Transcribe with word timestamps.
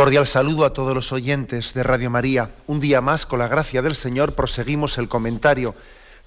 Cordial 0.00 0.26
saludo 0.26 0.64
a 0.64 0.72
todos 0.72 0.94
los 0.94 1.12
oyentes 1.12 1.74
de 1.74 1.82
Radio 1.82 2.08
María. 2.08 2.48
Un 2.66 2.80
día 2.80 3.02
más, 3.02 3.26
con 3.26 3.38
la 3.38 3.48
gracia 3.48 3.82
del 3.82 3.94
Señor, 3.94 4.32
proseguimos 4.32 4.96
el 4.96 5.10
comentario 5.10 5.74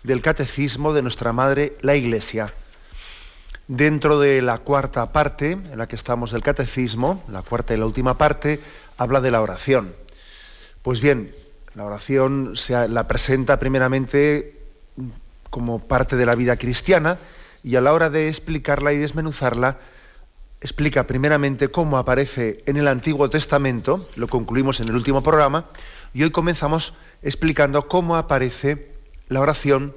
del 0.04 0.22
Catecismo 0.22 0.94
de 0.94 1.02
nuestra 1.02 1.34
Madre, 1.34 1.76
la 1.82 1.96
Iglesia. 1.96 2.54
Dentro 3.68 4.20
de 4.20 4.44
la 4.44 4.60
cuarta 4.60 5.12
parte 5.12 5.54
en 5.54 5.76
la 5.76 5.88
que 5.88 5.96
estamos 5.96 6.30
del 6.30 6.44
Catecismo, 6.44 7.24
la 7.30 7.42
cuarta 7.42 7.74
y 7.74 7.78
la 7.78 7.88
última 7.88 8.16
parte, 8.16 8.60
habla 8.96 9.22
de 9.22 9.32
la 9.32 9.42
oración. 9.42 9.96
Pues 10.84 11.02
bien, 11.02 11.34
la 11.74 11.86
oración 11.86 12.52
se 12.56 12.88
la 12.88 13.08
presenta 13.08 13.58
primeramente 13.58 14.56
como 15.50 15.80
parte 15.80 16.16
de 16.16 16.28
la 16.28 16.36
vida 16.36 16.58
cristiana 16.58 17.18
y 17.64 17.76
a 17.76 17.82
la 17.82 17.94
hora 17.94 18.12
de 18.12 18.28
explicarla 18.28 18.94
y 18.94 19.00
desmenuzarla, 19.00 19.80
explica 20.64 21.06
primeramente 21.06 21.68
cómo 21.68 21.98
aparece 21.98 22.64
en 22.66 22.78
el 22.78 22.88
Antiguo 22.88 23.30
Testamento, 23.30 24.08
lo 24.16 24.30
concluimos 24.30 24.80
en 24.80 24.88
el 24.88 24.96
último 24.96 25.22
programa, 25.22 25.66
y 26.14 26.24
hoy 26.24 26.32
comenzamos 26.32 26.94
explicando 27.22 27.90
cómo 27.90 28.16
aparece 28.16 28.88
la 29.28 29.42
oración 29.42 29.94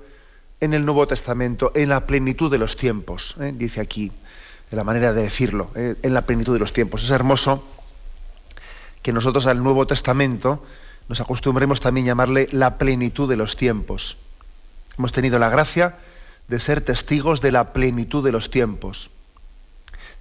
en 0.60 0.74
el 0.74 0.84
Nuevo 0.84 1.06
Testamento, 1.06 1.70
en 1.76 1.88
la 1.88 2.06
plenitud 2.06 2.50
de 2.50 2.58
los 2.58 2.76
tiempos, 2.76 3.36
¿eh? 3.40 3.52
dice 3.54 3.80
aquí, 3.80 4.10
la 4.72 4.82
manera 4.82 5.12
de 5.12 5.22
decirlo, 5.22 5.70
¿eh? 5.76 5.94
en 6.02 6.14
la 6.14 6.22
plenitud 6.22 6.52
de 6.52 6.58
los 6.58 6.72
tiempos. 6.72 7.04
Es 7.04 7.10
hermoso 7.10 7.62
que 9.02 9.12
nosotros 9.12 9.46
al 9.46 9.62
Nuevo 9.62 9.86
Testamento 9.86 10.64
nos 11.08 11.20
acostumbremos 11.20 11.80
también 11.80 12.06
a 12.06 12.08
llamarle 12.08 12.48
la 12.50 12.76
plenitud 12.76 13.28
de 13.28 13.36
los 13.36 13.54
tiempos. 13.54 14.16
Hemos 14.98 15.12
tenido 15.12 15.38
la 15.38 15.48
gracia 15.48 15.98
de 16.48 16.58
ser 16.58 16.80
testigos 16.80 17.40
de 17.40 17.52
la 17.52 17.72
plenitud 17.72 18.24
de 18.24 18.32
los 18.32 18.50
tiempos. 18.50 19.10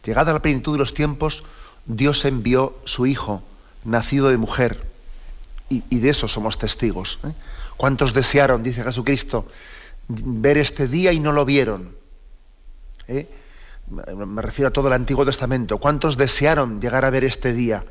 Llegada 0.06 0.34
la 0.34 0.42
plenitud 0.42 0.74
de 0.74 0.80
los 0.80 0.94
tiempos, 0.94 1.44
Dios 1.86 2.26
envió 2.26 2.78
su 2.86 3.06
Hijo, 3.06 3.44
nacido 3.84 4.30
de 4.30 4.38
mujer, 4.38 4.86
y, 5.68 6.00
de 6.00 6.10
eso 6.10 6.28
somos 6.28 6.60
testigos. 6.60 7.20
¿eh? 7.24 7.34
¿Cuántos 7.76 8.14
desearon, 8.14 8.62
dice 8.62 8.84
Jesucristo, 8.84 9.48
ver 10.08 10.60
este 10.60 10.88
día 10.88 11.12
y 11.12 11.20
no 11.20 11.32
lo 11.32 11.44
vieron? 11.44 11.96
¿Eh? 13.08 13.28
Me 13.88 14.42
refiero 14.42 14.70
a 14.70 14.74
todo 14.74 14.88
el 14.88 14.94
Antiguo 14.94 15.26
Testamento. 15.26 15.80
¿Cuántos 15.80 16.18
desearon 16.18 16.82
llegar 16.82 17.04
a 17.04 17.10
ver 17.10 17.24
este 17.24 17.54
día? 17.54 17.84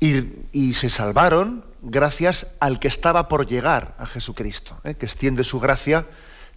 Y, 0.00 0.74
se 0.74 0.90
salvaron 0.90 1.64
gracias 1.80 2.46
al 2.60 2.78
que 2.78 2.88
estaba 2.88 3.28
por 3.28 3.46
llegar 3.46 3.94
a 3.98 4.06
Jesucristo, 4.06 4.78
¿eh? 4.84 4.94
que 4.94 5.06
extiende 5.06 5.44
su 5.44 5.60
gracia 5.60 6.06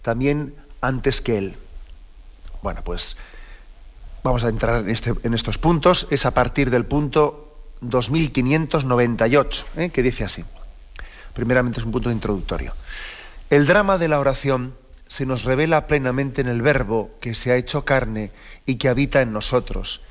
también 0.02 0.54
antes 0.82 1.22
que 1.22 1.38
Él. 1.38 1.56
Bueno, 2.62 2.82
pues 2.84 3.16
vamos 4.22 4.44
a 4.44 4.48
entrar 4.48 4.82
en, 4.82 4.90
este, 4.90 5.14
en 5.22 5.34
estos 5.34 5.58
puntos, 5.58 6.06
es 6.10 6.26
a 6.26 6.32
partir 6.32 6.70
del 6.70 6.86
punto 6.86 7.50
2598, 7.80 9.64
¿eh? 9.76 9.90
que 9.90 10.02
dice 10.02 10.24
así. 10.24 10.44
Primeramente 11.34 11.80
es 11.80 11.86
un 11.86 11.92
punto 11.92 12.10
introductorio. 12.10 12.74
El 13.48 13.66
drama 13.66 13.98
de 13.98 14.08
la 14.08 14.20
oración 14.20 14.74
se 15.08 15.26
nos 15.26 15.44
revela 15.44 15.86
plenamente 15.86 16.40
en 16.40 16.48
el 16.48 16.62
verbo 16.62 17.10
que 17.20 17.34
se 17.34 17.50
ha 17.50 17.56
hecho 17.56 17.84
carne 17.84 18.30
y 18.66 18.76
que 18.76 18.88
habita 18.88 19.22
en 19.22 19.32
nosotros. 19.32 20.02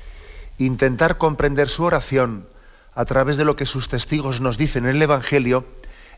Intentar 0.58 1.16
comprender 1.16 1.68
su 1.68 1.84
oración 1.84 2.46
a 2.94 3.04
través 3.06 3.36
de 3.36 3.44
lo 3.44 3.56
que 3.56 3.66
sus 3.66 3.88
testigos 3.88 4.40
nos 4.40 4.58
dicen 4.58 4.84
en 4.84 4.96
el 4.96 5.02
Evangelio 5.02 5.64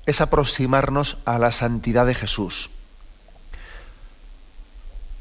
es 0.07 0.21
aproximarnos 0.21 1.19
a 1.25 1.39
la 1.39 1.53
santidad 1.53 2.07
de 2.07 2.15
Jesús. 2.15 2.71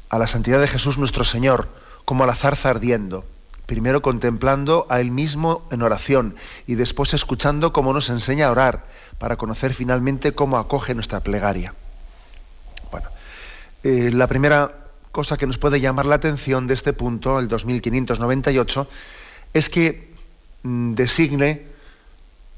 A 0.08 0.18
la 0.18 0.26
santidad 0.26 0.60
de 0.60 0.66
Jesús 0.66 0.98
nuestro 0.98 1.24
Señor, 1.24 1.68
como 2.04 2.26
la 2.26 2.34
zarza 2.34 2.70
ardiendo, 2.70 3.24
primero 3.66 4.02
contemplando 4.02 4.86
a 4.90 5.00
Él 5.00 5.10
mismo 5.10 5.66
en 5.70 5.82
oración 5.82 6.36
y 6.66 6.74
después 6.74 7.14
escuchando 7.14 7.72
cómo 7.72 7.92
nos 7.92 8.10
enseña 8.10 8.46
a 8.46 8.50
orar, 8.50 8.84
para 9.18 9.36
conocer 9.36 9.72
finalmente 9.72 10.32
cómo 10.32 10.58
acoge 10.58 10.94
nuestra 10.94 11.20
plegaria. 11.20 11.74
Bueno, 12.90 13.08
eh, 13.84 14.10
la 14.12 14.26
primera 14.26 14.72
cosa 15.12 15.36
que 15.36 15.46
nos 15.46 15.58
puede 15.58 15.80
llamar 15.80 16.06
la 16.06 16.16
atención 16.16 16.66
de 16.66 16.74
este 16.74 16.92
punto, 16.92 17.38
el 17.38 17.46
2598, 17.48 18.88
es 19.54 19.68
que 19.68 20.12
mm, 20.62 20.94
designe 20.94 21.66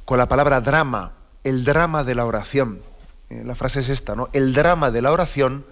con 0.04 0.18
la 0.18 0.28
palabra 0.28 0.60
drama, 0.60 1.12
el 1.42 1.64
drama 1.64 2.04
de 2.04 2.14
la 2.14 2.24
oración. 2.24 2.80
Eh, 3.30 3.42
la 3.44 3.54
frase 3.54 3.80
es 3.80 3.88
esta, 3.88 4.14
¿no? 4.14 4.28
El 4.32 4.54
drama 4.54 4.90
de 4.90 5.02
la 5.02 5.12
oración 5.12 5.64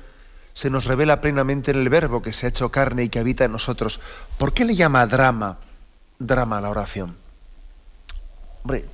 se 0.55 0.71
nos 0.71 0.85
revela 0.85 1.21
plenamente 1.21 1.71
en 1.71 1.79
el 1.79 1.89
verbo 1.89 2.23
que 2.23 2.33
se 2.33 2.47
ha 2.47 2.49
hecho 2.51 2.71
carne 2.71 3.05
y 3.05 3.09
que 3.09 3.19
habita 3.19 3.45
en 3.45 3.53
nosotros. 3.53 4.01
¿Por 4.39 4.53
qué 4.53 4.65
le 4.65 4.75
llama 4.75 5.07
drama, 5.07 5.59
drama 6.19 6.59
a 6.59 6.61
la 6.61 6.71
oración? 6.71 7.17
Hombre, 8.63 8.85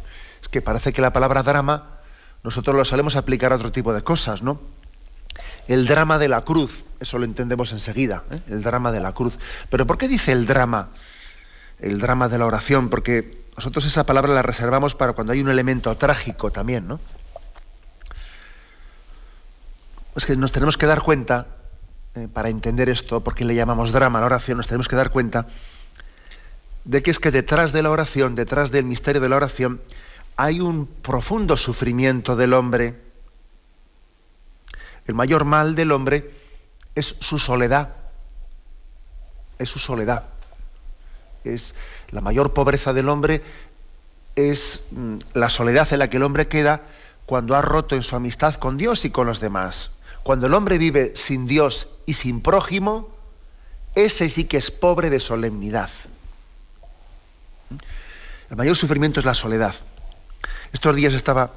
es 0.41 0.49
que 0.49 0.63
parece 0.63 0.93
que 0.93 1.03
la 1.03 1.13
palabra 1.13 1.43
drama 1.43 1.99
nosotros 2.43 2.77
lo 2.77 2.85
solemos 2.85 3.17
aplicar 3.17 3.53
a 3.53 3.57
otro 3.57 3.73
tipo 3.73 3.93
de 3.93 4.03
cosas, 4.03 4.43
¿no? 4.43 4.61
El 5.67 5.87
drama 5.87 6.19
de 6.19 6.29
la 6.29 6.43
cruz, 6.43 6.85
eso 7.01 7.19
lo 7.19 7.25
entendemos 7.25 7.73
enseguida, 7.73 8.25
¿eh? 8.31 8.41
el 8.49 8.63
drama 8.63 8.93
de 8.93 9.01
la 9.01 9.13
cruz. 9.13 9.39
Pero 9.69 9.87
¿por 9.87 9.99
qué 9.99 10.09
dice 10.09 10.33
el 10.33 10.47
drama? 10.47 10.91
El 11.79 12.01
drama 12.01 12.29
de 12.29 12.39
la 12.39 12.47
oración, 12.47 12.89
porque 12.89 13.45
nosotros 13.57 13.85
esa 13.85 14.07
palabra 14.07 14.33
la 14.33 14.43
reservamos 14.43 14.95
para 14.95 15.13
cuando 15.13 15.33
hay 15.33 15.41
un 15.41 15.51
elemento 15.51 15.95
trágico 15.97 16.51
también, 16.51 16.89
¿no? 16.89 17.01
Es 20.19 20.27
que 20.27 20.37
nos 20.37 20.53
tenemos 20.53 20.77
que 20.77 20.87
dar 20.87 21.03
cuenta, 21.03 21.47
eh, 22.15 22.29
para 22.33 22.49
entender 22.49 22.89
esto, 22.89 23.23
porque 23.23 23.45
le 23.45 23.55
llamamos 23.55 23.93
drama 23.93 24.19
a 24.19 24.23
la 24.23 24.27
oración, 24.27 24.59
nos 24.59 24.67
tenemos 24.67 24.89
que 24.89 24.97
dar 24.97 25.11
cuenta 25.11 25.47
de 26.85 27.03
que 27.03 27.11
es 27.11 27.19
que 27.19 27.31
detrás 27.31 27.73
de 27.73 27.83
la 27.83 27.91
oración, 27.91 28.35
detrás 28.35 28.71
del 28.71 28.85
misterio 28.85 29.21
de 29.21 29.29
la 29.29 29.37
oración, 29.37 29.81
hay 30.37 30.61
un 30.61 30.87
profundo 30.87 31.57
sufrimiento 31.57 32.37
del 32.37 32.55
hombre. 32.55 33.01
El 35.07 35.15
mayor 35.15 35.45
mal 35.45 35.75
del 35.75 35.93
hombre 35.93 36.31
es 36.95 37.17
su 37.19 37.39
soledad. 37.39 37.95
Es 39.59 39.69
su 39.69 39.79
soledad. 39.79 40.25
Es 41.45 41.75
la 42.11 42.21
mayor 42.21 42.53
pobreza 42.53 42.93
del 42.93 43.09
hombre 43.09 43.43
es 44.39 44.83
mm, 44.93 45.17
la 45.35 45.49
soledad 45.49 45.93
en 45.93 45.99
la 45.99 46.09
que 46.09 46.19
el 46.19 46.23
hombre 46.23 46.47
queda 46.47 46.83
cuando 47.27 47.57
ha 47.57 47.63
roto 47.63 47.97
en 47.97 48.03
su 48.03 48.15
amistad 48.15 48.55
con 48.55 48.77
Dios 48.77 49.05
y 49.05 49.11
con 49.11 49.27
los 49.27 49.41
demás. 49.41 49.91
Cuando 50.29 50.47
el 50.47 50.53
hombre 50.53 50.77
vive 50.77 51.15
sin 51.17 51.47
Dios 51.47 51.89
y 52.05 52.13
sin 52.13 52.43
prójimo, 52.43 53.09
ese 53.95 54.29
sí 54.29 54.45
que 54.45 54.59
es 54.59 54.71
pobre 54.71 55.09
de 55.09 55.21
solemnidad. 55.21 55.89
El 58.51 58.57
mayor 58.59 58.77
sufrimiento 58.77 59.21
es 59.21 59.25
la 59.25 59.33
soledad. 59.33 59.75
Estos 60.75 60.97
días 60.97 61.15
estaba 61.15 61.53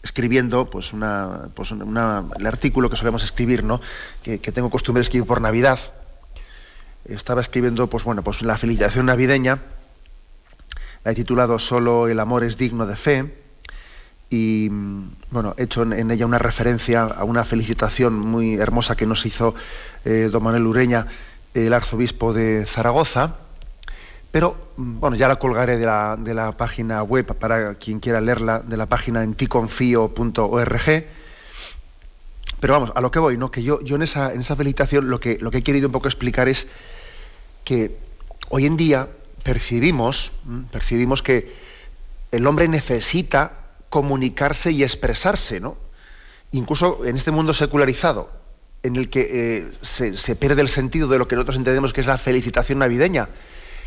escribiendo 0.00 0.70
pues 0.70 0.92
pues 1.54 1.72
el 1.72 2.46
artículo 2.46 2.88
que 2.88 2.94
solemos 2.94 3.24
escribir, 3.24 3.64
¿no? 3.64 3.80
que, 4.22 4.38
tengo 4.38 4.70
costumbre 4.70 5.00
de 5.00 5.06
escribir 5.06 5.26
por 5.26 5.40
Navidad. 5.40 5.80
Estaba 7.04 7.40
escribiendo 7.40 7.88
pues, 7.88 8.04
bueno, 8.04 8.22
pues 8.22 8.42
la 8.42 8.56
felicitación 8.58 9.06
navideña. 9.06 9.58
La 11.02 11.10
he 11.10 11.14
titulado 11.16 11.58
Solo 11.58 12.06
el 12.06 12.20
amor 12.20 12.44
es 12.44 12.56
digno 12.56 12.86
de 12.86 12.94
fe 12.94 13.41
y 14.32 14.70
bueno, 15.30 15.54
he 15.58 15.64
hecho 15.64 15.82
en, 15.82 16.10
ella 16.10 16.24
una 16.24 16.38
referencia 16.38 17.02
a 17.02 17.22
una 17.24 17.44
felicitación 17.44 18.18
muy 18.18 18.54
hermosa 18.54 18.96
que 18.96 19.04
nos 19.04 19.26
hizo 19.26 19.54
eh, 20.06 20.30
don 20.32 20.42
Manuel 20.42 20.66
Ureña, 20.66 21.06
el 21.52 21.74
arzobispo 21.74 22.32
de 22.32 22.64
Zaragoza, 22.64 23.36
pero 24.30 24.56
bueno, 24.78 25.16
ya 25.16 25.28
la 25.28 25.36
colgaré 25.36 25.76
de 25.76 25.84
la, 25.84 26.16
de 26.18 26.32
la 26.32 26.50
página 26.52 27.02
web 27.02 27.26
para 27.26 27.74
quien 27.74 28.00
quiera 28.00 28.22
leerla, 28.22 28.60
de 28.60 28.78
la 28.78 28.86
página 28.86 29.22
en 29.22 29.34
ticonfío.org. 29.34 31.04
Pero 32.58 32.72
vamos, 32.72 32.92
a 32.94 33.02
lo 33.02 33.10
que 33.10 33.18
voy, 33.18 33.36
¿no? 33.36 33.50
Que 33.50 33.62
yo, 33.62 33.82
yo 33.82 33.96
en, 33.96 34.02
esa, 34.02 34.32
en 34.32 34.40
esa 34.40 34.56
felicitación 34.56 35.10
lo 35.10 35.20
que, 35.20 35.36
lo 35.42 35.50
que 35.50 35.58
he 35.58 35.62
querido 35.62 35.88
un 35.88 35.92
poco 35.92 36.08
explicar 36.08 36.48
es 36.48 36.68
que 37.64 37.98
hoy 38.48 38.64
en 38.64 38.78
día 38.78 39.08
percibimos, 39.42 40.32
percibimos 40.70 41.20
que 41.22 41.52
el 42.30 42.46
hombre 42.46 42.66
necesita 42.68 43.61
comunicarse 43.92 44.72
y 44.72 44.82
expresarse, 44.82 45.60
¿no? 45.60 45.76
Incluso 46.50 47.04
en 47.04 47.14
este 47.14 47.30
mundo 47.30 47.52
secularizado, 47.52 48.30
en 48.82 48.96
el 48.96 49.10
que 49.10 49.28
eh, 49.30 49.72
se, 49.82 50.34
pierde 50.34 50.62
el 50.62 50.70
sentido 50.70 51.08
de 51.08 51.18
lo 51.18 51.28
que 51.28 51.36
nosotros 51.36 51.58
entendemos 51.58 51.92
que 51.92 52.00
es 52.00 52.06
la 52.06 52.16
felicitación 52.16 52.78
navideña, 52.78 53.28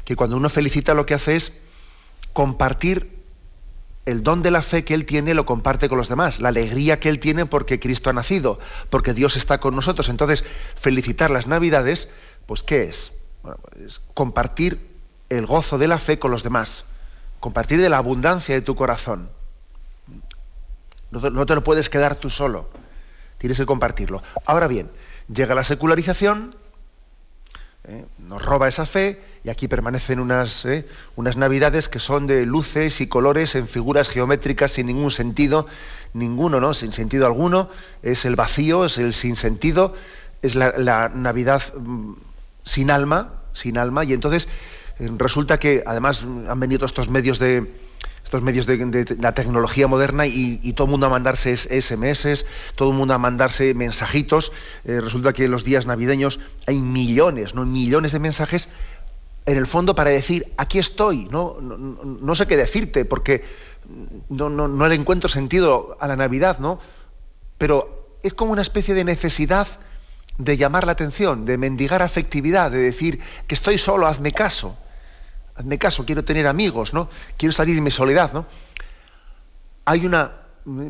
que 0.03 0.15
cuando 0.15 0.37
uno 0.37 0.47
felicita 0.47 0.93
lo 0.93 1.07
que 1.07 1.15
hace 1.15 1.35
es 1.35 1.53
compartir 2.33 3.23
el 4.05 4.21
don 4.21 4.43
de 4.43 4.51
la 4.51 4.61
fe 4.61 4.85
que 4.85 4.93
él 4.93 5.07
tiene 5.07 5.33
lo 5.33 5.47
comparte 5.47 5.89
con 5.89 5.97
los 5.97 6.07
demás, 6.07 6.39
la 6.39 6.49
alegría 6.49 6.99
que 6.99 7.09
él 7.09 7.17
tiene 7.17 7.47
porque 7.47 7.79
Cristo 7.79 8.11
ha 8.11 8.13
nacido, 8.13 8.59
porque 8.91 9.15
Dios 9.15 9.35
está 9.35 9.59
con 9.59 9.75
nosotros. 9.75 10.09
Entonces, 10.09 10.43
felicitar 10.75 11.31
las 11.31 11.47
Navidades, 11.47 12.09
pues 12.45 12.61
¿qué 12.61 12.83
es? 12.83 13.11
es 13.83 14.01
compartir 14.13 14.87
el 15.29 15.47
gozo 15.47 15.79
de 15.79 15.87
la 15.87 15.97
fe 15.97 16.19
con 16.19 16.29
los 16.29 16.43
demás, 16.43 16.85
compartir 17.39 17.81
de 17.81 17.89
la 17.89 17.97
abundancia 17.97 18.53
de 18.53 18.61
tu 18.61 18.75
corazón. 18.75 19.29
No 21.21 21.45
te, 21.45 21.55
lo 21.55 21.63
puedes 21.63 21.89
quedar 21.89 22.17
tú 22.17 22.29
solo, 22.29 22.69
tienes 23.37 23.57
que 23.57 23.65
compartirlo. 23.65 24.21
Ahora 24.45 24.67
bien, 24.67 24.91
llega 25.33 25.55
la 25.55 25.63
secularización, 25.63 26.55
¿eh? 27.85 28.05
nos 28.17 28.43
roba 28.43 28.67
esa 28.67 28.85
fe 28.85 29.21
y 29.43 29.49
aquí 29.49 29.69
permanecen 29.69 30.19
unas, 30.19 30.65
¿eh? 30.65 30.85
unas 31.15 31.37
navidades 31.37 31.87
que 31.87 31.99
son 31.99 32.27
de 32.27 32.45
luces 32.45 32.99
y 32.99 33.07
colores 33.07 33.55
en 33.55 33.69
figuras 33.69 34.09
geométricas 34.09 34.73
sin 34.73 34.87
ningún 34.87 35.09
sentido, 35.09 35.67
ninguno, 36.13 36.59
¿no? 36.59 36.73
Sin 36.73 36.91
sentido 36.91 37.25
alguno, 37.25 37.69
es 38.03 38.25
el 38.25 38.35
vacío, 38.35 38.83
es 38.83 38.97
el 38.97 39.13
sinsentido, 39.13 39.95
es 40.41 40.55
la, 40.55 41.09
Navidad 41.15 41.63
mm, 41.77 42.13
sin 42.65 42.91
alma, 42.91 43.41
sin 43.53 43.77
alma, 43.77 44.03
y 44.03 44.11
entonces 44.11 44.49
eh, 44.99 45.09
resulta 45.17 45.59
que 45.59 45.81
además 45.85 46.23
han 46.23 46.59
venido 46.59 46.85
estos 46.85 47.09
medios 47.09 47.39
de, 47.39 47.84
estos 48.25 48.41
medios 48.41 48.65
de, 48.65 49.15
la 49.19 49.33
tecnología 49.33 49.87
moderna 49.87 50.25
y, 50.25 50.73
todo 50.73 50.85
el 50.85 50.91
mundo 50.91 51.05
a 51.05 51.09
mandarse 51.09 51.55
SMS, 51.55 52.45
todo 52.73 52.89
el 52.89 52.97
mundo 52.97 53.13
a 53.13 53.19
mandarse 53.19 53.73
mensajitos. 53.75 54.51
Eh, 54.83 54.99
resulta 54.99 55.31
que 55.31 55.45
en 55.45 55.51
los 55.51 55.63
días 55.63 55.85
navideños 55.85 56.39
hay 56.65 56.79
millones, 56.79 57.53
no 57.53 57.65
millones 57.65 58.13
de 58.13 58.19
mensajes, 58.19 58.67
en 59.45 59.57
el 59.57 59.67
fondo 59.67 59.93
para 59.93 60.09
decir, 60.09 60.51
aquí 60.57 60.79
estoy, 60.79 61.25
no, 61.29 61.57
no, 61.61 62.35
sé 62.35 62.47
qué 62.47 62.57
decirte, 62.57 63.05
porque 63.05 63.45
no, 64.29 64.49
no, 64.49 64.87
le 64.87 64.95
encuentro 64.95 65.29
sentido 65.29 65.95
a 65.99 66.07
la 66.07 66.15
Navidad, 66.15 66.57
¿no? 66.57 66.79
Pero 67.59 68.17
es 68.23 68.33
como 68.33 68.53
una 68.53 68.63
especie 68.63 68.95
de 68.95 69.03
necesidad 69.03 69.67
de 70.39 70.57
llamar 70.57 70.87
la 70.87 70.93
atención, 70.93 71.45
de 71.45 71.59
mendigar 71.59 72.01
afectividad, 72.01 72.71
de 72.71 72.79
decir 72.79 73.19
que 73.45 73.53
estoy 73.53 73.77
solo, 73.77 74.07
hazme 74.07 74.31
caso 74.31 74.75
hazme 75.55 75.79
caso, 75.79 76.05
quiero 76.05 76.23
tener 76.23 76.47
amigos, 76.47 76.93
¿no? 76.93 77.09
Quiero 77.37 77.53
salir 77.53 77.75
de 77.75 77.81
mi 77.81 77.91
soledad. 77.91 78.45
Hay 79.85 80.05
una, 80.05 80.33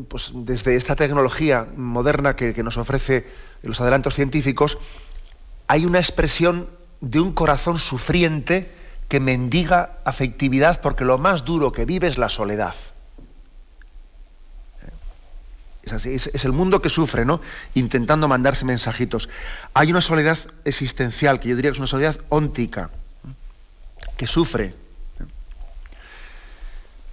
pues 0.08 0.32
desde 0.34 0.76
esta 0.76 0.96
tecnología 0.96 1.66
moderna 1.76 2.34
que, 2.34 2.62
nos 2.62 2.76
ofrece 2.76 3.26
los 3.62 3.80
adelantos 3.80 4.14
científicos, 4.14 4.78
hay 5.68 5.86
una 5.86 5.98
expresión 5.98 6.68
de 7.00 7.20
un 7.20 7.32
corazón 7.32 7.78
sufriente 7.78 8.72
que 9.08 9.20
mendiga 9.20 9.98
afectividad 10.04 10.80
porque 10.80 11.04
lo 11.04 11.18
más 11.18 11.44
duro 11.44 11.70
que 11.70 11.84
vive 11.84 12.08
es 12.08 12.18
la 12.18 12.28
soledad. 12.28 12.74
Es, 15.84 16.44
el 16.44 16.50
mundo 16.50 16.82
que 16.82 16.88
sufre, 16.88 17.24
¿no? 17.24 17.40
Intentando 17.74 18.26
mandarse 18.26 18.64
mensajitos. 18.64 19.28
Hay 19.72 19.92
una 19.92 20.00
soledad 20.00 20.36
existencial, 20.64 21.38
que 21.38 21.50
yo 21.50 21.54
diría 21.54 21.70
que 21.70 21.76
es 21.76 21.78
una 21.78 21.86
soledad 21.86 22.18
óntica 22.28 22.90
que 24.16 24.26
sufre. 24.26 24.74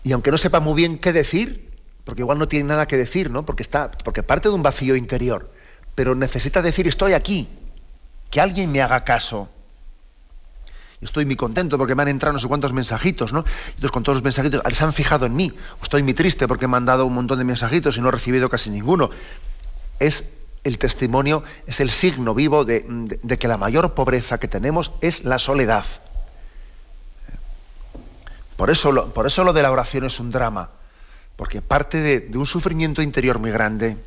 Y 0.04 0.12
aunque 0.12 0.32
no 0.32 0.38
sepa 0.38 0.60
muy 0.60 0.74
bien 0.74 0.98
qué 1.00 1.14
decir, 1.14 1.72
porque 2.04 2.22
igual 2.22 2.38
no 2.38 2.48
tiene 2.48 2.66
nada 2.66 2.88
que 2.88 2.98
decir, 2.98 3.32
¿no? 3.32 3.46
Porque 3.46 3.64
está, 3.64 3.92
porque 3.92 4.24
parte 4.24 4.50
de 4.50 4.56
un 4.56 4.64
vacío 4.64 4.96
interior, 4.96 5.52
pero 5.96 6.16
necesita 6.16 6.62
decir 6.62 6.88
estoy 6.88 7.14
aquí, 7.14 7.48
que 8.30 8.42
alguien 8.42 8.72
me 8.72 8.82
haga 8.82 9.04
caso. 9.04 9.50
Estoy 11.02 11.26
muy 11.26 11.36
contento 11.36 11.78
porque 11.78 11.96
me 11.96 12.04
han 12.04 12.08
entrado 12.08 12.34
no 12.34 12.40
sé 12.40 12.48
cuántos 12.48 12.72
mensajitos, 12.72 13.34
¿no? 13.34 13.44
Entonces 13.68 13.92
con 13.92 14.04
todos 14.04 14.18
los 14.18 14.24
mensajitos 14.24 14.62
se 14.72 14.84
han 14.84 14.94
fijado 14.94 15.26
en 15.26 15.36
mí. 15.36 15.52
estoy 15.82 16.02
muy 16.02 16.14
triste 16.14 16.48
porque 16.48 16.68
me 16.68 16.78
han 16.78 16.86
dado 16.86 17.06
un 17.06 17.14
montón 17.14 17.40
de 17.40 17.44
mensajitos 17.44 17.98
y 17.98 18.02
no 18.02 18.08
he 18.08 18.12
recibido 18.12 18.50
casi 18.50 18.70
ninguno. 18.70 19.10
Es 20.00 20.26
el 20.64 20.78
testimonio, 20.78 21.44
es 21.68 21.82
el 21.82 21.90
signo 21.90 22.34
vivo 22.34 22.64
de 22.64 23.38
que 23.38 23.48
la 23.50 23.58
mayor 23.58 23.94
pobreza 23.94 24.40
que 24.40 24.48
tenemos 24.48 24.94
es 25.02 25.26
la 25.26 25.40
soledad. 25.40 25.86
Por 28.64 28.72
eso, 28.72 28.94
lo, 28.94 29.14
por 29.14 29.28
eso 29.28 29.44
lo 29.44 29.52
de 29.52 29.62
la 29.62 29.72
oración 29.72 30.06
es 30.06 30.22
un 30.22 30.32
drama, 30.32 30.70
porque 31.36 31.62
parte 31.62 31.98
de, 31.98 32.38
un 32.38 32.46
sufrimiento 32.46 33.02
interior 33.02 33.38
muy 33.38 33.52
grande. 33.52 33.98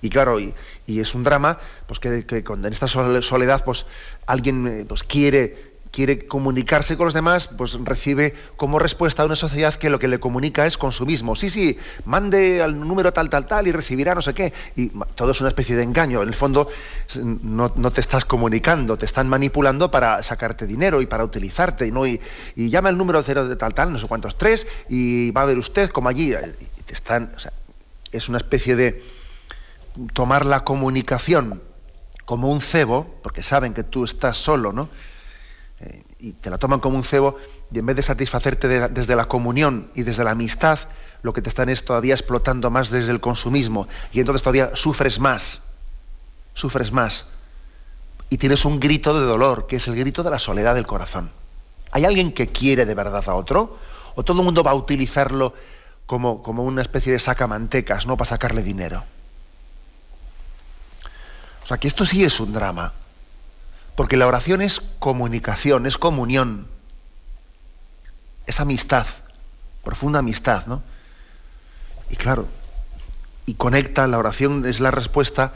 Y 0.00 0.08
claro, 0.08 0.40
y, 0.40 0.54
es 0.86 1.14
un 1.14 1.22
drama, 1.22 1.58
pues 1.86 2.00
que, 2.00 2.24
que, 2.24 2.38
en 2.38 2.64
esta 2.64 2.88
soledad, 2.88 3.66
pues 3.66 3.84
alguien 4.24 4.66
eh, 4.66 4.84
pues, 4.88 5.02
quiere 5.02 5.71
quiere 5.92 6.26
comunicarse 6.26 6.96
con 6.96 7.04
los 7.04 7.14
demás, 7.14 7.48
pues 7.56 7.74
recibe 7.84 8.34
como 8.56 8.78
respuesta 8.78 9.22
a 9.22 9.26
una 9.26 9.36
sociedad 9.36 9.74
que 9.74 9.90
lo 9.90 9.98
que 9.98 10.08
le 10.08 10.18
comunica 10.18 10.66
es 10.66 10.78
consumismo. 10.78 11.36
Sí, 11.36 11.50
sí, 11.50 11.78
mande 12.06 12.62
al 12.62 12.80
número 12.80 13.12
tal, 13.12 13.28
tal, 13.28 13.46
tal 13.46 13.68
y 13.68 13.72
recibirá 13.72 14.14
no 14.14 14.22
sé 14.22 14.32
qué. 14.32 14.54
Y 14.74 14.88
todo 15.14 15.30
es 15.30 15.40
una 15.40 15.50
especie 15.50 15.76
de 15.76 15.82
engaño. 15.82 16.22
En 16.22 16.28
el 16.28 16.34
fondo 16.34 16.68
no, 17.22 17.70
te 17.70 18.00
estás 18.00 18.24
comunicando, 18.24 18.96
te 18.96 19.04
están 19.04 19.28
manipulando 19.28 19.90
para 19.90 20.22
sacarte 20.22 20.66
dinero 20.66 21.02
y 21.02 21.06
para 21.06 21.24
utilizarte. 21.24 21.92
¿no? 21.92 22.06
Y, 22.06 22.20
llama 22.56 22.88
el 22.88 22.96
número 22.96 23.22
cero 23.22 23.46
de 23.46 23.56
tal, 23.56 23.74
tal, 23.74 23.92
no 23.92 23.98
sé 23.98 24.08
cuántos, 24.08 24.36
tres, 24.36 24.66
y 24.88 25.30
va 25.32 25.42
a 25.42 25.44
ver 25.44 25.58
usted 25.58 25.90
como 25.90 26.08
allí. 26.08 26.32
te 26.86 26.92
están, 26.94 27.34
es 28.10 28.28
una 28.30 28.38
especie 28.38 28.76
de 28.76 29.02
tomar 30.14 30.46
la 30.46 30.64
comunicación 30.64 31.62
como 32.24 32.50
un 32.50 32.62
cebo, 32.62 33.14
porque 33.22 33.42
saben 33.42 33.74
que 33.74 33.84
tú 33.84 34.04
estás 34.04 34.38
solo, 34.38 34.72
¿no? 34.72 34.88
Y 36.18 36.32
te 36.32 36.50
la 36.50 36.58
toman 36.58 36.80
como 36.80 36.96
un 36.96 37.04
cebo 37.04 37.36
y 37.72 37.78
en 37.78 37.86
vez 37.86 37.96
de 37.96 38.02
satisfacerte 38.02 38.88
desde 38.88 39.16
la 39.16 39.26
comunión 39.26 39.90
y 39.94 40.02
desde 40.02 40.24
la 40.24 40.32
amistad, 40.32 40.78
lo 41.22 41.32
que 41.32 41.42
te 41.42 41.48
están 41.48 41.68
es 41.68 41.84
todavía 41.84 42.14
explotando 42.14 42.70
más 42.70 42.90
desde 42.90 43.12
el 43.12 43.20
consumismo 43.20 43.88
y 44.12 44.20
entonces 44.20 44.42
todavía 44.42 44.70
sufres 44.74 45.18
más, 45.18 45.60
sufres 46.54 46.92
más 46.92 47.26
y 48.30 48.38
tienes 48.38 48.64
un 48.64 48.80
grito 48.80 49.18
de 49.18 49.26
dolor, 49.26 49.66
que 49.66 49.76
es 49.76 49.88
el 49.88 49.96
grito 49.96 50.22
de 50.22 50.30
la 50.30 50.38
soledad 50.38 50.74
del 50.74 50.86
corazón. 50.86 51.30
¿Hay 51.90 52.04
alguien 52.04 52.32
que 52.32 52.48
quiere 52.48 52.86
de 52.86 52.94
verdad 52.94 53.22
a 53.28 53.34
otro? 53.34 53.78
¿O 54.14 54.22
todo 54.22 54.40
el 54.40 54.44
mundo 54.44 54.62
va 54.62 54.70
a 54.70 54.74
utilizarlo 54.74 55.54
como, 56.06 56.42
como 56.42 56.64
una 56.64 56.82
especie 56.82 57.12
de 57.12 57.18
sacamantecas, 57.18 58.06
¿no? 58.06 58.16
Para 58.16 58.30
sacarle 58.30 58.62
dinero. 58.62 59.04
O 61.64 61.66
sea 61.66 61.76
que 61.76 61.88
esto 61.88 62.06
sí 62.06 62.24
es 62.24 62.40
un 62.40 62.52
drama. 62.52 62.92
Porque 63.94 64.16
la 64.16 64.26
oración 64.26 64.62
es 64.62 64.80
comunicación, 64.98 65.86
es 65.86 65.98
comunión, 65.98 66.66
es 68.46 68.60
amistad, 68.60 69.06
profunda 69.84 70.20
amistad, 70.20 70.66
¿no? 70.66 70.82
Y 72.10 72.16
claro, 72.16 72.48
y 73.46 73.54
conecta, 73.54 74.06
la 74.06 74.18
oración 74.18 74.66
es 74.66 74.80
la 74.80 74.90
respuesta, 74.90 75.52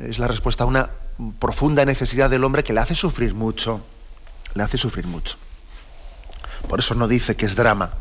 es 0.00 0.18
la 0.18 0.28
respuesta 0.28 0.64
a 0.64 0.66
una 0.66 0.90
profunda 1.38 1.84
necesidad 1.84 2.30
del 2.30 2.44
hombre 2.44 2.64
que 2.64 2.72
le 2.72 2.80
hace 2.80 2.94
sufrir 2.94 3.34
mucho, 3.34 3.84
le 4.54 4.62
hace 4.62 4.78
sufrir 4.78 5.06
mucho. 5.06 5.36
Por 6.68 6.78
eso 6.78 6.94
no 6.94 7.08
dice 7.08 7.36
que 7.36 7.46
es 7.46 7.56
drama. 7.56 7.94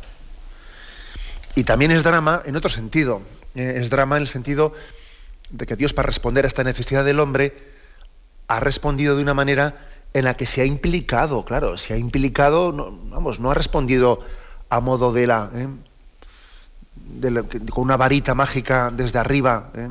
Y 1.55 1.63
también 1.63 1.91
es 1.91 2.03
drama 2.03 2.41
en 2.45 2.55
otro 2.55 2.69
sentido, 2.69 3.21
eh, 3.55 3.75
es 3.77 3.89
drama 3.89 4.17
en 4.17 4.23
el 4.23 4.27
sentido 4.27 4.73
de 5.49 5.65
que 5.65 5.75
Dios 5.75 5.93
para 5.93 6.05
responder 6.05 6.45
a 6.45 6.47
esta 6.47 6.63
necesidad 6.63 7.03
del 7.03 7.19
hombre, 7.19 7.78
ha 8.49 8.59
respondido 8.59 9.15
de 9.15 9.21
una 9.21 9.35
manera 9.35 9.75
en 10.13 10.25
la 10.25 10.33
que 10.33 10.47
se 10.47 10.61
ha 10.61 10.65
implicado, 10.65 11.45
claro, 11.45 11.77
se 11.77 11.93
ha 11.93 11.97
implicado, 11.97 12.73
vamos, 13.11 13.39
no 13.39 13.51
ha 13.51 13.53
respondido 13.53 14.21
a 14.69 14.81
modo 14.81 15.13
de 15.13 15.27
la, 15.27 15.51
¿eh? 15.53 15.67
con 17.69 17.83
una 17.83 17.95
varita 17.95 18.33
mágica 18.33 18.91
desde 18.91 19.19
arriba, 19.19 19.69
¿eh? 19.75 19.89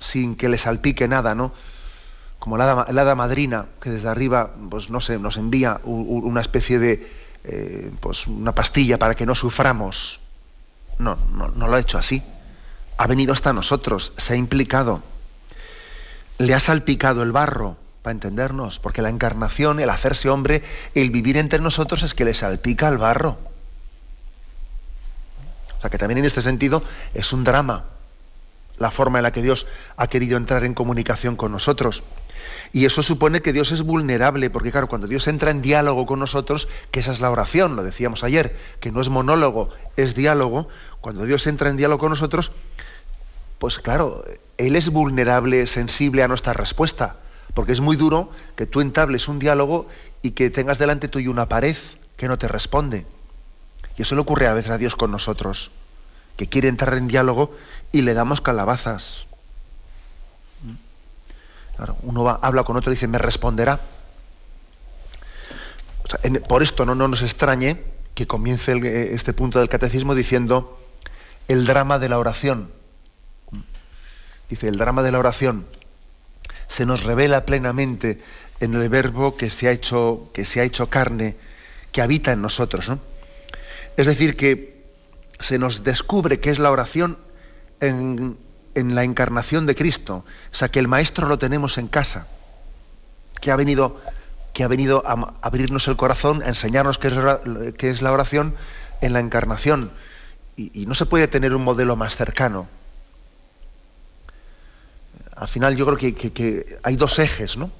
sin 0.00 0.34
que 0.34 0.48
le 0.48 0.58
salpique 0.58 1.06
nada, 1.06 1.36
¿no? 1.36 1.52
Como 2.40 2.56
la 2.56 2.72
hada, 2.72 3.14
madrina 3.14 3.66
que 3.80 3.90
desde 3.90 4.08
arriba, 4.08 4.50
pues 4.68 4.90
no 4.90 5.00
sé, 5.00 5.18
nos 5.20 5.36
envía 5.36 5.80
una 5.84 6.40
especie 6.40 6.80
de, 6.80 7.10
eh, 7.44 7.92
pues 8.00 8.26
una 8.26 8.52
pastilla 8.52 8.98
para 8.98 9.14
que 9.14 9.26
no 9.26 9.34
suframos. 9.34 10.20
No, 10.98 11.16
no, 11.32 11.48
no 11.48 11.68
lo 11.68 11.76
ha 11.76 11.80
hecho 11.80 11.98
así. 11.98 12.22
Ha 12.98 13.06
venido 13.06 13.32
hasta 13.32 13.52
nosotros, 13.52 14.12
se 14.16 14.34
ha 14.34 14.36
implicado 14.36 15.02
le 16.38 16.54
ha 16.54 16.60
salpicado 16.60 17.22
el 17.22 17.32
barro, 17.32 17.76
para 18.02 18.12
entendernos, 18.12 18.78
porque 18.78 19.02
la 19.02 19.08
encarnación, 19.08 19.80
el 19.80 19.90
hacerse 19.90 20.28
hombre, 20.28 20.62
el 20.94 21.10
vivir 21.10 21.36
entre 21.36 21.58
nosotros 21.58 22.02
es 22.02 22.14
que 22.14 22.24
le 22.24 22.34
salpica 22.34 22.88
el 22.88 22.98
barro. 22.98 23.38
O 25.76 25.80
sea 25.80 25.90
que 25.90 25.98
también 25.98 26.18
en 26.18 26.24
este 26.24 26.42
sentido 26.42 26.82
es 27.14 27.32
un 27.32 27.44
drama 27.44 27.84
la 28.78 28.90
forma 28.90 29.18
en 29.18 29.22
la 29.22 29.32
que 29.32 29.42
Dios 29.42 29.66
ha 29.96 30.06
querido 30.08 30.36
entrar 30.36 30.64
en 30.64 30.74
comunicación 30.74 31.36
con 31.36 31.52
nosotros. 31.52 32.02
Y 32.72 32.84
eso 32.84 33.02
supone 33.02 33.40
que 33.40 33.52
Dios 33.52 33.72
es 33.72 33.82
vulnerable, 33.82 34.50
porque 34.50 34.70
claro, 34.70 34.88
cuando 34.88 35.06
Dios 35.06 35.26
entra 35.28 35.50
en 35.50 35.62
diálogo 35.62 36.06
con 36.06 36.18
nosotros, 36.18 36.68
que 36.90 37.00
esa 37.00 37.12
es 37.12 37.20
la 37.20 37.30
oración, 37.30 37.76
lo 37.76 37.82
decíamos 37.82 38.24
ayer, 38.24 38.56
que 38.80 38.92
no 38.92 39.00
es 39.00 39.08
monólogo, 39.08 39.70
es 39.96 40.14
diálogo, 40.14 40.68
cuando 41.00 41.24
Dios 41.24 41.46
entra 41.46 41.70
en 41.70 41.76
diálogo 41.76 42.00
con 42.00 42.10
nosotros, 42.10 42.52
pues 43.58 43.78
claro, 43.78 44.24
Él 44.58 44.76
es 44.76 44.90
vulnerable, 44.90 45.66
sensible 45.66 46.22
a 46.22 46.28
nuestra 46.28 46.52
respuesta, 46.52 47.16
porque 47.54 47.72
es 47.72 47.80
muy 47.80 47.96
duro 47.96 48.30
que 48.54 48.66
tú 48.66 48.80
entables 48.80 49.28
un 49.28 49.38
diálogo 49.38 49.88
y 50.22 50.32
que 50.32 50.50
tengas 50.50 50.78
delante 50.78 51.08
tuyo 51.08 51.30
una 51.30 51.48
pared 51.48 51.76
que 52.16 52.28
no 52.28 52.38
te 52.38 52.48
responde. 52.48 53.06
Y 53.96 54.02
eso 54.02 54.14
le 54.14 54.20
ocurre 54.20 54.46
a 54.46 54.52
veces 54.52 54.70
a 54.70 54.78
Dios 54.78 54.94
con 54.94 55.10
nosotros, 55.10 55.70
que 56.36 56.48
quiere 56.48 56.68
entrar 56.68 56.94
en 56.94 57.08
diálogo 57.08 57.56
y 57.92 58.02
le 58.02 58.14
damos 58.14 58.40
calabazas. 58.40 59.26
uno 62.02 62.24
va, 62.24 62.38
habla 62.42 62.64
con 62.64 62.76
otro 62.76 62.92
y 62.92 62.94
dice, 62.94 63.08
me 63.08 63.18
responderá. 63.18 63.80
por 66.48 66.62
esto 66.62 66.84
no, 66.84 66.94
no 66.94 67.08
nos 67.08 67.22
extrañe 67.22 67.82
que 68.14 68.26
comience 68.26 68.72
eh, 68.72 69.14
este 69.14 69.32
punto 69.32 69.58
del 69.58 69.68
catecismo 69.68 70.14
diciendo 70.14 70.78
el 71.48 71.66
drama 71.66 71.98
de 71.98 72.08
la 72.08 72.18
oración. 72.18 72.70
Dice, 74.48 74.68
el 74.68 74.78
drama 74.78 75.02
de 75.02 75.12
la 75.12 75.18
oración 75.18 75.66
se 76.68 76.86
nos 76.86 77.04
revela 77.04 77.44
plenamente 77.46 78.20
en 78.60 78.74
el 78.74 78.88
verbo 78.88 79.36
que 79.36 79.50
se 79.50 79.68
ha 79.68 79.72
hecho, 79.72 80.30
que 80.32 80.44
se 80.44 80.60
ha 80.60 80.64
hecho 80.64 80.88
carne, 80.88 81.36
que 81.92 82.02
habita 82.02 82.32
en 82.32 82.42
nosotros. 82.42 82.90
Es 83.96 84.06
decir, 84.06 84.36
que 84.36 84.84
se 85.40 85.58
nos 85.58 85.84
descubre 85.84 86.40
que 86.40 86.50
es 86.50 86.58
la 86.58 86.70
oración 86.70 87.18
en, 87.80 88.36
la 88.74 89.04
encarnación 89.04 89.66
de 89.66 89.74
Cristo. 89.74 90.24
O 90.52 90.54
sea, 90.54 90.68
que 90.68 90.78
el 90.78 90.88
Maestro 90.88 91.28
lo 91.28 91.38
tenemos 91.38 91.78
en 91.78 91.88
casa, 91.88 92.26
que 93.40 93.50
ha 93.50 93.56
venido, 93.56 94.00
que 94.52 94.64
ha 94.64 94.68
venido 94.68 95.02
a 95.06 95.34
abrirnos 95.42 95.88
el 95.88 95.96
corazón, 95.96 96.42
a 96.42 96.48
enseñarnos 96.48 96.98
qué 96.98 97.08
es, 97.08 97.14
qué 97.76 97.90
es 97.90 98.02
la 98.02 98.12
oración 98.12 98.54
en 99.00 99.12
la 99.12 99.20
encarnación. 99.20 99.90
y 100.56 100.86
no 100.86 100.94
se 100.94 101.04
puede 101.04 101.28
tener 101.28 101.54
un 101.54 101.64
modelo 101.64 101.96
más 101.96 102.16
cercano 102.16 102.66
al 105.36 105.48
final 105.48 105.76
yo 105.76 105.84
creo 105.84 105.98
que, 105.98 106.78
hay 106.82 106.96
dos 106.96 107.18
ejes, 107.18 107.58
¿no? 107.58 107.70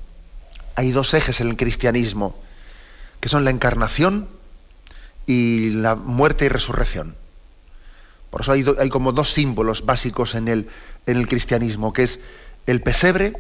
Hay 0.74 0.92
dos 0.92 1.14
ejes 1.14 1.40
en 1.40 1.48
el 1.48 1.56
cristianismo, 1.56 2.38
que 3.18 3.30
son 3.30 3.44
la 3.44 3.50
encarnación 3.50 4.28
y 5.26 5.70
la 5.70 5.94
muerte 5.94 6.44
y 6.44 6.48
resurrección. 6.48 7.16
Por 8.30 8.42
eso 8.42 8.52
hay, 8.52 8.90
como 8.90 9.12
dos 9.12 9.32
símbolos 9.32 9.86
básicos 9.86 10.34
en 10.34 10.48
el, 10.48 10.68
en 11.06 11.16
el 11.16 11.26
cristianismo, 11.26 11.94
que 11.94 12.02
es 12.02 12.20
el 12.66 12.82
pesebre, 12.82 13.32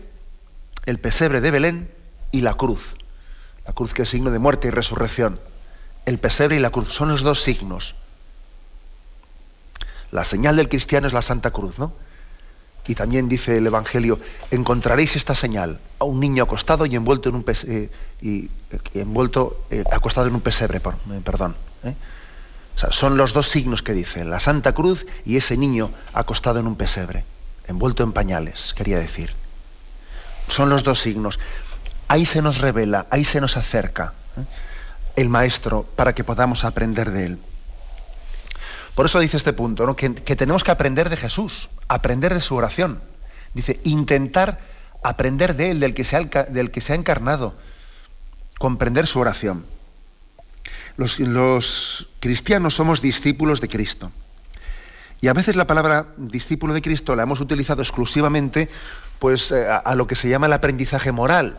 el 0.86 0.98
pesebre 0.98 1.42
de 1.42 1.50
Belén 1.50 1.90
y 2.32 2.40
la 2.40 2.54
cruz. 2.54 2.94
La 3.66 3.74
cruz 3.74 3.92
que 3.92 4.02
es 4.02 4.08
signo 4.08 4.30
de 4.30 4.38
muerte 4.38 4.68
y 4.68 4.70
resurrección. 4.70 5.40
El 6.06 6.18
pesebre 6.18 6.56
y 6.56 6.60
la 6.60 6.70
cruz 6.70 6.94
son 6.94 7.08
los 7.10 7.20
dos 7.20 7.42
signos. 7.42 7.96
La 10.10 10.24
señal 10.24 10.56
del 10.56 10.70
cristiano 10.70 11.06
es 11.06 11.12
la 11.12 11.20
Santa 11.20 11.50
Cruz, 11.50 11.78
¿no? 11.78 11.92
Y 12.88 12.94
también 12.94 13.28
dice 13.28 13.58
el 13.58 13.66
Evangelio, 13.66 14.18
encontraréis 14.50 15.16
esta 15.16 15.34
señal, 15.34 15.80
a 15.98 16.04
un 16.04 16.20
niño 16.20 16.44
acostado 16.44 16.86
y 16.86 16.94
envuelto 16.94 17.28
en 17.28 17.34
un 17.34 17.44
eh, 17.48 17.90
y, 18.22 18.48
envuelto 18.94 19.64
eh, 19.70 19.82
acostado 19.90 20.28
en 20.28 20.34
un 20.34 20.40
pesebre, 20.40 20.78
eh, 20.78 21.20
perdón. 21.24 21.56
son 22.90 23.16
los 23.16 23.32
dos 23.32 23.48
signos 23.48 23.82
que 23.82 23.92
dice, 23.92 24.24
la 24.24 24.40
Santa 24.40 24.72
Cruz 24.72 25.06
y 25.24 25.36
ese 25.36 25.56
niño 25.56 25.90
acostado 26.12 26.60
en 26.60 26.66
un 26.66 26.76
pesebre, 26.76 27.24
envuelto 27.66 28.02
en 28.04 28.12
pañales, 28.12 28.72
quería 28.74 28.98
decir. 28.98 29.34
Son 30.48 30.70
los 30.70 30.84
dos 30.84 31.00
signos. 31.00 31.40
Ahí 32.08 32.24
se 32.24 32.40
nos 32.40 32.60
revela, 32.60 33.06
ahí 33.10 33.24
se 33.24 33.40
nos 33.40 33.56
acerca 33.56 34.12
el 35.16 35.28
Maestro 35.28 35.84
para 35.96 36.14
que 36.14 36.22
podamos 36.22 36.64
aprender 36.64 37.10
de 37.10 37.26
él. 37.26 37.38
Por 38.96 39.04
eso 39.04 39.20
dice 39.20 39.36
este 39.36 39.52
punto, 39.52 39.94
que, 39.94 40.08
tenemos 40.08 40.64
que 40.64 40.70
aprender 40.70 41.10
de 41.10 41.18
Jesús, 41.18 41.68
aprender 41.86 42.32
de 42.32 42.40
su 42.40 42.56
oración. 42.56 43.02
Dice, 43.52 43.78
intentar 43.84 44.58
aprender 45.04 45.54
de 45.54 45.70
Él, 45.70 45.80
del 45.80 45.92
que 45.92 46.02
se 46.02 46.16
ha, 46.16 46.94
encarnado, 46.96 47.54
comprender 48.58 49.06
su 49.06 49.20
oración. 49.20 49.66
Los, 50.96 52.08
cristianos 52.20 52.74
somos 52.74 53.02
discípulos 53.02 53.60
de 53.60 53.68
Cristo. 53.68 54.12
Y 55.20 55.28
a 55.28 55.34
veces 55.34 55.56
la 55.56 55.66
palabra 55.66 56.06
discípulo 56.16 56.72
de 56.72 56.80
Cristo 56.80 57.14
la 57.14 57.24
hemos 57.24 57.40
utilizado 57.40 57.82
exclusivamente 57.82 58.70
pues, 59.18 59.52
eh, 59.52 59.66
a, 59.68 59.94
lo 59.94 60.06
que 60.06 60.16
se 60.16 60.30
llama 60.30 60.46
el 60.46 60.54
aprendizaje 60.54 61.12
moral, 61.12 61.58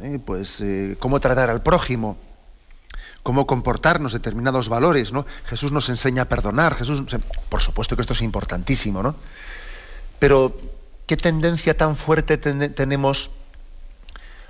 ¿eh? 0.00 0.18
pues 0.24 0.62
eh, 0.62 0.96
cómo 0.98 1.20
tratar 1.20 1.50
al 1.50 1.62
prójimo, 1.62 2.16
cómo 3.22 3.46
comportarnos, 3.46 4.12
determinados 4.12 4.68
valores, 4.68 5.12
¿no? 5.12 5.26
Jesús 5.46 5.72
nos 5.72 5.88
enseña 5.88 6.22
a 6.22 6.24
perdonar, 6.26 6.74
Jesús, 6.74 7.02
por 7.48 7.60
supuesto 7.60 7.96
que 7.96 8.02
esto 8.02 8.14
es 8.14 8.22
importantísimo, 8.22 9.02
¿no? 9.02 9.14
Pero, 10.18 10.56
¿qué 11.06 11.16
tendencia 11.16 11.76
tan 11.76 11.96
fuerte 11.96 12.38
tenemos 12.38 13.30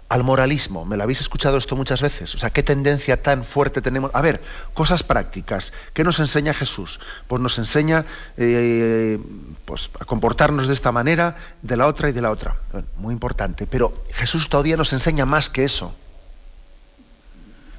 al 0.08 0.24
moralismo? 0.24 0.84
Me 0.84 0.96
lo 0.96 1.02
habéis 1.02 1.20
escuchado 1.20 1.58
esto 1.58 1.76
muchas 1.76 2.00
veces. 2.00 2.34
O 2.34 2.38
sea, 2.38 2.50
¿qué 2.50 2.62
tendencia 2.62 3.22
tan 3.22 3.44
fuerte 3.44 3.82
tenemos? 3.82 4.10
A 4.14 4.22
ver, 4.22 4.40
cosas 4.72 5.02
prácticas. 5.02 5.72
¿Qué 5.92 6.04
nos 6.04 6.20
enseña 6.20 6.54
Jesús? 6.54 7.00
Pues 7.26 7.42
nos 7.42 7.58
enseña 7.58 8.06
eh, 8.38 9.18
pues, 9.66 9.90
a 10.00 10.04
comportarnos 10.06 10.68
de 10.68 10.74
esta 10.74 10.92
manera, 10.92 11.36
de 11.60 11.76
la 11.76 11.86
otra 11.86 12.08
y 12.08 12.12
de 12.12 12.22
la 12.22 12.30
otra. 12.30 12.56
muy 12.96 13.12
importante. 13.12 13.66
Pero 13.66 14.04
Jesús 14.12 14.48
todavía 14.48 14.76
nos 14.76 14.92
enseña 14.92 15.26
más 15.26 15.50
que 15.50 15.64
eso. 15.64 15.94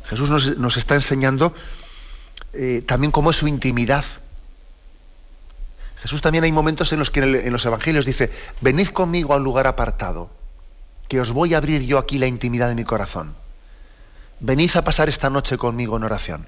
Jesús 0.09 0.57
nos, 0.57 0.77
está 0.77 0.95
enseñando 0.95 1.53
eh, 2.53 2.83
también 2.85 3.11
cómo 3.11 3.29
es 3.29 3.35
su 3.35 3.47
intimidad. 3.47 4.03
Jesús 6.01 6.21
también 6.21 6.43
hay 6.45 6.51
momentos 6.51 6.91
en 6.93 6.99
los 6.99 7.11
que 7.11 7.19
en, 7.19 7.51
los 7.51 7.65
evangelios 7.65 8.05
dice, 8.05 8.31
venid 8.59 8.87
conmigo 8.87 9.33
a 9.33 9.37
un 9.37 9.43
lugar 9.43 9.67
apartado, 9.67 10.31
que 11.07 11.21
os 11.21 11.31
voy 11.31 11.53
a 11.53 11.57
abrir 11.57 11.83
yo 11.83 11.99
aquí 11.99 12.17
la 12.17 12.25
intimidad 12.25 12.69
de 12.69 12.75
mi 12.75 12.85
corazón. 12.85 13.35
Venid 14.39 14.75
a 14.77 14.83
pasar 14.83 15.09
esta 15.09 15.29
noche 15.29 15.57
conmigo 15.59 15.97
en 15.97 16.03
oración. 16.03 16.47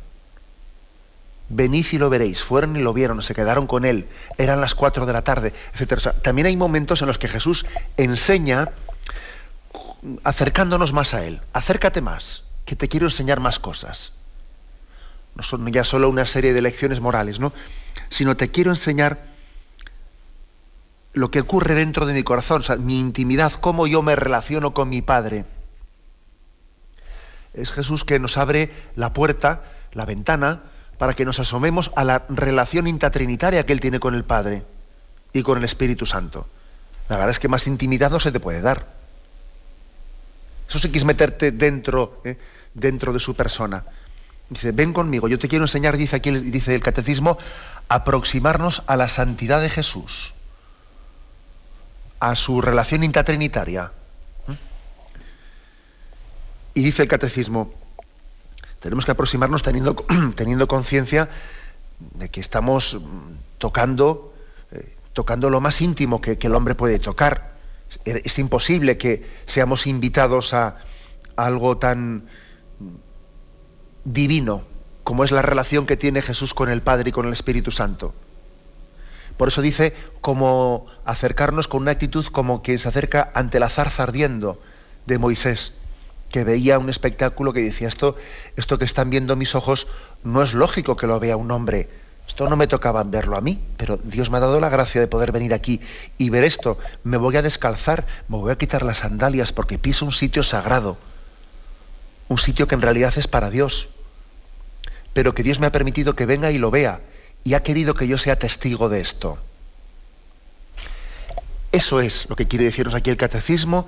Venid 1.50 1.86
y 1.92 1.98
lo 2.00 2.10
veréis. 2.10 2.42
Fueron 2.42 2.76
y 2.78 2.80
lo 2.80 2.94
vieron, 2.94 3.22
se 3.22 3.36
quedaron 3.36 3.68
con 3.68 3.86
él. 3.86 4.08
Eran 4.40 4.60
las 4.60 4.74
cuatro 4.74 5.06
de 5.06 5.14
la 5.14 5.22
tarde, 5.22 5.54
etc. 5.78 6.16
también 6.24 6.48
hay 6.48 6.58
momentos 6.58 7.02
en 7.02 7.10
los 7.10 7.20
que 7.20 7.28
Jesús 7.28 7.66
enseña 7.98 8.72
acercándonos 10.24 10.94
más 10.94 11.14
a 11.14 11.26
él. 11.26 11.42
Acércate 11.54 12.02
más 12.02 12.44
que 12.72 12.78
te 12.78 12.88
quiero 12.88 13.08
enseñar 13.08 13.42
más 13.42 13.60
cosas. 13.60 14.14
No 15.36 15.44
son 15.44 15.70
ya 15.74 15.84
solo 15.84 16.08
una 16.08 16.26
serie 16.26 16.54
de 16.54 16.62
lecciones 16.62 17.02
morales, 17.02 17.38
¿no? 17.38 17.52
Sino 18.08 18.38
te 18.38 18.50
quiero 18.50 18.72
enseñar 18.72 19.26
lo 21.12 21.32
que 21.32 21.42
ocurre 21.42 21.76
dentro 21.76 22.06
de 22.06 22.14
mi 22.14 22.24
corazón, 22.24 22.64
mi 22.86 22.98
intimidad, 22.98 23.52
cómo 23.52 23.88
yo 23.88 24.02
me 24.02 24.16
relaciono 24.16 24.74
con 24.74 24.88
mi 24.88 25.02
Padre. 25.02 25.44
Es 27.54 27.74
Jesús 27.74 28.06
que 28.06 28.20
nos 28.20 28.38
abre 28.38 28.72
la 28.96 29.12
puerta, 29.12 29.64
la 29.92 30.06
ventana, 30.06 30.62
para 30.98 31.14
que 31.14 31.26
nos 31.26 31.40
asomemos 31.40 31.92
a 31.98 32.06
la 32.06 32.24
relación 32.30 32.88
intratrinitaria 32.88 33.66
que 33.66 33.74
Él 33.74 33.82
tiene 33.82 34.00
con 34.00 34.16
el 34.16 34.24
Padre 34.24 34.64
y 35.34 35.44
con 35.44 35.58
el 35.58 35.66
Espíritu 35.66 36.06
Santo. 36.06 36.48
La 37.10 37.18
verdad 37.18 37.32
es 37.32 37.40
que 37.40 37.50
más 37.50 37.68
intimidad 37.68 38.12
no 38.12 38.22
se 38.22 38.32
te 38.32 38.40
puede 38.40 38.62
dar. 38.62 39.02
Eso 40.70 40.80
sí 40.80 40.90
que 40.90 41.04
meterte 41.04 41.52
dentro, 41.52 42.22
¿eh? 42.24 42.38
Dentro 42.74 43.14
de 43.14 43.20
su 43.20 43.36
persona. 43.36 43.84
Dice, 44.50 44.72
ven 44.72 44.94
conmigo, 44.94 45.28
yo 45.28 45.40
te 45.40 45.48
quiero 45.48 45.66
enseñar, 45.66 45.98
dice 45.98 46.18
aquí, 46.18 46.32
dice 46.32 46.76
el 46.76 46.82
catecismo, 46.82 47.38
aproximarnos 47.88 48.84
a 48.88 48.98
la 48.98 49.08
santidad 49.08 49.62
de 49.62 49.70
Jesús, 49.70 50.34
a 52.20 52.36
su 52.36 52.62
relación 52.62 53.04
intratrinitaria. 53.04 53.92
¿Mm? 54.48 54.54
Y 56.74 56.84
dice 56.84 57.04
el 57.04 57.08
catecismo, 57.08 57.74
tenemos 58.80 59.06
que 59.06 59.12
aproximarnos 59.12 59.64
teniendo, 59.64 59.96
teniendo 60.36 60.68
conciencia 60.68 61.30
de 62.00 62.30
que 62.30 62.42
estamos 62.42 63.00
tocando, 63.58 64.34
eh, 64.72 64.98
tocando 65.14 65.50
lo 65.50 65.62
más 65.62 65.82
íntimo 65.82 66.20
que 66.20 66.38
el 66.42 66.56
hombre 66.56 66.76
puede 66.76 67.00
tocar 67.00 67.52
es 68.06 68.40
imposible 68.40 68.98
que 68.98 69.26
seamos 69.46 69.88
invitados 69.88 70.54
a, 70.54 70.78
algo 71.36 71.78
tan 71.78 72.28
divino 74.04 74.64
como 75.04 75.24
es 75.24 75.32
la 75.32 75.42
relación 75.42 75.86
que 75.86 75.98
tiene 75.98 76.22
Jesús 76.22 76.54
con 76.54 76.70
el 76.70 76.82
Padre 76.82 77.10
y 77.10 77.12
con 77.12 77.26
el 77.26 77.34
Espíritu 77.34 77.72
Santo. 77.72 78.14
Por 79.38 79.48
eso 79.48 79.62
dice 79.62 79.94
como 80.22 80.86
acercarnos 81.06 81.68
con 81.68 81.82
una 81.82 81.92
actitud 81.92 82.26
como 82.28 82.62
quien 82.62 82.80
se 82.80 82.90
acerca 82.90 83.32
ante 83.34 83.60
la 83.60 83.70
zarza 83.70 84.04
ardiendo 84.04 84.62
de 85.08 85.18
Moisés, 85.18 85.74
que 86.30 86.44
veía 86.44 86.78
un 86.78 86.90
espectáculo 86.90 87.52
que 87.52 87.62
decía 87.62 87.88
esto, 87.88 88.16
esto 88.56 88.78
que 88.78 88.86
están 88.86 89.10
viendo 89.10 89.36
mis 89.36 89.56
ojos 89.56 89.88
no 90.24 90.44
es 90.44 90.54
lógico 90.54 90.96
que 90.96 91.08
lo 91.08 91.20
vea 91.20 91.38
un 91.38 91.52
hombre 91.52 91.90
esto 92.32 92.48
no 92.48 92.56
me 92.56 92.68
tocaba 92.68 93.04
verlo 93.04 93.36
a 93.36 93.42
mí, 93.42 93.62
pero 93.76 93.98
Dios 93.98 94.30
me 94.30 94.38
ha 94.38 94.40
dado 94.40 94.62
la 94.62 94.70
gracia 94.70 95.02
de 95.02 95.08
poder 95.08 95.34
venir 95.34 95.54
aquí 95.54 95.82
y 96.18 96.30
ver 96.30 96.46
esto. 96.46 96.78
Me 97.04 97.18
voy 97.18 97.36
a 97.36 97.42
descalzar, 97.42 98.08
me 98.30 98.38
voy 98.38 98.54
a 98.54 98.58
quitar 98.58 98.84
las 98.84 99.00
sandalias 99.00 99.52
porque 99.52 99.78
piso 99.78 100.06
un 100.06 100.14
sitio 100.14 100.42
sagrado, 100.42 100.98
un 102.32 102.38
sitio 102.38 102.66
que 102.66 102.76
en 102.76 102.82
realidad 102.82 103.14
es 103.18 103.28
para 103.28 103.50
Dios, 103.50 103.90
pero 105.12 105.36
que 105.36 105.44
Dios 105.44 105.60
me 105.60 105.68
ha 105.68 105.72
permitido 105.74 106.16
que 106.16 106.26
venga 106.26 106.50
y 106.50 106.58
lo 106.58 106.72
vea 106.72 107.02
y 107.44 107.56
ha 107.56 107.64
querido 107.64 107.94
que 107.94 108.08
yo 108.08 108.18
sea 108.18 108.40
testigo 108.40 108.88
de 108.88 109.02
esto. 109.02 109.38
Eso 111.74 112.00
es 112.00 112.30
lo 112.30 112.38
que 112.38 112.48
quiere 112.48 112.64
decirnos 112.64 112.96
aquí 112.96 113.10
el 113.10 113.18
catecismo 113.18 113.86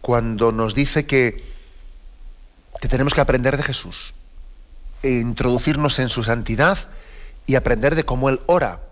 cuando 0.00 0.52
nos 0.52 0.76
dice 0.76 1.04
que, 1.04 1.42
que 2.80 2.86
tenemos 2.86 3.12
que 3.12 3.20
aprender 3.20 3.56
de 3.56 3.64
Jesús, 3.64 4.14
e 5.02 5.10
introducirnos 5.10 5.98
en 5.98 6.10
su 6.10 6.22
santidad, 6.22 6.78
y 7.46 7.56
aprender 7.56 7.96
de 7.96 8.04
cómo 8.04 8.28
Él 8.28 8.40
ora. 8.46 8.82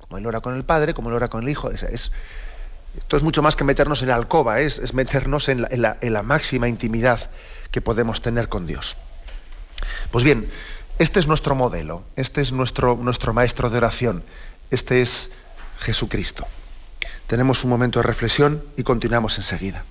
Como 0.00 0.18
Él 0.18 0.26
ora 0.26 0.40
con 0.40 0.56
el 0.56 0.64
Padre, 0.64 0.92
como 0.92 1.10
Él 1.10 1.14
ora 1.14 1.28
con 1.28 1.44
el 1.44 1.48
Hijo. 1.48 1.70
Es, 1.70 1.84
esto 1.84 3.16
es 3.16 3.22
mucho 3.22 3.42
más 3.42 3.54
que 3.54 3.62
meternos 3.62 4.02
en 4.02 4.08
la 4.08 4.16
alcoba, 4.16 4.60
es, 4.60 4.92
meternos 4.92 5.48
en 5.48 5.62
la, 5.62 5.98
en 6.00 6.12
la 6.12 6.22
máxima 6.24 6.66
intimidad 6.66 7.30
que 7.70 7.80
podemos 7.80 8.22
tener 8.22 8.48
con 8.48 8.66
Dios. 8.66 8.96
Pues 10.10 10.24
bien, 10.24 10.48
este 10.98 11.20
es 11.20 11.26
nuestro 11.26 11.54
modelo, 11.54 12.04
este 12.16 12.40
es 12.40 12.52
nuestro, 12.52 12.96
nuestro 12.96 13.34
maestro 13.34 13.70
de 13.70 13.78
oración, 13.78 14.22
este 14.70 15.02
es 15.02 15.30
Jesucristo. 15.78 16.46
Tenemos 17.26 17.64
un 17.64 17.70
momento 17.70 17.98
de 17.98 18.04
reflexión 18.04 18.62
y 18.76 18.82
continuamos 18.82 19.36
enseguida. 19.38 19.84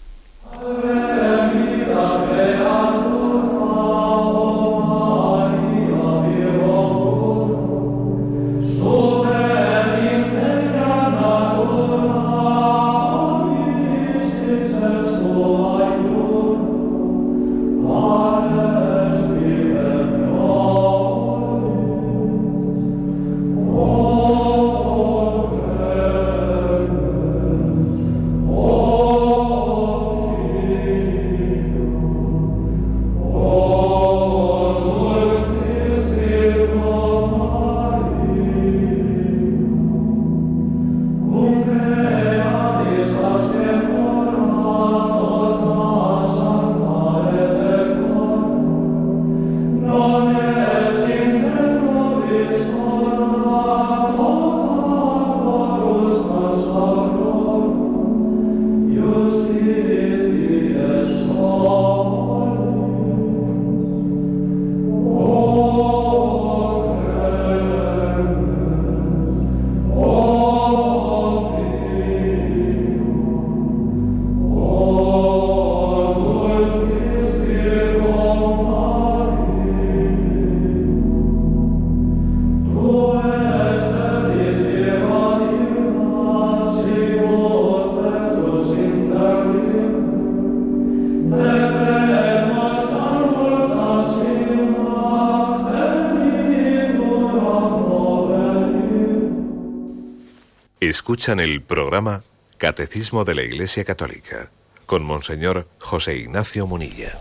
Escuchan 101.05 101.39
el 101.39 101.61
programa 101.61 102.24
Catecismo 102.57 103.25
de 103.25 103.35
la 103.35 103.44
Iglesia 103.44 103.85
Católica 103.85 104.50
con 104.87 105.03
Monseñor 105.03 105.68
José 105.77 106.18
Ignacio 106.18 106.65
Munilla. 106.65 107.20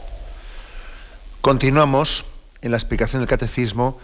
Continuamos 1.42 2.24
en 2.62 2.70
la 2.70 2.78
explicación 2.78 3.20
del 3.20 3.28
Catecismo. 3.28 3.98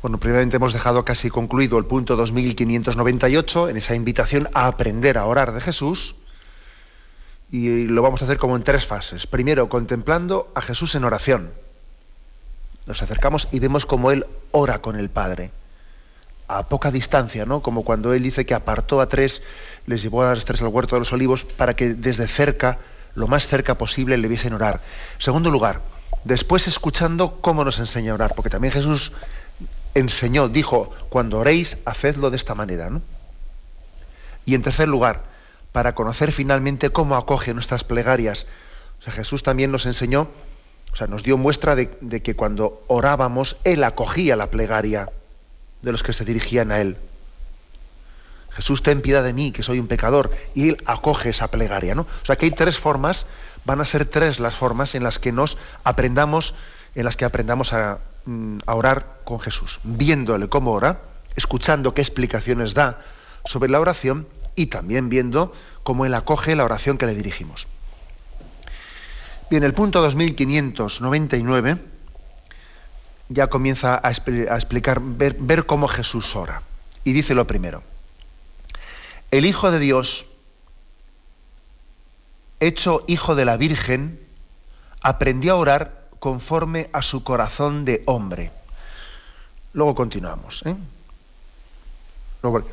Bueno, 0.00 0.18
primeramente 0.18 0.56
hemos 0.56 0.72
dejado 0.72 1.04
casi 1.04 1.28
concluido 1.28 1.76
el 1.76 1.84
punto 1.84 2.16
2598 2.16 3.68
en 3.68 3.76
esa 3.76 3.94
invitación 3.94 4.48
a 4.54 4.68
aprender 4.68 5.18
a 5.18 5.26
orar 5.26 5.52
de 5.52 5.60
Jesús. 5.60 6.14
Y 7.52 7.84
lo 7.84 8.00
vamos 8.00 8.22
a 8.22 8.24
hacer 8.24 8.38
como 8.38 8.56
en 8.56 8.64
tres 8.64 8.86
fases. 8.86 9.26
Primero, 9.26 9.68
contemplando 9.68 10.50
a 10.54 10.62
Jesús 10.62 10.94
en 10.94 11.04
oración. 11.04 11.52
Nos 12.86 13.02
acercamos 13.02 13.48
y 13.52 13.58
vemos 13.58 13.84
cómo 13.84 14.10
Él 14.12 14.24
ora 14.50 14.80
con 14.80 14.98
el 14.98 15.10
Padre 15.10 15.50
a 16.48 16.68
poca 16.68 16.90
distancia, 16.90 17.46
¿no? 17.46 17.60
Como 17.60 17.84
cuando 17.84 18.12
él 18.12 18.22
dice 18.22 18.44
que 18.44 18.54
apartó 18.54 19.00
a 19.00 19.08
tres, 19.08 19.42
les 19.86 20.02
llevó 20.02 20.22
a 20.22 20.34
los 20.34 20.44
tres 20.44 20.60
al 20.62 20.68
huerto 20.68 20.96
de 20.96 21.00
los 21.00 21.12
olivos 21.12 21.44
para 21.44 21.74
que 21.74 21.94
desde 21.94 22.28
cerca, 22.28 22.78
lo 23.14 23.28
más 23.28 23.46
cerca 23.46 23.78
posible, 23.78 24.18
le 24.18 24.28
viesen 24.28 24.52
orar. 24.52 24.80
Segundo 25.18 25.50
lugar, 25.50 25.80
después 26.24 26.68
escuchando 26.68 27.40
cómo 27.40 27.64
nos 27.64 27.78
enseña 27.78 28.12
a 28.12 28.14
orar, 28.14 28.34
porque 28.34 28.50
también 28.50 28.72
Jesús 28.72 29.12
enseñó, 29.94 30.48
dijo, 30.48 30.90
cuando 31.08 31.38
oréis, 31.38 31.78
hacedlo 31.84 32.30
de 32.30 32.36
esta 32.36 32.54
manera, 32.54 32.90
¿no? 32.90 33.00
Y 34.44 34.54
en 34.54 34.62
tercer 34.62 34.88
lugar, 34.88 35.22
para 35.72 35.94
conocer 35.94 36.30
finalmente 36.30 36.90
cómo 36.90 37.16
acoge 37.16 37.54
nuestras 37.54 37.84
plegarias. 37.84 38.46
Jesús 39.00 39.42
también 39.42 39.70
nos 39.70 39.86
enseñó, 39.86 40.28
o 40.92 40.96
sea, 40.96 41.06
nos 41.06 41.22
dio 41.22 41.36
muestra 41.38 41.74
de, 41.74 41.96
de 42.00 42.22
que 42.22 42.36
cuando 42.36 42.84
orábamos, 42.86 43.56
Él 43.64 43.82
acogía 43.84 44.36
la 44.36 44.50
plegaria 44.50 45.10
de 45.84 45.92
los 45.92 46.02
que 46.02 46.12
se 46.12 46.24
dirigían 46.24 46.72
a 46.72 46.80
Él. 46.80 46.96
Jesús, 48.50 48.82
ten 48.82 49.02
piedad 49.02 49.22
de 49.22 49.32
mí, 49.32 49.52
que 49.52 49.62
soy 49.62 49.78
un 49.78 49.86
pecador. 49.86 50.30
Y 50.54 50.70
Él 50.70 50.82
acoge 50.86 51.30
esa 51.30 51.48
plegaria. 51.50 51.94
¿no? 51.94 52.02
O 52.02 52.24
sea 52.24 52.36
que 52.36 52.46
hay 52.46 52.52
tres 52.52 52.78
formas, 52.78 53.26
van 53.64 53.80
a 53.80 53.84
ser 53.84 54.06
tres 54.06 54.40
las 54.40 54.54
formas 54.54 54.94
en 54.94 55.04
las 55.04 55.18
que 55.18 55.32
nos 55.32 55.58
aprendamos, 55.84 56.54
en 56.94 57.04
las 57.04 57.16
que 57.16 57.24
aprendamos 57.24 57.72
a, 57.72 57.98
mm, 58.24 58.58
a 58.66 58.74
orar 58.74 59.20
con 59.24 59.40
Jesús. 59.40 59.80
Viéndole 59.82 60.48
cómo 60.48 60.72
ora, 60.72 61.00
escuchando 61.36 61.94
qué 61.94 62.00
explicaciones 62.00 62.74
da 62.74 63.00
sobre 63.44 63.70
la 63.70 63.80
oración 63.80 64.26
y 64.56 64.66
también 64.66 65.08
viendo 65.08 65.52
cómo 65.82 66.06
Él 66.06 66.14
acoge 66.14 66.56
la 66.56 66.64
oración 66.64 66.96
que 66.96 67.06
le 67.06 67.14
dirigimos. 67.14 67.66
Bien, 69.50 69.64
el 69.64 69.74
punto 69.74 70.00
2599 70.00 71.93
ya 73.28 73.48
comienza 73.48 74.00
a, 74.02 74.10
explicar, 74.10 75.00
ver, 75.00 75.66
cómo 75.66 75.88
Jesús 75.88 76.36
ora. 76.36 76.62
Y 77.04 77.12
dice 77.12 77.34
lo 77.34 77.46
primero. 77.46 77.82
El 79.30 79.46
Hijo 79.46 79.70
de 79.70 79.78
Dios, 79.78 80.26
hecho 82.60 83.04
Hijo 83.06 83.34
de 83.34 83.44
la 83.44 83.56
Virgen, 83.56 84.20
aprendió 85.00 85.54
a 85.54 85.56
orar 85.56 86.08
conforme 86.18 86.88
a 86.92 87.02
su 87.02 87.24
corazón 87.24 87.84
de 87.84 88.02
hombre. 88.06 88.50
Luego 89.72 89.94
continuamos. 89.94 90.62
¿eh? 90.64 90.76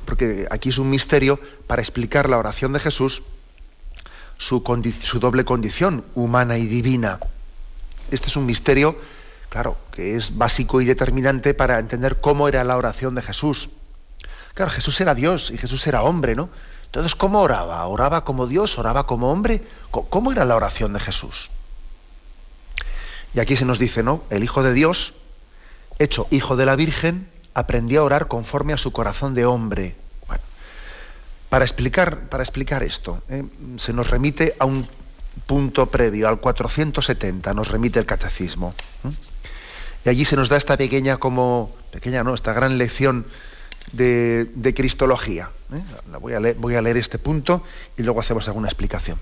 porque 0.05 0.47
aquí 0.51 0.69
es 0.69 0.77
un 0.77 0.89
misterio 0.89 1.39
para 1.65 1.81
explicar 1.81 2.29
la 2.29 2.37
oración 2.37 2.73
de 2.73 2.79
Jesús, 2.79 3.23
su, 4.37 4.61
su 5.03 5.19
doble 5.19 5.45
condición, 5.45 6.03
humana 6.13 6.57
y 6.57 6.67
divina. 6.67 7.19
Este 8.11 8.27
es 8.27 8.35
un 8.35 8.45
misterio 8.45 8.97
claro, 9.51 9.75
que 9.91 10.15
es 10.15 10.37
básico 10.37 10.79
y 10.79 10.85
determinante 10.85 11.53
para 11.53 11.77
entender 11.77 12.21
cómo 12.21 12.47
era 12.47 12.63
la 12.63 12.77
oración 12.77 13.15
de 13.15 13.21
Jesús. 13.21 13.69
Claro, 14.53 14.71
Jesús 14.71 14.99
era 15.01 15.13
Dios 15.13 15.51
y 15.51 15.57
Jesús 15.57 15.85
era 15.87 16.03
hombre, 16.03 16.35
¿no? 16.35 16.49
Entonces, 16.85 17.15
¿cómo 17.15 17.41
oraba? 17.41 17.85
¿Oraba 17.85 18.23
como 18.23 18.47
Dios? 18.47 18.77
¿Oraba 18.79 19.05
como 19.05 19.29
hombre? 19.29 19.61
¿Cómo 19.91 20.31
era 20.31 20.45
la 20.45 20.55
oración 20.55 20.93
de 20.93 21.01
Jesús? 21.01 21.51
Y 23.33 23.41
aquí 23.41 23.57
se 23.57 23.65
nos 23.65 23.77
dice, 23.77 24.03
¿no? 24.03 24.23
El 24.29 24.41
Hijo 24.41 24.63
de 24.63 24.71
Dios, 24.73 25.15
hecho 25.99 26.27
Hijo 26.31 26.55
de 26.55 26.65
la 26.65 26.77
Virgen, 26.77 27.29
aprendió 27.53 28.01
a 28.01 28.03
orar 28.05 28.27
conforme 28.29 28.71
a 28.71 28.77
su 28.77 28.93
corazón 28.93 29.35
de 29.35 29.45
hombre. 29.45 29.97
Bueno, 30.27 30.43
para 31.49 31.65
explicar, 31.65 32.29
para 32.29 32.43
explicar 32.43 32.83
esto, 32.83 33.21
¿eh? 33.27 33.43
se 33.75 33.91
nos 33.91 34.09
remite 34.09 34.55
a 34.59 34.65
un 34.65 34.87
punto 35.45 35.87
previo, 35.87 36.29
al 36.29 36.39
470, 36.39 37.53
nos 37.53 37.67
remite 37.67 37.99
el 37.99 38.05
catecismo. 38.05 38.73
¿eh? 39.03 39.30
Y 40.05 40.09
allí 40.09 40.25
se 40.25 40.35
nos 40.35 40.49
da 40.49 40.57
esta 40.57 40.77
pequeña 40.77 41.17
como, 41.17 41.73
pequeña 41.91 42.23
no, 42.23 42.33
esta 42.33 42.53
gran 42.53 42.77
lección 42.77 43.25
de, 43.91 44.73
Cristología. 44.75 45.51
¿eh? 45.73 45.83
voy, 46.19 46.75
a 46.75 46.81
leer, 46.81 46.97
este 46.97 47.19
punto 47.19 47.63
y 47.97 48.03
luego 48.03 48.19
hacemos 48.19 48.47
alguna 48.47 48.67
explicación. 48.67 49.19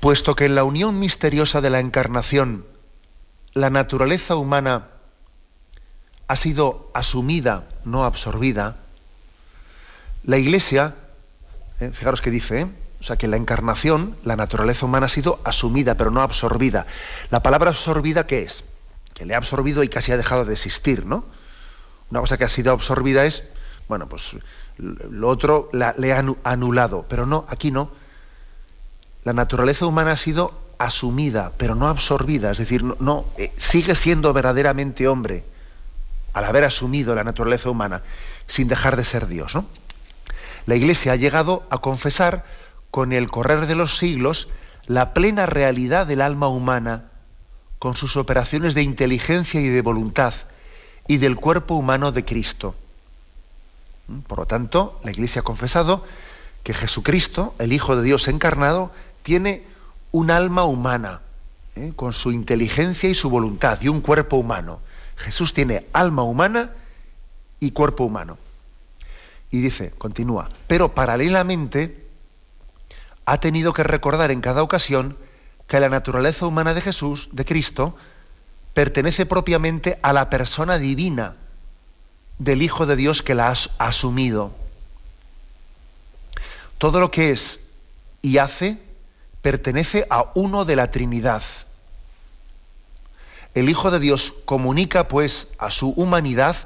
Puesto 0.00 0.34
que 0.34 0.46
en 0.46 0.54
la 0.54 0.64
unión 0.64 0.98
misteriosa 0.98 1.60
de 1.60 1.70
la 1.70 1.80
encarnación 1.80 2.64
la 3.52 3.70
naturaleza 3.70 4.36
humana 4.36 4.88
ha 6.26 6.36
sido 6.36 6.90
asumida, 6.94 7.68
no 7.84 8.04
absorbida, 8.04 8.76
la 10.22 10.38
Iglesia, 10.38 10.94
¿eh? 11.80 11.90
fijaros 11.92 12.20
que 12.20 12.30
dice, 12.30 12.60
¿eh? 12.60 12.66
O 13.00 13.04
sea 13.04 13.16
que 13.16 13.28
la 13.28 13.36
encarnación, 13.36 14.16
la 14.24 14.36
naturaleza 14.36 14.84
humana 14.86 15.06
ha 15.06 15.08
sido 15.08 15.40
asumida, 15.44 15.96
pero 15.96 16.10
no 16.10 16.20
absorbida. 16.20 16.86
¿La 17.30 17.42
palabra 17.42 17.70
absorbida 17.70 18.26
qué 18.26 18.42
es? 18.42 18.64
que 19.20 19.26
le 19.26 19.34
ha 19.34 19.36
absorbido 19.36 19.82
y 19.82 19.90
casi 19.90 20.12
ha 20.12 20.16
dejado 20.16 20.46
de 20.46 20.54
existir, 20.54 21.04
¿no? 21.04 21.26
Una 22.10 22.20
cosa 22.20 22.38
que 22.38 22.44
ha 22.44 22.48
sido 22.48 22.72
absorbida 22.72 23.26
es, 23.26 23.44
bueno, 23.86 24.08
pues 24.08 24.34
lo 24.78 25.28
otro 25.28 25.68
le 25.72 26.12
ha 26.14 26.24
anulado, 26.42 27.04
pero 27.06 27.26
no, 27.26 27.44
aquí 27.50 27.70
no. 27.70 27.90
La 29.24 29.34
naturaleza 29.34 29.84
humana 29.84 30.12
ha 30.12 30.16
sido 30.16 30.58
asumida, 30.78 31.52
pero 31.58 31.74
no 31.74 31.88
absorbida, 31.88 32.50
es 32.50 32.56
decir, 32.56 32.82
no, 32.82 33.26
eh, 33.36 33.52
sigue 33.56 33.94
siendo 33.94 34.32
verdaderamente 34.32 35.06
hombre 35.06 35.44
al 36.32 36.44
haber 36.44 36.64
asumido 36.64 37.14
la 37.14 37.22
naturaleza 37.22 37.68
humana, 37.68 38.02
sin 38.46 38.68
dejar 38.68 38.96
de 38.96 39.04
ser 39.04 39.26
Dios. 39.26 39.54
¿no? 39.54 39.66
La 40.64 40.76
Iglesia 40.76 41.12
ha 41.12 41.16
llegado 41.16 41.64
a 41.68 41.78
confesar 41.78 42.46
con 42.90 43.12
el 43.12 43.30
correr 43.30 43.66
de 43.66 43.74
los 43.74 43.98
siglos 43.98 44.48
la 44.86 45.14
plena 45.14 45.46
realidad 45.46 46.06
del 46.06 46.20
alma 46.20 46.48
humana, 46.48 47.04
con 47.78 47.94
sus 47.94 48.16
operaciones 48.16 48.74
de 48.74 48.82
inteligencia 48.82 49.60
y 49.60 49.68
de 49.68 49.82
voluntad, 49.82 50.34
y 51.06 51.18
del 51.18 51.36
cuerpo 51.36 51.74
humano 51.74 52.12
de 52.12 52.24
Cristo. 52.24 52.74
¿Mm? 54.08 54.20
Por 54.20 54.38
lo 54.38 54.46
tanto, 54.46 55.00
la 55.04 55.10
Iglesia 55.12 55.40
ha 55.40 55.44
confesado 55.44 56.04
que 56.62 56.74
Jesucristo, 56.74 57.54
el 57.58 57.72
Hijo 57.72 57.96
de 57.96 58.02
Dios 58.02 58.28
encarnado, 58.28 58.92
tiene 59.22 59.64
un 60.12 60.30
alma 60.30 60.64
humana, 60.64 61.20
¿eh? 61.76 61.92
con 61.94 62.12
su 62.12 62.32
inteligencia 62.32 63.08
y 63.08 63.14
su 63.14 63.30
voluntad, 63.30 63.80
y 63.80 63.88
un 63.88 64.00
cuerpo 64.00 64.36
humano. 64.36 64.80
Jesús 65.16 65.54
tiene 65.54 65.86
alma 65.92 66.22
humana 66.22 66.72
y 67.60 67.70
cuerpo 67.70 68.04
humano. 68.04 68.38
Y 69.50 69.60
dice, 69.60 69.92
continúa, 69.96 70.50
pero 70.66 70.94
paralelamente 70.94 72.09
ha 73.24 73.38
tenido 73.38 73.72
que 73.72 73.82
recordar 73.82 74.30
en 74.30 74.40
cada 74.40 74.62
ocasión 74.62 75.16
que 75.66 75.80
la 75.80 75.88
naturaleza 75.88 76.46
humana 76.46 76.74
de 76.74 76.80
Jesús, 76.80 77.28
de 77.32 77.44
Cristo, 77.44 77.96
pertenece 78.74 79.26
propiamente 79.26 79.98
a 80.02 80.12
la 80.12 80.30
persona 80.30 80.78
divina 80.78 81.36
del 82.38 82.62
Hijo 82.62 82.86
de 82.86 82.96
Dios 82.96 83.22
que 83.22 83.34
la 83.34 83.50
ha 83.50 83.54
asumido. 83.78 84.52
Todo 86.78 86.98
lo 86.98 87.10
que 87.10 87.30
es 87.30 87.60
y 88.22 88.38
hace 88.38 88.78
pertenece 89.42 90.06
a 90.10 90.26
uno 90.34 90.64
de 90.64 90.76
la 90.76 90.90
Trinidad. 90.90 91.42
El 93.54 93.68
Hijo 93.68 93.90
de 93.90 93.98
Dios 93.98 94.32
comunica, 94.44 95.08
pues, 95.08 95.48
a 95.58 95.70
su 95.70 95.90
humanidad 95.90 96.56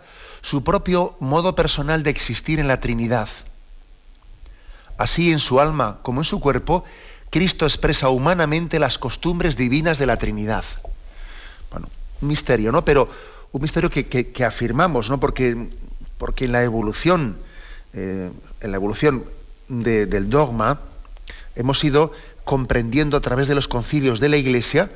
su 0.43 0.63
propio 0.63 1.17
modo 1.21 1.55
personal 1.55 2.03
de 2.03 2.11
existir 2.11 2.61
en 2.61 2.69
la 2.69 2.79
Trinidad. 2.81 3.29
Así, 4.99 5.33
en 5.33 5.39
su 5.39 5.61
alma 5.61 5.99
como 6.03 6.21
en 6.21 6.25
su 6.25 6.41
cuerpo, 6.41 6.85
Cristo 7.31 7.67
expresa 7.67 8.09
humanamente 8.09 8.79
las 8.79 8.99
costumbres 8.99 9.57
divinas 9.57 9.99
de 9.99 10.07
la 10.07 10.17
Trinidad. 10.17 10.65
Bueno, 11.71 11.89
un 12.21 12.29
misterio, 12.29 12.71
¿no? 12.73 12.85
Pero 12.85 13.09
un 13.53 13.63
misterio 13.63 13.91
que, 13.91 14.45
afirmamos, 14.45 15.11
¿no? 15.11 15.19
Porque, 15.19 15.69
porque 16.19 16.45
en 16.45 16.53
la 16.53 16.63
evolución, 16.63 17.37
eh, 17.93 18.31
en 18.61 18.71
la 18.71 18.77
evolución 18.77 19.25
del 19.69 20.31
dogma, 20.31 20.81
hemos 21.57 21.83
ido 21.83 22.13
comprendiendo 22.45 23.17
a 23.17 23.21
través 23.21 23.49
de 23.49 23.55
los 23.55 23.69
concilios 23.69 24.21
de 24.21 24.29
la 24.29 24.37
Iglesia, 24.37 24.91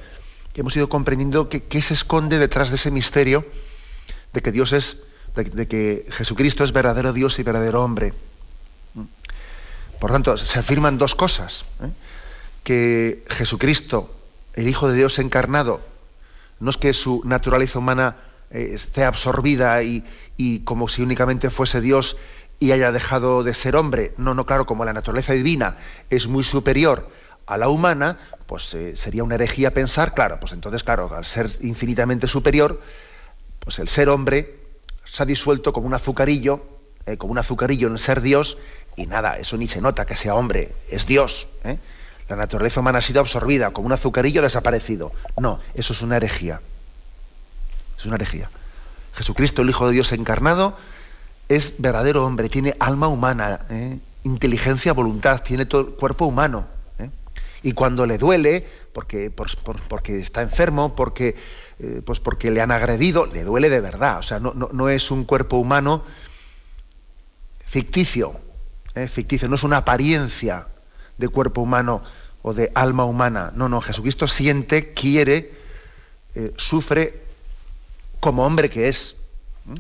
hemos 0.61 0.77
ido 0.77 0.89
comprendiendo 0.89 1.49
qué 1.49 1.83
se 1.83 1.95
esconde 1.95 2.39
detrás 2.39 2.71
de 2.71 2.77
ese 2.77 2.91
misterio 2.91 3.47
de 4.33 4.43
que 4.43 4.53
Dios 4.53 4.73
es, 4.73 4.99
de, 5.35 5.69
que 5.69 6.07
Jesucristo 6.11 6.65
es 6.65 6.73
verdadero 6.73 7.13
Dios 7.13 7.39
y 7.39 7.43
verdadero 7.43 7.83
hombre. 7.83 8.13
Por 9.99 10.13
tanto, 10.13 10.37
se 10.37 10.59
afirman 10.59 10.99
dos 10.99 11.15
cosas. 11.15 11.65
¿eh? 11.83 11.91
Que 12.63 13.25
Jesucristo, 13.29 14.15
el 14.55 14.69
Hijo 14.69 14.89
de 14.89 14.97
Dios 14.97 15.19
encarnado, 15.19 15.81
no 16.61 16.71
es 16.71 16.77
que 16.77 16.93
su 16.93 17.23
naturaleza 17.25 17.79
humana 17.79 18.17
eh, 18.51 18.71
esté 18.73 19.05
absorbida 19.05 19.83
y, 19.83 20.05
y, 20.37 20.61
como 20.61 20.89
si 20.89 21.03
únicamente 21.03 21.51
fuese 21.51 21.81
Dios 21.81 22.17
y 22.61 22.73
haya 22.73 22.93
dejado 22.93 23.43
de 23.43 23.55
ser 23.55 23.77
hombre. 23.77 24.13
No, 24.17 24.35
no, 24.35 24.47
claro, 24.47 24.67
como 24.67 24.85
la 24.85 24.93
naturaleza 24.93 25.33
divina 25.33 25.77
es 26.11 26.27
muy 26.29 26.45
superior 26.45 27.09
a 27.47 27.57
la 27.57 27.69
humana, 27.69 28.19
pues 28.47 28.75
eh, 28.75 28.97
sería 28.97 29.25
una 29.25 29.37
herejía 29.37 29.73
pensar, 29.73 30.15
claro, 30.15 30.39
pues 30.41 30.53
entonces, 30.53 30.85
claro, 30.85 31.15
al 31.15 31.25
ser 31.25 31.51
infinitamente 31.61 32.27
superior, 32.27 32.81
pues 33.61 33.79
el 33.79 33.89
ser 33.89 34.09
hombre 34.09 34.59
se 35.05 35.23
ha 35.23 35.27
disuelto 35.27 35.73
como 35.73 35.87
un 35.87 35.95
azucarillo, 35.95 36.63
como 37.17 37.33
un 37.33 37.39
azucarillo 37.39 37.89
en 37.89 37.97
ser 37.97 38.21
Dios, 38.21 38.59
y 38.99 39.07
nada, 39.07 39.39
eso 39.39 39.57
ni 39.57 39.67
se 39.69 39.81
nota 39.81 40.07
que 40.07 40.17
sea 40.17 40.35
hombre, 40.35 40.73
es 40.89 41.07
Dios. 41.07 41.49
¿eh? 41.65 41.79
La 42.29 42.37
naturaleza 42.37 42.81
humana 42.81 42.99
ha 42.99 43.03
sido 43.03 43.21
absorbida 43.21 43.71
como 43.71 43.87
un 43.87 43.93
azucarillo 43.93 44.43
desaparecido. 44.43 45.13
No, 45.39 45.61
eso 45.75 45.93
es 45.93 46.03
una 46.03 46.17
herejía. 46.17 46.61
Es 47.99 48.05
una 48.05 48.17
herejía. 48.17 48.51
Jesucristo, 49.15 49.63
el 49.63 49.71
Hijo 49.71 49.87
de 49.87 49.95
Dios 49.95 50.13
encarnado, 50.13 50.77
es 51.49 51.75
verdadero 51.79 52.25
hombre, 52.25 52.49
tiene 52.49 52.77
alma 52.79 53.09
humana, 53.09 53.61
inteligencia, 54.25 54.93
voluntad, 54.93 55.43
tiene 55.43 55.65
todo 55.65 55.81
el 55.81 55.87
cuerpo 55.89 56.27
humano 56.27 56.67
y 57.63 57.73
cuando 57.73 58.07
le 58.07 58.19
duele, 58.19 58.67
porque, 58.93 59.31
porque 59.31 60.19
está 60.19 60.43
enfermo, 60.43 60.95
porque, 60.95 61.37
eh, 61.79 62.03
pues 62.05 62.21
porque 62.21 62.51
le 62.51 62.61
han 62.61 62.71
agredido, 62.71 63.27
le 63.27 63.45
duele 63.45 63.69
de 63.69 63.81
verdad. 63.81 64.19
O 64.19 64.23
sea, 64.23 64.39
no, 64.39 64.89
es 64.89 65.11
un 65.11 65.25
cuerpo 65.25 65.57
humano 65.59 66.05
ficticio, 67.65 68.41
¿eh? 69.03 69.09
ficticio, 69.09 69.49
no 69.49 69.55
es 69.55 69.63
una 69.63 69.79
apariencia 69.79 70.67
de 71.17 71.29
cuerpo 71.29 71.61
humano 71.61 72.03
o 72.43 72.55
de 72.55 72.71
alma 72.75 73.05
humana. 73.05 73.53
No, 73.55 73.69
no, 73.69 73.81
Jesucristo 73.81 74.27
siente, 74.27 74.93
quiere, 74.93 75.53
eh, 76.35 76.53
sufre 76.57 77.23
como 78.21 78.45
hombre 78.45 78.71
que 78.71 78.89
es. 78.89 79.17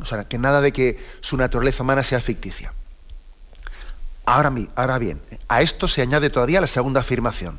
O 0.00 0.04
sea, 0.04 0.28
que 0.28 0.38
nada 0.38 0.60
de 0.60 0.72
que 0.72 1.02
su 1.20 1.36
naturaleza 1.36 1.82
humana 1.82 2.02
sea 2.02 2.20
ficticia. 2.20 2.74
Ahora, 4.26 4.52
ahora 4.74 4.98
bien, 4.98 5.22
a 5.48 5.62
esto 5.62 5.88
se 5.88 6.02
añade 6.02 6.28
todavía 6.28 6.60
la 6.60 6.66
segunda 6.66 7.00
afirmación 7.00 7.58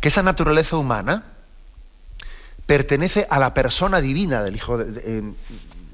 que 0.00 0.08
esa 0.08 0.22
naturaleza 0.22 0.76
humana 0.76 1.24
pertenece 2.66 3.26
a 3.30 3.38
la 3.38 3.54
persona 3.54 4.00
divina 4.00 4.42
del 4.42 4.56
Hijo 4.56 4.78
de, 4.78 5.32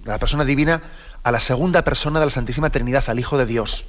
la 0.04 0.18
persona 0.18 0.44
divina, 0.44 0.82
a 1.22 1.30
la 1.30 1.40
segunda 1.40 1.82
persona 1.82 2.18
de 2.18 2.26
la 2.26 2.30
Santísima 2.30 2.70
Trinidad, 2.70 3.04
al 3.06 3.20
Hijo 3.20 3.38
de 3.38 3.46
Dios. 3.46 3.84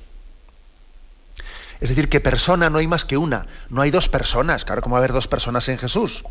Es 1.83 1.89
decir, 1.89 2.07
que 2.07 2.21
persona 2.21 2.69
no 2.69 2.77
hay 2.77 2.87
más 2.87 3.03
que 3.03 3.17
una, 3.17 3.45
no 3.67 3.81
hay 3.81 3.91
dos 3.91 4.07
personas, 4.07 4.63
claro, 4.63 4.81
como 4.81 4.93
va 4.93 4.99
a 4.99 5.01
haber 5.01 5.11
dos 5.11 5.27
personas 5.27 5.67
en 5.67 5.77
Jesús. 5.77 6.23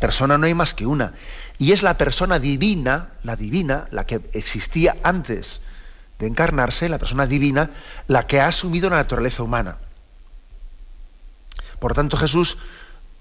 Persona 0.00 0.36
no 0.36 0.46
hay 0.46 0.54
más 0.54 0.74
que 0.74 0.84
una. 0.84 1.12
Y 1.58 1.70
es 1.70 1.84
la 1.84 1.96
persona 1.96 2.40
divina, 2.40 3.10
la 3.22 3.36
divina, 3.36 3.86
la 3.92 4.04
que 4.04 4.20
existía 4.32 4.96
antes 5.04 5.60
de 6.18 6.26
encarnarse, 6.26 6.88
la 6.88 6.98
persona 6.98 7.28
divina, 7.28 7.70
la 8.08 8.26
que 8.26 8.40
ha 8.40 8.48
asumido 8.48 8.90
la 8.90 8.96
naturaleza 8.96 9.44
humana. 9.44 9.76
Por 11.78 11.94
tanto, 11.94 12.16
Jesús 12.16 12.58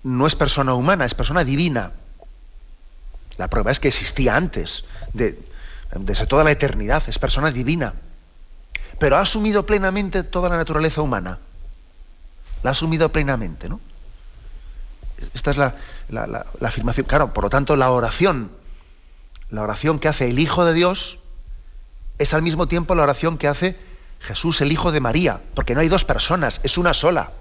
no 0.02 0.26
es 0.26 0.36
persona 0.36 0.74
humana, 0.74 1.06
es 1.06 1.14
persona 1.14 1.44
divina. 1.44 1.92
La 3.38 3.48
prueba 3.48 3.70
es 3.70 3.80
que 3.80 3.90
existía 3.90 4.36
antes, 4.36 4.86
de, 5.14 5.38
desde 5.92 6.26
toda 6.26 6.44
la 6.44 6.50
eternidad, 6.50 7.04
es 7.06 7.20
persona 7.20 7.52
divina. 7.52 7.94
Pero 9.00 9.18
ha 9.18 9.22
asumido 9.22 9.66
plenamente 9.66 10.24
toda 10.24 10.50
la 10.50 10.58
naturaleza 10.58 11.02
humana. 11.02 11.40
La 12.62 12.70
ha 12.70 12.72
asumido 12.72 13.10
plenamente, 13.10 13.70
¿no? 13.70 13.80
Esta 15.34 15.52
es 15.52 15.58
la, 15.58 15.76
afirmación. 16.62 17.06
Claro, 17.06 17.34
por 17.34 17.46
lo 17.46 17.50
tanto, 17.50 17.76
la 17.76 17.92
oración, 17.92 18.52
la 19.50 19.62
oración 19.62 20.00
que 20.00 20.08
hace 20.08 20.30
el 20.30 20.40
Hijo 20.40 20.66
de 20.66 20.74
Dios, 20.74 21.20
es 22.18 22.34
al 22.34 22.42
mismo 22.42 22.68
tiempo 22.68 22.96
la 22.96 23.04
oración 23.04 23.38
que 23.38 23.48
hace 23.48 23.78
Jesús, 24.20 24.62
el 24.62 24.72
Hijo 24.72 24.92
de 24.92 25.00
María, 25.00 25.42
porque 25.56 25.74
no 25.74 25.82
hay 25.82 25.90
dos 25.90 26.06
personas, 26.06 26.62
es 26.64 26.78
una 26.78 26.94
sola. 26.94 27.32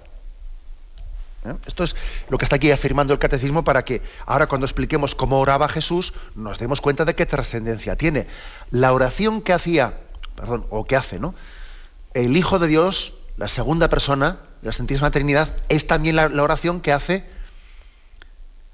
¿eh? 1.45 1.55
Esto 1.65 1.83
es 1.83 1.95
lo 2.29 2.37
que 2.37 2.45
está 2.45 2.55
aquí 2.57 2.71
afirmando 2.71 3.13
el 3.13 3.19
catecismo 3.19 3.63
para 3.63 3.85
que 3.85 4.01
ahora 4.25 4.47
cuando 4.47 4.65
expliquemos 4.65 5.15
cómo 5.15 5.39
oraba 5.39 5.69
Jesús 5.69 6.13
nos 6.35 6.59
demos 6.59 6.81
cuenta 6.81 7.05
de 7.05 7.15
qué 7.15 7.25
trascendencia 7.25 7.95
tiene. 7.95 8.27
La 8.71 8.93
oración 8.93 9.41
que 9.41 9.53
hacía, 9.53 9.99
perdón, 10.35 10.65
o 10.69 10.85
que 10.85 10.95
hace, 10.95 11.19
¿no? 11.19 11.35
El 12.13 12.37
Hijo 12.37 12.59
de 12.59 12.67
Dios, 12.67 13.15
la 13.37 13.47
segunda 13.47 13.89
persona 13.89 14.39
de 14.61 14.67
la 14.67 14.73
Santísima 14.73 15.11
Trinidad, 15.11 15.49
es 15.69 15.87
también 15.87 16.15
la, 16.15 16.25
oración 16.25 16.81
que 16.81 16.93
hace 16.93 17.25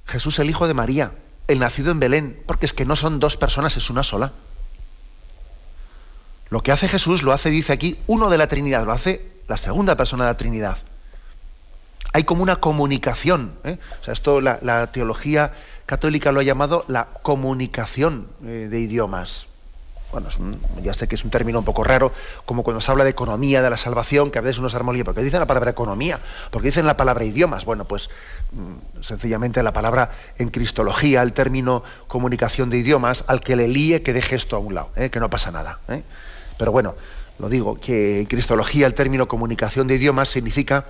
Jesús 0.05 0.39
el 0.39 0.49
Hijo 0.49 0.67
de 0.67 0.73
María, 0.73 1.11
el 1.47 1.59
nacido 1.59 1.91
en 1.91 1.99
Belén, 1.99 2.41
porque 2.45 2.65
es 2.65 2.73
que 2.73 2.85
no 2.85 2.95
son 2.95 3.19
dos 3.19 3.37
personas, 3.37 3.77
es 3.77 3.89
una 3.89 4.03
sola. 4.03 4.33
Lo 6.49 6.63
que 6.63 6.71
hace 6.71 6.87
Jesús 6.87 7.23
lo 7.23 7.31
hace, 7.31 7.49
dice 7.49 7.73
aquí, 7.73 7.97
uno 8.07 8.29
de 8.29 8.37
la 8.37 8.47
Trinidad, 8.47 8.85
lo 8.85 8.91
hace 8.91 9.31
la 9.47 9.57
segunda 9.57 9.95
persona 9.95 10.25
de 10.25 10.31
la 10.31 10.37
Trinidad 10.37 10.77
hay 12.13 12.23
como 12.23 12.43
una 12.43 12.57
comunicación. 12.57 13.53
¿eh? 13.63 13.77
O 14.01 14.03
sea, 14.03 14.13
esto 14.13 14.41
la, 14.41 14.87
teología 14.91 15.53
católica 15.85 16.31
lo 16.31 16.39
ha 16.39 16.43
llamado 16.43 16.85
la 16.87 17.07
comunicación 17.21 18.27
eh, 18.43 18.67
de 18.69 18.79
idiomas. 18.79 19.47
Bueno, 20.11 20.29
ya 20.81 20.93
sé 20.93 21.07
que 21.07 21.15
es 21.15 21.23
un 21.23 21.29
término 21.29 21.59
un 21.59 21.65
poco 21.65 21.83
raro, 21.83 22.11
como 22.45 22.63
cuando 22.63 22.81
se 22.81 22.91
habla 22.91 23.03
de 23.03 23.11
economía 23.11 23.61
de 23.61 23.69
la 23.69 23.77
salvación, 23.77 24.31
que 24.31 24.39
a 24.39 24.41
veces 24.41 24.59
uno 24.59 24.69
se 24.69 24.75
armonía, 24.75 25.03
porque 25.03 25.21
dicen 25.21 25.39
la 25.39 25.45
palabra 25.45 25.71
economía, 25.71 26.19
porque 26.49 26.69
dicen 26.69 26.85
la 26.85 26.97
palabra 26.97 27.23
idiomas. 27.25 27.65
Bueno, 27.65 27.85
pues 27.85 28.09
mm, 28.51 29.01
sencillamente 29.03 29.61
la 29.61 29.73
palabra 29.73 30.11
en 30.37 30.49
cristología, 30.49 31.21
el 31.21 31.33
término 31.33 31.83
comunicación 32.07 32.69
de 32.69 32.77
idiomas, 32.77 33.23
al 33.27 33.41
que 33.41 33.55
le 33.55 33.67
líe 33.67 34.01
que 34.01 34.13
deje 34.13 34.35
esto 34.35 34.55
a 34.55 34.59
un 34.59 34.73
lado, 34.73 34.89
¿eh? 34.95 35.09
que 35.09 35.19
no 35.19 35.29
pasa 35.29 35.51
nada. 35.51 35.79
¿eh? 35.87 36.03
Pero 36.57 36.71
bueno, 36.71 36.95
lo 37.37 37.47
digo, 37.47 37.79
que 37.79 38.19
en 38.19 38.25
cristología 38.25 38.87
el 38.87 38.95
término 38.95 39.27
comunicación 39.27 39.87
de 39.87 39.95
idiomas 39.95 40.29
significa 40.29 40.85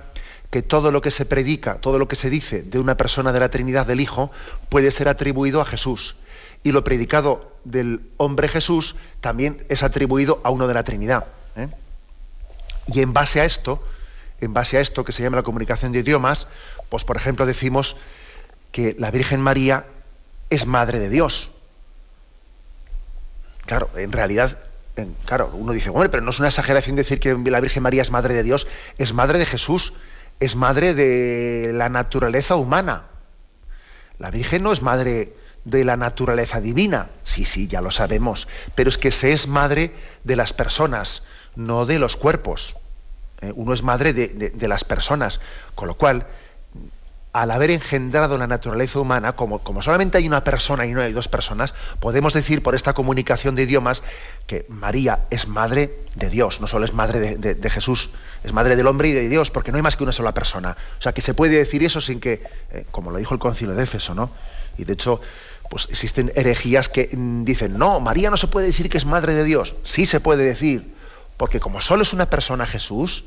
que 0.50 0.62
todo 0.62 0.90
lo 0.90 1.02
que 1.02 1.10
se 1.10 1.26
predica, 1.26 1.76
todo 1.76 1.98
lo 1.98 2.08
que 2.08 2.16
se 2.16 2.30
dice 2.30 2.62
de 2.62 2.78
una 2.78 2.96
persona 2.96 3.32
de 3.32 3.40
la 3.40 3.50
Trinidad 3.50 3.86
del 3.86 4.00
Hijo 4.00 4.32
puede 4.68 4.90
ser 4.90 5.08
atribuido 5.08 5.60
a 5.60 5.64
Jesús 5.64 6.16
y 6.62 6.72
lo 6.72 6.84
predicado 6.84 7.52
del 7.64 8.00
hombre 8.16 8.48
Jesús 8.48 8.96
también 9.20 9.64
es 9.68 9.82
atribuido 9.82 10.40
a 10.44 10.50
uno 10.50 10.66
de 10.66 10.74
la 10.74 10.84
Trinidad. 10.84 11.26
¿eh? 11.56 11.68
Y 12.86 13.00
en 13.00 13.12
base 13.12 13.40
a 13.40 13.44
esto, 13.44 13.82
en 14.40 14.52
base 14.52 14.78
a 14.78 14.80
esto 14.80 15.04
que 15.04 15.12
se 15.12 15.22
llama 15.22 15.36
la 15.36 15.42
comunicación 15.42 15.92
de 15.92 16.00
idiomas, 16.00 16.46
pues 16.88 17.04
por 17.04 17.16
ejemplo 17.16 17.46
decimos 17.46 17.96
que 18.72 18.94
la 18.98 19.10
Virgen 19.10 19.40
María 19.40 19.86
es 20.50 20.66
madre 20.66 20.98
de 20.98 21.08
Dios. 21.08 21.50
Claro, 23.66 23.90
en 23.96 24.12
realidad, 24.12 24.58
claro, 25.24 25.50
uno 25.54 25.72
dice, 25.72 25.90
bueno, 25.90 26.10
pero 26.10 26.22
no 26.22 26.30
es 26.30 26.38
una 26.40 26.48
exageración 26.48 26.96
decir 26.96 27.20
que 27.20 27.34
la 27.34 27.60
Virgen 27.60 27.82
María 27.82 28.02
es 28.02 28.10
madre 28.10 28.34
de 28.34 28.42
Dios, 28.42 28.66
es 28.98 29.12
madre 29.12 29.38
de 29.38 29.46
Jesús, 29.46 29.92
es 30.40 30.56
madre 30.56 30.94
de 30.94 31.72
la 31.72 31.88
naturaleza 31.88 32.56
humana. 32.56 33.04
La 34.18 34.30
Virgen 34.30 34.62
no 34.62 34.72
es 34.72 34.82
madre 34.82 35.34
de 35.64 35.84
la 35.84 35.96
naturaleza 35.96 36.60
divina. 36.60 37.08
Sí, 37.24 37.44
sí, 37.44 37.66
ya 37.66 37.80
lo 37.80 37.90
sabemos. 37.90 38.48
Pero 38.74 38.88
es 38.88 38.98
que 38.98 39.12
se 39.12 39.32
es 39.32 39.46
madre 39.46 39.92
de 40.24 40.36
las 40.36 40.52
personas, 40.52 41.22
no 41.56 41.86
de 41.86 41.98
los 41.98 42.16
cuerpos. 42.16 42.76
Eh, 43.40 43.52
uno 43.54 43.72
es 43.72 43.82
madre 43.82 44.12
de, 44.12 44.68
las 44.68 44.84
personas. 44.84 45.40
Con 45.74 45.88
lo 45.88 45.94
cual, 45.94 46.26
al 47.32 47.50
haber 47.50 47.70
engendrado 47.70 48.36
la 48.38 48.46
naturaleza 48.46 48.98
humana, 48.98 49.32
como, 49.32 49.60
como, 49.60 49.82
solamente 49.82 50.18
hay 50.18 50.26
una 50.26 50.42
persona 50.42 50.84
y 50.86 50.92
no 50.92 51.00
hay 51.00 51.12
dos 51.12 51.28
personas, 51.28 51.74
podemos 52.00 52.34
decir 52.34 52.62
por 52.62 52.74
esta 52.74 52.92
comunicación 52.92 53.54
de 53.54 53.62
idiomas 53.62 54.02
que 54.46 54.66
María 54.68 55.26
es 55.30 55.46
madre 55.46 55.98
de 56.16 56.28
Dios, 56.28 56.60
no 56.60 56.66
solo 56.66 56.84
es 56.84 56.92
madre 56.92 57.36
de, 57.36 57.70
Jesús, 57.70 58.10
es 58.42 58.52
madre 58.52 58.76
del 58.76 58.86
hombre 58.88 59.08
y 59.08 59.12
de 59.12 59.28
Dios, 59.28 59.50
porque 59.50 59.70
no 59.70 59.76
hay 59.76 59.82
más 59.82 59.96
que 59.96 60.02
una 60.02 60.12
sola 60.12 60.34
persona. 60.34 60.76
O 60.98 61.02
sea, 61.02 61.12
que 61.12 61.20
se 61.20 61.34
puede 61.34 61.56
decir 61.56 61.84
eso 61.84 62.00
sin 62.00 62.18
que, 62.18 62.42
eh, 62.72 62.84
como 62.90 63.10
lo 63.10 63.18
dijo 63.18 63.34
el 63.34 63.40
concilio 63.40 63.74
de 63.74 63.84
Éfeso, 63.84 64.14
¿no? 64.14 64.30
Y 64.80 64.84
de 64.84 64.94
hecho, 64.94 65.20
pues 65.68 65.88
existen 65.90 66.32
herejías 66.34 66.88
que 66.88 67.10
mm, 67.12 67.44
dicen, 67.44 67.78
no, 67.78 68.00
María 68.00 68.30
no 68.30 68.36
se 68.36 68.48
puede 68.48 68.66
decir 68.66 68.88
que 68.88 68.98
es 68.98 69.04
madre 69.04 69.34
de 69.34 69.44
Dios. 69.44 69.76
Sí 69.82 70.06
se 70.06 70.20
puede 70.20 70.44
decir, 70.44 70.94
porque 71.36 71.60
como 71.60 71.80
solo 71.80 72.02
es 72.02 72.12
una 72.14 72.30
persona 72.30 72.66
Jesús, 72.66 73.24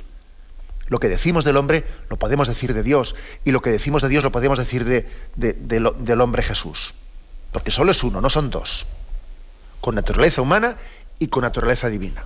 lo 0.88 1.00
que 1.00 1.10
decimos 1.10 1.46
del 1.46 1.58
hombre 1.58 1.86
lo 2.10 2.18
podemos 2.18 2.48
decir 2.48 2.74
de 2.74 2.82
Dios, 2.82 3.16
y 3.46 3.52
lo 3.52 3.62
que 3.62 3.70
decimos 3.70 4.02
de 4.02 4.10
Dios 4.10 4.24
lo 4.24 4.32
podemos 4.32 4.58
decir 4.58 4.84
de, 4.84 5.08
del 5.36 6.22
hombre 6.22 6.44
Jesús, 6.44 6.96
porque 7.52 7.72
solo 7.72 7.92
es 7.92 8.04
uno, 8.04 8.20
no 8.20 8.30
son 8.32 8.50
dos, 8.50 8.88
con 9.80 9.94
naturaleza 9.96 10.42
humana 10.42 10.78
y 11.20 11.28
con 11.28 11.44
naturaleza 11.44 11.88
divina. 11.88 12.26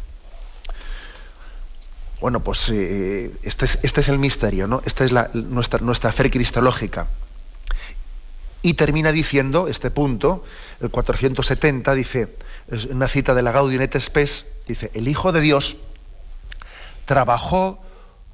Bueno, 2.22 2.40
pues 2.44 2.70
eh, 2.70 3.32
este, 3.44 3.66
es, 3.66 3.80
este, 3.84 4.02
es, 4.02 4.10
el 4.10 4.18
misterio, 4.18 4.68
¿no? 4.68 4.82
Esta 4.86 5.06
es 5.06 5.14
nuestra, 5.36 5.80
nuestra 5.82 6.12
fe 6.12 6.32
cristológica. 6.32 7.08
Y 8.68 8.74
termina 8.74 9.14
diciendo, 9.14 9.70
este 9.70 9.92
punto, 9.92 10.44
el 10.82 10.90
470, 10.90 11.94
dice, 11.94 12.36
es 12.70 12.84
una 12.84 13.08
cita 13.08 13.34
de 13.34 13.42
la 13.42 13.54
Gaudium 13.54 13.82
et 13.82 13.98
Spes, 13.98 14.46
dice, 14.68 14.92
el 14.94 15.08
Hijo 15.08 15.32
de 15.32 15.40
Dios 15.40 15.78
trabajó 17.06 17.80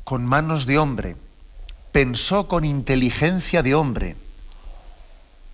con 0.03 0.25
manos 0.25 0.65
de 0.65 0.79
hombre, 0.79 1.17
pensó 1.91 2.47
con 2.47 2.65
inteligencia 2.65 3.61
de 3.61 3.75
hombre, 3.75 4.15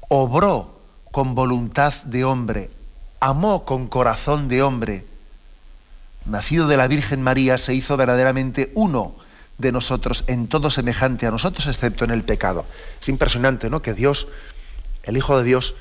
obró 0.07 0.79
con 1.11 1.35
voluntad 1.35 1.93
de 2.05 2.23
hombre, 2.23 2.69
amó 3.19 3.65
con 3.65 3.87
corazón 3.87 4.47
de 4.47 4.63
hombre, 4.63 5.05
nacido 6.23 6.69
de 6.69 6.77
la 6.77 6.87
Virgen 6.87 7.21
María, 7.21 7.57
se 7.57 7.73
hizo 7.73 7.97
verdaderamente 7.97 8.71
uno 8.75 9.17
de 9.57 9.73
nosotros, 9.73 10.23
en 10.27 10.47
todo 10.47 10.69
semejante 10.69 11.27
a 11.27 11.31
nosotros, 11.31 11.67
excepto 11.67 12.05
en 12.05 12.11
el 12.11 12.23
pecado. 12.23 12.63
Es 13.01 13.09
impresionante, 13.09 13.69
¿no? 13.69 13.81
Que 13.81 13.93
Dios 13.93 14.29
el 15.03 15.17
Hijo 15.17 15.37
de 15.37 15.43
Dios 15.43 15.75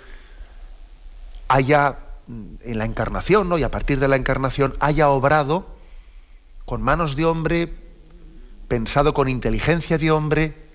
haya 1.48 1.98
en 2.28 2.78
la 2.78 2.84
encarnación, 2.84 3.48
¿no? 3.48 3.58
Y 3.58 3.62
a 3.62 3.70
partir 3.70 3.98
de 3.98 4.08
la 4.08 4.16
encarnación 4.16 4.74
haya 4.80 5.08
obrado 5.08 5.66
con 6.66 6.82
manos 6.82 7.16
de 7.16 7.24
hombre, 7.24 7.72
pensado 8.68 9.14
con 9.14 9.28
inteligencia 9.28 9.96
de 9.96 10.10
hombre, 10.10 10.68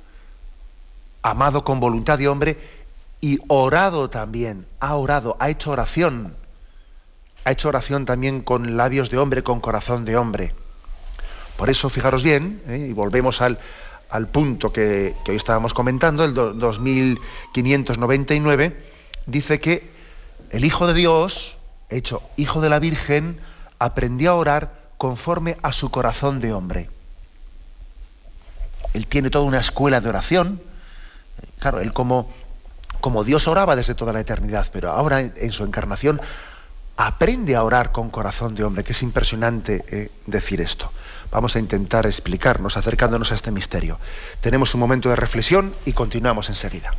amado 1.21 1.63
con 1.63 1.79
voluntad 1.79 2.17
de 2.17 2.27
hombre 2.27 2.58
y 3.21 3.39
orado 3.47 4.10
también, 4.10 4.65
ha 4.79 4.95
orado, 4.95 5.38
ha 5.39 5.49
hecho 5.49 5.71
oración, 5.71 6.36
ha 7.45 7.51
hecho 7.51 7.69
oración 7.69 8.06
también 8.06 8.41
con 8.41 8.75
labios 8.75 9.10
de 9.10 9.17
hombre, 9.17 9.43
con 9.43 9.62
corazón 9.62 10.06
de 10.06 10.17
hombre. 10.17 10.53
Por 11.56 11.69
eso, 11.69 11.89
fijaros 11.89 12.23
bien, 12.23 12.62
¿eh? 12.67 12.88
y 12.89 12.93
volvemos 12.93 13.41
al, 13.41 13.60
al 14.13 14.28
punto 14.28 14.71
que, 14.71 15.15
hoy 15.28 15.36
estábamos 15.36 15.73
comentando, 15.73 16.23
el 16.23 16.34
2599, 16.36 18.78
dice 19.26 19.60
que 19.60 19.91
el 20.52 20.63
Hijo 20.65 20.86
de 20.86 20.93
Dios, 20.93 21.58
hecho 21.89 22.21
Hijo 22.38 22.62
de 22.62 22.69
la 22.69 22.78
Virgen, 22.78 23.39
aprendió 23.80 24.30
a 24.30 24.36
orar 24.36 24.84
conforme 24.99 25.58
a 25.63 25.71
su 25.71 25.89
corazón 25.89 26.39
de 26.39 26.54
hombre. 26.54 26.91
Él 28.93 29.08
tiene 29.08 29.32
toda 29.32 29.45
una 29.45 29.60
escuela 29.60 29.99
de 29.99 30.10
oración. 30.10 30.62
Claro, 31.58 31.80
él 31.80 31.91
como, 31.91 32.30
Dios 33.26 33.47
oraba 33.47 33.76
desde 33.76 33.95
toda 33.95 34.13
la 34.13 34.19
eternidad, 34.19 34.67
pero 34.71 34.91
ahora 34.91 35.21
en, 35.21 35.52
su 35.52 35.63
encarnación 35.63 36.21
aprende 36.97 37.56
a 37.56 37.63
orar 37.63 37.91
con 37.91 38.12
corazón 38.12 38.54
de 38.54 38.63
hombre, 38.63 38.84
que 38.84 38.91
es 38.91 39.02
impresionante 39.02 39.84
eh, 39.88 40.12
decir 40.28 40.62
esto. 40.62 40.91
Vamos 41.34 41.56
a 41.56 41.60
intentar 41.60 42.06
explicarnos 42.06 42.78
acercándonos 42.78 43.32
a 43.32 43.36
este 43.36 43.50
misterio. 43.50 43.98
Tenemos 44.39 44.76
un 44.76 44.80
momento 44.80 45.10
de 45.10 45.15
reflexión 45.15 45.74
y 45.84 45.93
continuamos 45.93 46.48
enseguida. 46.50 46.91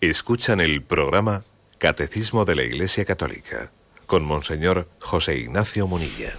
Escuchan 0.00 0.62
el 0.62 0.82
programa 0.82 1.44
Catecismo 1.76 2.46
de 2.46 2.54
la 2.54 2.62
Iglesia 2.62 3.04
Católica 3.04 3.70
con 4.06 4.24
Monseñor 4.24 4.88
José 4.98 5.36
Ignacio 5.36 5.86
Munilla. 5.86 6.32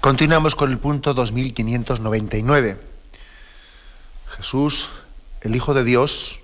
Continuamos 0.00 0.54
con 0.54 0.70
el 0.70 0.78
punto 0.78 1.12
2599. 1.12 2.78
Jesús, 4.36 4.90
el 5.40 5.56
Hijo 5.56 5.74
de 5.74 5.82
Dios, 5.82 6.38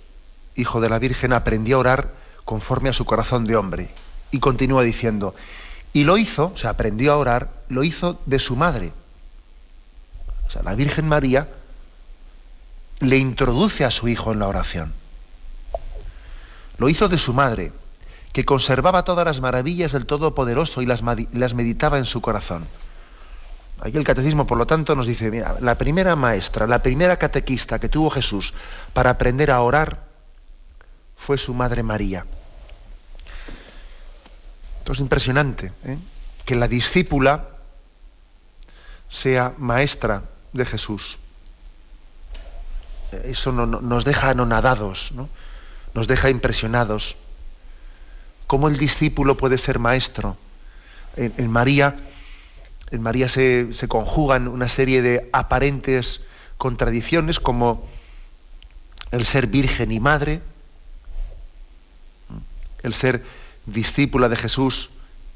Hijo 0.56 0.80
de 0.80 0.88
la 0.88 0.98
Virgen, 0.98 1.32
aprendió 1.32 1.76
a 1.76 1.80
orar 1.80 2.14
conforme 2.44 2.88
a 2.88 2.94
su 2.94 3.04
corazón 3.04 3.44
de 3.44 3.54
hombre. 3.54 3.88
Y 4.32 4.40
continúa 4.40 4.82
diciendo, 4.82 5.36
y 5.92 6.02
lo 6.02 6.18
hizo, 6.18 6.50
o 6.52 6.58
sea, 6.58 6.70
aprendió 6.70 7.12
a 7.12 7.18
orar, 7.18 7.62
lo 7.68 7.84
hizo 7.84 8.20
de 8.26 8.40
su 8.40 8.56
madre. 8.56 8.92
O 10.48 10.50
sea, 10.50 10.64
la 10.64 10.74
Virgen 10.74 11.06
María 11.06 11.48
le 12.98 13.18
introduce 13.18 13.84
a 13.84 13.92
su 13.92 14.08
Hijo 14.08 14.32
en 14.32 14.40
la 14.40 14.48
oración. 14.48 15.00
Lo 16.82 16.88
hizo 16.88 17.08
de 17.08 17.16
su 17.16 17.32
madre, 17.32 17.70
que 18.32 18.44
conservaba 18.44 19.04
todas 19.04 19.24
las 19.24 19.40
maravillas 19.40 19.92
del 19.92 20.04
Todopoderoso 20.04 20.82
y 20.82 20.86
las, 20.86 21.04
meditaba 21.54 21.96
en 21.96 22.04
su 22.04 22.20
corazón. 22.20 22.66
Aquí 23.78 23.98
el 23.98 24.02
catecismo, 24.02 24.48
por 24.48 24.58
lo 24.58 24.66
tanto, 24.66 24.96
nos 24.96 25.06
dice, 25.06 25.30
mira, 25.30 25.58
la 25.60 25.78
primera 25.78 26.16
maestra, 26.16 26.66
la 26.66 26.82
primera 26.82 27.18
catequista 27.18 27.78
que 27.78 27.88
tuvo 27.88 28.10
Jesús 28.10 28.52
para 28.94 29.10
aprender 29.10 29.52
a 29.52 29.60
orar 29.60 30.06
fue 31.16 31.38
su 31.38 31.54
madre 31.54 31.84
María. 31.84 32.26
Esto 34.80 34.90
es 34.90 34.98
impresionante, 34.98 35.72
¿eh? 35.84 35.98
que 36.44 36.56
la 36.56 36.66
discípula 36.66 37.46
sea 39.08 39.54
maestra 39.56 40.24
de 40.52 40.64
Jesús. 40.64 41.20
Eso 43.22 43.52
nos 43.52 44.04
deja 44.04 44.30
anonadados, 44.30 45.12
¿no? 45.12 45.28
Nos 45.94 46.08
deja 46.08 46.30
impresionados. 46.30 47.16
¿Cómo 48.46 48.68
el 48.68 48.76
discípulo 48.76 49.36
puede 49.36 49.58
ser 49.58 49.78
maestro? 49.78 50.36
En, 51.16 51.50
María, 51.50 51.96
en 52.90 53.02
María 53.02 53.28
se, 53.28 53.68
conjugan 53.88 54.48
una 54.48 54.68
serie 54.68 55.02
de 55.02 55.28
aparentes 55.32 56.22
contradicciones 56.56 57.38
como 57.38 57.86
el 59.10 59.26
ser 59.26 59.46
virgen 59.46 59.92
y 59.92 60.00
madre, 60.00 60.40
el 62.82 62.94
ser 62.94 63.22
discípula 63.66 64.28
de 64.28 64.36
Jesús 64.36 64.90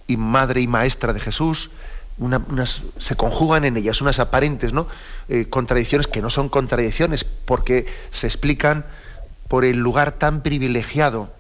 y 0.06 0.16
madre 0.16 0.62
y 0.62 0.66
maestra 0.66 1.12
de 1.12 1.20
Jesús, 1.20 1.70
unas, 2.18 2.82
se 2.96 3.14
conjugan 3.14 3.66
en 3.66 3.76
ellas 3.76 4.00
unas 4.00 4.18
aparentes 4.18 4.72
¿no? 4.72 4.88
Eh, 5.28 5.50
contradicciones 5.50 6.06
que 6.06 6.22
no 6.22 6.30
son 6.30 6.48
contradicciones 6.48 7.24
porque 7.24 7.86
se 8.10 8.26
explican 8.26 8.86
por 9.48 9.64
el 9.64 9.78
lugar 9.78 10.12
tan 10.12 10.42
privilegiado 10.42 11.32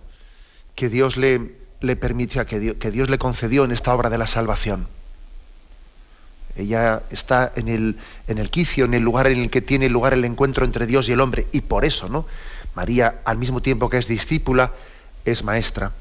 que 0.74 0.88
Dios 0.88 1.16
le, 1.16 1.38
permitió, 1.96 2.44
que 2.46 2.58
Dios, 2.90 3.10
le 3.10 3.18
concedió 3.18 3.64
en 3.64 3.72
esta 3.72 3.94
obra 3.94 4.10
de 4.10 4.18
la 4.18 4.26
salvación. 4.26 4.88
Ella 6.56 7.02
está 7.10 7.52
en 7.54 7.68
el, 7.68 7.98
en 8.28 8.38
el 8.38 8.50
quicio, 8.50 8.86
en 8.86 8.94
el 8.94 9.02
lugar 9.02 9.26
en 9.26 9.38
el 9.38 9.50
que 9.50 9.60
tiene 9.60 9.90
lugar 9.90 10.14
el 10.14 10.24
encuentro 10.24 10.64
entre 10.64 10.86
Dios 10.86 11.08
y 11.08 11.12
el 11.12 11.20
hombre, 11.20 11.46
y 11.52 11.62
por 11.62 11.84
eso, 11.84 12.08
¿no? 12.08 12.26
María, 12.74 13.20
al 13.24 13.38
mismo 13.38 13.60
tiempo 13.60 13.90
que 13.90 13.98
es 13.98 14.06
discípula, 14.06 14.72
es 15.24 15.42
maestra. 15.42 15.92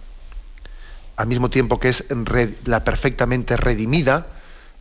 Al 1.17 1.27
mismo 1.27 1.49
tiempo 1.49 1.79
que 1.79 1.89
es 1.89 2.05
la 2.65 2.83
perfectamente 2.83 3.57
redimida, 3.57 4.27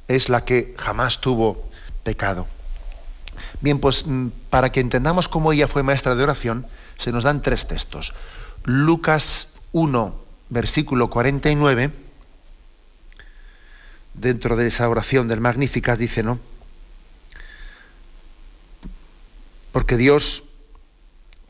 es 0.09 0.29
la 0.29 0.45
que 0.45 0.75
jamás 0.77 1.21
tuvo 1.21 1.69
pecado. 2.03 2.47
Bien, 3.61 3.79
pues 3.79 4.07
mm, 4.07 4.29
para 4.51 4.71
que 4.71 4.81
entendamos 4.81 5.29
cómo 5.29 5.53
ella 5.53 5.69
fue 5.69 5.83
maestra 5.83 6.15
de 6.15 6.23
oración, 6.23 6.67
se 6.99 7.13
nos 7.13 7.25
dan 7.25 7.43
tres 7.43 7.67
textos. 7.67 8.15
Lucas 8.65 9.49
1, 9.73 10.15
versículo 10.49 11.11
49, 11.11 11.91
dentro 14.15 14.57
de 14.57 14.67
esa 14.67 14.89
oración 14.89 15.29
del 15.29 15.41
Magnífica, 15.41 15.97
dice, 15.97 16.23
¿no? 16.23 16.39
Porque 19.73 19.97
Dios, 19.97 20.45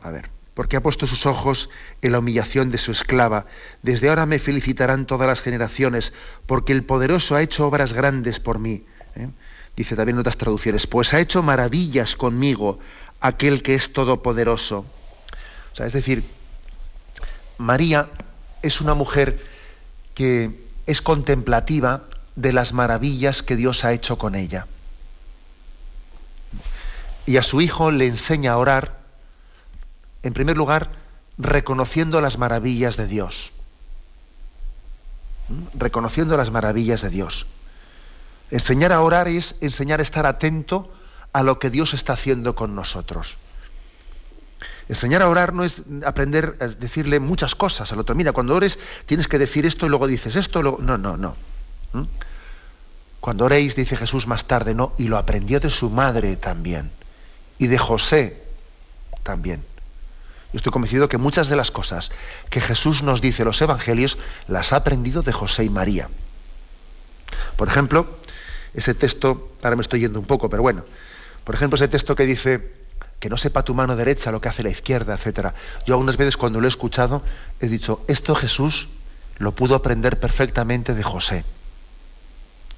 a 0.03 0.11
ver, 0.11 0.31
porque 0.55 0.77
ha 0.77 0.83
puesto 0.83 1.07
sus 1.07 1.27
ojos 1.27 1.69
en 2.01 2.13
la 2.13 2.21
humillación 2.21 2.71
de 2.71 2.79
su 2.79 2.93
esclava. 2.93 3.47
Desde 3.83 4.09
ahora 4.09 4.25
me 4.25 4.39
felicitarán 4.39 5.05
todas 5.05 5.29
las 5.29 5.43
generaciones, 5.43 6.13
porque 6.47 6.73
el 6.73 6.85
poderoso 6.85 7.37
ha 7.37 7.43
hecho 7.43 7.67
obras 7.67 7.93
grandes 7.93 8.41
por 8.41 8.59
mí. 8.59 8.85
¿eh? 9.17 9.29
Dice 9.77 9.97
también 9.97 10.17
en 10.17 10.21
otras 10.21 10.39
traducciones, 10.39 10.87
pues 10.87 11.13
ha 11.13 11.21
hecho 11.21 11.43
maravillas 11.43 12.17
conmigo 12.17 12.79
aquel 13.21 13.63
que 13.63 13.75
es 13.75 13.93
todopoderoso. 13.93 14.87
O 15.75 15.77
sea, 15.77 15.87
es 15.87 15.93
decir, 15.93 16.23
María 17.59 18.09
es 18.63 18.81
una 18.81 18.95
mujer 18.95 19.45
que 20.15 20.69
es 20.87 21.03
contemplativa 21.03 22.05
de 22.37 22.53
las 22.53 22.73
maravillas 22.73 23.43
que 23.43 23.57
Dios 23.57 23.85
ha 23.85 23.93
hecho 23.93 24.17
con 24.17 24.37
ella. 24.37 24.69
Y 27.27 27.39
a 27.39 27.43
su 27.43 27.61
hijo 27.61 27.91
le 27.91 28.07
enseña 28.07 28.53
a 28.53 28.59
orar, 28.59 29.01
en 30.23 30.33
primer 30.33 30.57
lugar, 30.57 30.93
reconociendo 31.39 32.21
las 32.21 32.39
maravillas 32.39 32.97
de 32.97 33.09
Dios. 33.09 33.51
¿Mm? 35.49 35.77
Reconociendo 35.77 36.37
las 36.37 36.53
maravillas 36.53 37.03
de 37.03 37.11
Dios. 37.11 37.47
Enseñar 38.53 38.93
a 38.93 39.01
orar 39.01 39.27
es 39.27 39.57
enseñar 39.61 39.99
a 39.99 40.05
estar 40.05 40.25
atento 40.25 40.93
a 41.33 41.43
lo 41.43 41.59
que 41.59 41.71
Dios 41.71 41.95
está 41.95 42.13
haciendo 42.13 42.55
con 42.55 42.77
nosotros. 42.77 43.39
Enseñar 44.89 45.23
a 45.23 45.29
orar 45.29 45.55
no 45.55 45.65
es 45.65 45.83
aprender 46.05 46.57
a 46.61 46.67
decirle 46.67 47.21
muchas 47.21 47.55
cosas 47.55 47.91
al 47.93 48.01
otro. 48.01 48.15
Mira, 48.15 48.33
cuando 48.33 48.55
ores 48.55 48.79
tienes 49.07 49.29
que 49.29 49.39
decir 49.39 49.65
esto 49.65 49.87
y 49.87 49.89
luego 49.89 50.07
dices 50.07 50.37
esto. 50.37 50.63
Luego... 50.63 50.79
No, 50.81 50.99
no, 50.99 51.17
no. 51.17 51.37
¿Mm? 51.93 52.03
Cuando 53.21 53.47
oréis, 53.47 53.75
dice 53.75 53.97
Jesús 53.97 54.27
más 54.27 54.45
tarde, 54.45 54.75
no, 54.75 54.93
y 54.99 55.09
lo 55.09 55.17
aprendió 55.17 55.59
de 55.59 55.71
su 55.71 55.89
madre 55.89 56.37
también. 56.37 56.91
Y 57.59 57.69
de 57.69 57.79
José 57.79 58.43
también. 59.23 59.65
Yo 60.53 60.59
estoy 60.59 60.71
convencido 60.71 61.09
que 61.09 61.17
muchas 61.17 61.49
de 61.49 61.57
las 61.57 61.71
cosas 61.71 62.11
que 62.51 62.61
Jesús 62.61 63.03
nos 63.03 63.23
dice 63.23 63.43
en 63.43 63.47
los 63.47 63.63
evangelios 63.63 64.19
las 64.47 64.73
ha 64.73 64.77
aprendido 64.77 65.23
de 65.23 65.33
José 65.33 65.65
y 65.65 65.71
María. 65.71 66.09
Por 67.57 67.69
ejemplo, 67.69 68.07
ese 68.75 68.95
texto, 68.95 69.53
ahora 69.63 69.77
me 69.77 69.83
estoy 69.83 70.01
yendo 70.01 70.21
un 70.21 70.27
poco, 70.27 70.51
pero 70.51 70.63
bueno, 70.63 70.85
por 71.45 71.55
ejemplo, 71.55 71.77
ese 71.77 71.89
texto 71.89 72.15
que 72.15 72.27
dice, 72.27 72.73
que 73.21 73.31
no 73.31 73.37
sepa 73.37 73.63
tu 73.63 73.75
mano 73.75 73.97
derecha 73.97 74.31
lo 74.31 74.41
que 74.41 74.49
hace 74.49 74.63
la 74.63 74.71
izquierda, 74.71 75.15
etcétera. 75.15 75.55
Yo 75.87 75.95
algunas 75.95 76.17
veces 76.17 76.37
cuando 76.37 76.61
lo 76.61 76.67
he 76.67 76.69
escuchado 76.69 77.23
he 77.61 77.69
dicho, 77.69 78.05
esto 78.09 78.35
Jesús 78.35 78.89
lo 79.39 79.55
pudo 79.55 79.75
aprender 79.75 80.21
perfectamente 80.21 80.95
de 80.95 81.03
José, 81.03 81.45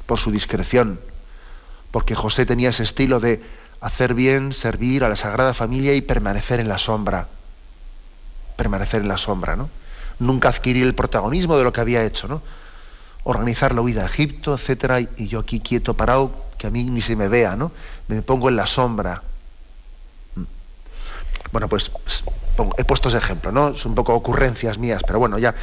por 0.07 0.18
su 0.18 0.31
discreción, 0.31 1.01
porque 1.90 2.14
José 2.14 2.46
tenía 2.46 2.70
ese 2.70 2.83
estilo 2.83 3.20
de 3.20 3.42
hacer 3.81 4.14
bien, 4.14 4.53
servir 4.53 5.05
a 5.05 5.09
la 5.09 5.16
Sagrada 5.16 5.55
Familia 5.55 5.94
y 5.94 6.01
permanecer 6.01 6.61
en 6.61 6.68
la 6.68 6.79
sombra. 6.79 7.29
Permanecer 8.57 9.03
en 9.03 9.09
la 9.09 9.18
sombra, 9.18 9.57
¿no? 9.57 9.68
Nunca 10.18 10.49
adquirir 10.49 10.85
el 10.85 10.94
protagonismo 10.94 11.59
de 11.59 11.64
lo 11.64 11.72
que 11.72 11.81
había 11.81 12.05
hecho, 12.05 12.27
¿no? 12.27 12.42
Organizar 13.25 13.75
la 13.75 13.83
huida 13.83 14.03
a 14.03 14.07
Egipto, 14.07 14.55
etcétera, 14.55 15.01
y 15.01 15.27
yo 15.27 15.40
aquí 15.40 15.61
quieto, 15.61 15.94
parado, 15.94 16.46
que 16.57 16.68
a 16.68 16.70
mí 16.70 16.85
ni 16.85 17.03
se 17.03 17.16
me 17.16 17.29
vea, 17.29 17.57
¿no? 17.57 17.72
Me 18.09 18.22
pongo 18.22 18.49
en 18.49 18.57
la 18.57 18.66
sombra, 18.66 19.22
bueno, 21.53 21.68
pues 21.68 21.90
he 22.79 22.85
puesto 22.85 23.09
ese 23.09 23.18
ejemplo, 23.18 23.53
¿no? 23.53 23.77
Son 23.77 23.92
un 23.92 23.94
poco 23.96 24.14
ocurrencias 24.14 24.79
mías, 24.79 25.03
pero 25.07 25.18
bueno, 25.18 25.38
ya, 25.38 25.55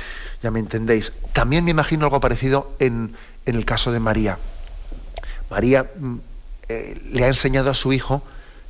ya 0.42 0.52
me 0.52 0.60
entendéis. 0.60 1.14
También 1.34 1.66
me 1.66 1.72
imagino 1.72 2.06
algo 2.06 2.20
parecido 2.20 2.76
en, 2.80 3.16
el 3.46 3.66
caso 3.66 3.92
de 3.92 4.00
María. 4.00 4.38
María 5.50 5.92
mm, 5.96 6.18
eh, 6.70 7.02
le 7.12 7.24
ha 7.24 7.28
enseñado 7.28 7.70
a 7.70 7.76
su 7.76 7.94
hijo 7.94 8.24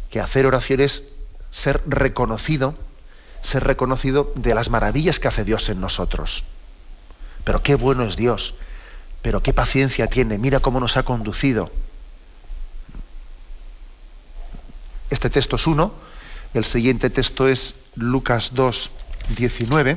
que 0.10 0.20
hacer 0.20 0.46
oraciones, 0.46 1.04
ser 1.52 1.82
reconocido, 1.86 2.76
ser 3.42 3.64
reconocido 3.64 4.32
de 4.36 4.56
las 4.56 4.70
maravillas 4.70 5.20
que 5.20 5.28
hace 5.28 5.44
Dios 5.44 5.70
en 5.70 5.82
nosotros. 5.82 6.46
Pero 7.44 7.62
qué 7.62 7.76
bueno 7.76 8.04
es 8.04 8.16
Dios, 8.16 8.56
pero 9.22 9.44
qué 9.44 9.54
paciencia 9.54 10.08
tiene, 10.08 10.38
mira 10.38 10.60
cómo 10.60 10.80
nos 10.80 10.98
ha 10.98 11.04
conducido. 11.04 11.72
Este 15.10 15.30
texto 15.30 15.58
es 15.58 15.68
uno, 15.68 15.94
el 16.54 16.66
siguiente 16.66 17.10
texto 17.10 17.48
es 17.48 17.74
Lucas 17.96 18.52
2, 18.54 18.90
19. 19.38 19.96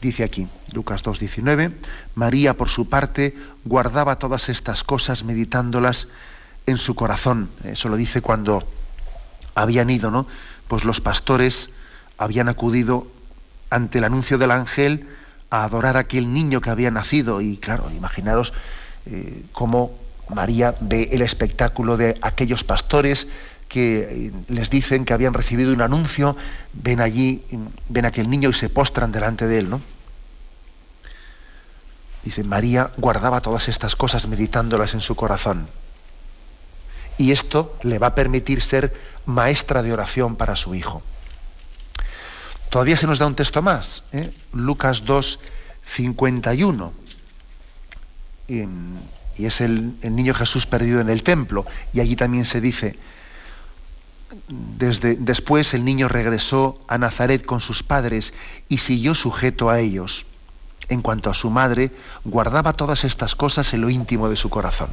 Dice 0.00 0.24
aquí, 0.24 0.46
Lucas 0.72 1.02
2, 1.02 1.18
19, 1.18 1.72
María 2.14 2.56
por 2.56 2.68
su 2.68 2.88
parte 2.88 3.36
guardaba 3.64 4.18
todas 4.18 4.48
estas 4.48 4.84
cosas 4.84 5.24
meditándolas 5.24 6.08
en 6.66 6.78
su 6.78 6.94
corazón. 6.94 7.50
Eso 7.64 7.88
lo 7.88 7.96
dice 7.96 8.22
cuando 8.22 8.66
habían 9.54 9.90
ido, 9.90 10.10
¿no? 10.10 10.26
Pues 10.68 10.84
los 10.84 11.00
pastores 11.00 11.70
habían 12.16 12.48
acudido 12.48 13.06
ante 13.70 13.98
el 13.98 14.04
anuncio 14.04 14.38
del 14.38 14.52
ángel 14.52 15.08
a 15.50 15.64
adorar 15.64 15.96
a 15.96 16.00
aquel 16.00 16.32
niño 16.32 16.60
que 16.60 16.70
había 16.70 16.90
nacido. 16.90 17.40
Y 17.40 17.56
claro, 17.56 17.90
imaginaros 17.90 18.52
eh, 19.06 19.42
cómo 19.52 19.98
María 20.28 20.74
ve 20.80 21.08
el 21.12 21.22
espectáculo 21.22 21.96
de 21.96 22.18
aquellos 22.22 22.64
pastores 22.64 23.28
que 23.68 24.00
eh, 24.00 24.32
les 24.48 24.70
dicen 24.70 25.04
que 25.04 25.12
habían 25.12 25.34
recibido 25.34 25.72
un 25.72 25.82
anuncio, 25.82 26.36
ven 26.72 27.00
allí, 27.00 27.44
ven 27.88 28.04
a 28.06 28.08
aquel 28.08 28.30
niño 28.30 28.48
y 28.48 28.54
se 28.54 28.70
postran 28.70 29.12
delante 29.12 29.46
de 29.46 29.58
él, 29.58 29.70
¿no? 29.70 29.80
Dice, 32.24 32.44
María 32.44 32.90
guardaba 32.96 33.40
todas 33.40 33.68
estas 33.68 33.94
cosas 33.94 34.26
meditándolas 34.26 34.94
en 34.94 35.00
su 35.00 35.14
corazón. 35.14 35.68
Y 37.16 37.32
esto 37.32 37.76
le 37.82 37.98
va 37.98 38.08
a 38.08 38.14
permitir 38.14 38.62
ser 38.62 38.94
maestra 39.26 39.82
de 39.82 39.92
oración 39.92 40.36
para 40.36 40.56
su 40.56 40.74
hijo. 40.74 41.02
Todavía 42.70 42.96
se 42.96 43.06
nos 43.06 43.18
da 43.18 43.26
un 43.26 43.34
texto 43.34 43.62
más, 43.62 44.04
¿eh? 44.12 44.32
Lucas 44.52 45.04
2, 45.04 45.40
51. 45.84 46.92
Y, 48.48 48.64
y 49.36 49.46
es 49.46 49.60
el, 49.60 49.94
el 50.02 50.16
niño 50.16 50.34
Jesús 50.34 50.66
perdido 50.66 51.00
en 51.00 51.08
el 51.08 51.22
templo. 51.22 51.66
Y 51.92 52.00
allí 52.00 52.14
también 52.14 52.44
se 52.44 52.60
dice, 52.60 52.98
desde, 54.48 55.16
después 55.16 55.74
el 55.74 55.84
niño 55.84 56.08
regresó 56.08 56.80
a 56.86 56.98
Nazaret 56.98 57.44
con 57.44 57.60
sus 57.60 57.82
padres 57.82 58.34
y 58.68 58.78
siguió 58.78 59.14
sujeto 59.14 59.70
a 59.70 59.80
ellos. 59.80 60.26
En 60.88 61.02
cuanto 61.02 61.30
a 61.30 61.34
su 61.34 61.50
madre, 61.50 61.90
guardaba 62.24 62.72
todas 62.72 63.04
estas 63.04 63.34
cosas 63.34 63.72
en 63.74 63.82
lo 63.82 63.90
íntimo 63.90 64.28
de 64.28 64.36
su 64.36 64.48
corazón. 64.48 64.90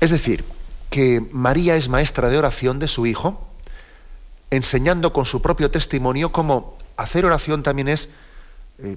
Es 0.00 0.10
decir, 0.10 0.44
que 0.90 1.26
María 1.32 1.76
es 1.76 1.88
maestra 1.88 2.28
de 2.28 2.38
oración 2.38 2.78
de 2.78 2.88
su 2.88 3.06
hijo, 3.06 3.46
enseñando 4.50 5.12
con 5.12 5.24
su 5.24 5.42
propio 5.42 5.70
testimonio 5.70 6.32
cómo 6.32 6.78
hacer 6.96 7.26
oración 7.26 7.62
también 7.62 7.88
es 7.88 8.08
eh, 8.78 8.96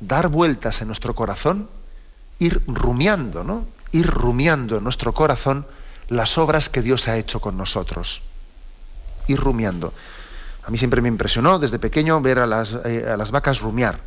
dar 0.00 0.28
vueltas 0.28 0.80
en 0.82 0.88
nuestro 0.88 1.14
corazón, 1.14 1.68
ir 2.38 2.62
rumiando, 2.66 3.44
¿no? 3.44 3.66
Ir 3.92 4.06
rumiando 4.06 4.78
en 4.78 4.84
nuestro 4.84 5.14
corazón 5.14 5.66
las 6.10 6.36
obras 6.38 6.68
que 6.68 6.82
Dios 6.82 7.08
ha 7.08 7.16
hecho 7.16 7.40
con 7.40 7.56
nosotros. 7.56 8.22
Ir 9.28 9.40
rumiando. 9.40 9.94
A 10.64 10.70
mí 10.70 10.76
siempre 10.76 11.00
me 11.00 11.08
impresionó 11.08 11.58
desde 11.58 11.78
pequeño 11.78 12.20
ver 12.20 12.40
a 12.40 12.46
las, 12.46 12.76
eh, 12.84 13.06
a 13.08 13.16
las 13.16 13.30
vacas 13.30 13.60
rumiar. 13.60 14.00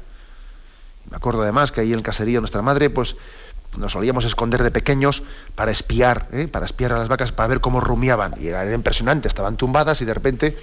Me 1.10 1.18
acuerdo 1.18 1.42
además 1.42 1.72
que 1.72 1.82
ahí 1.82 1.94
en 1.94 2.00
el 2.00 2.04
caserío 2.04 2.42
nuestra 2.42 2.62
madre, 2.62 2.90
pues 2.90 3.16
nos 3.78 3.94
solíamos 3.94 4.26
esconder 4.26 4.62
de 4.62 4.70
pequeños 4.70 5.24
para 5.56 5.72
espiar, 5.72 6.28
¿eh? 6.32 6.48
para 6.48 6.66
espiar 6.66 6.94
a 6.94 7.00
las 7.00 7.08
vacas, 7.08 7.32
para 7.32 7.48
ver 7.48 7.62
cómo 7.62 7.80
rumiaban. 7.80 8.36
Y 8.40 8.48
era 8.48 8.72
impresionante, 8.74 9.30
estaban 9.30 9.56
tumbadas 9.56 10.02
y 10.02 10.06
de 10.06 10.14
repente 10.14 10.58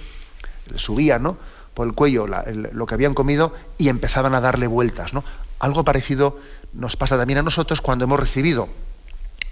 subían, 0.75 1.23
¿no? 1.23 1.37
por 1.73 1.87
el 1.87 1.93
cuello 1.93 2.27
lo 2.27 2.85
que 2.85 2.93
habían 2.93 3.13
comido 3.13 3.55
y 3.77 3.89
empezaban 3.89 4.35
a 4.35 4.41
darle 4.41 4.67
vueltas. 4.67 5.13
¿no? 5.13 5.23
Algo 5.59 5.83
parecido 5.83 6.39
nos 6.73 6.95
pasa 6.95 7.17
también 7.17 7.39
a 7.39 7.43
nosotros 7.43 7.81
cuando 7.81 8.05
hemos 8.05 8.19
recibido 8.19 8.69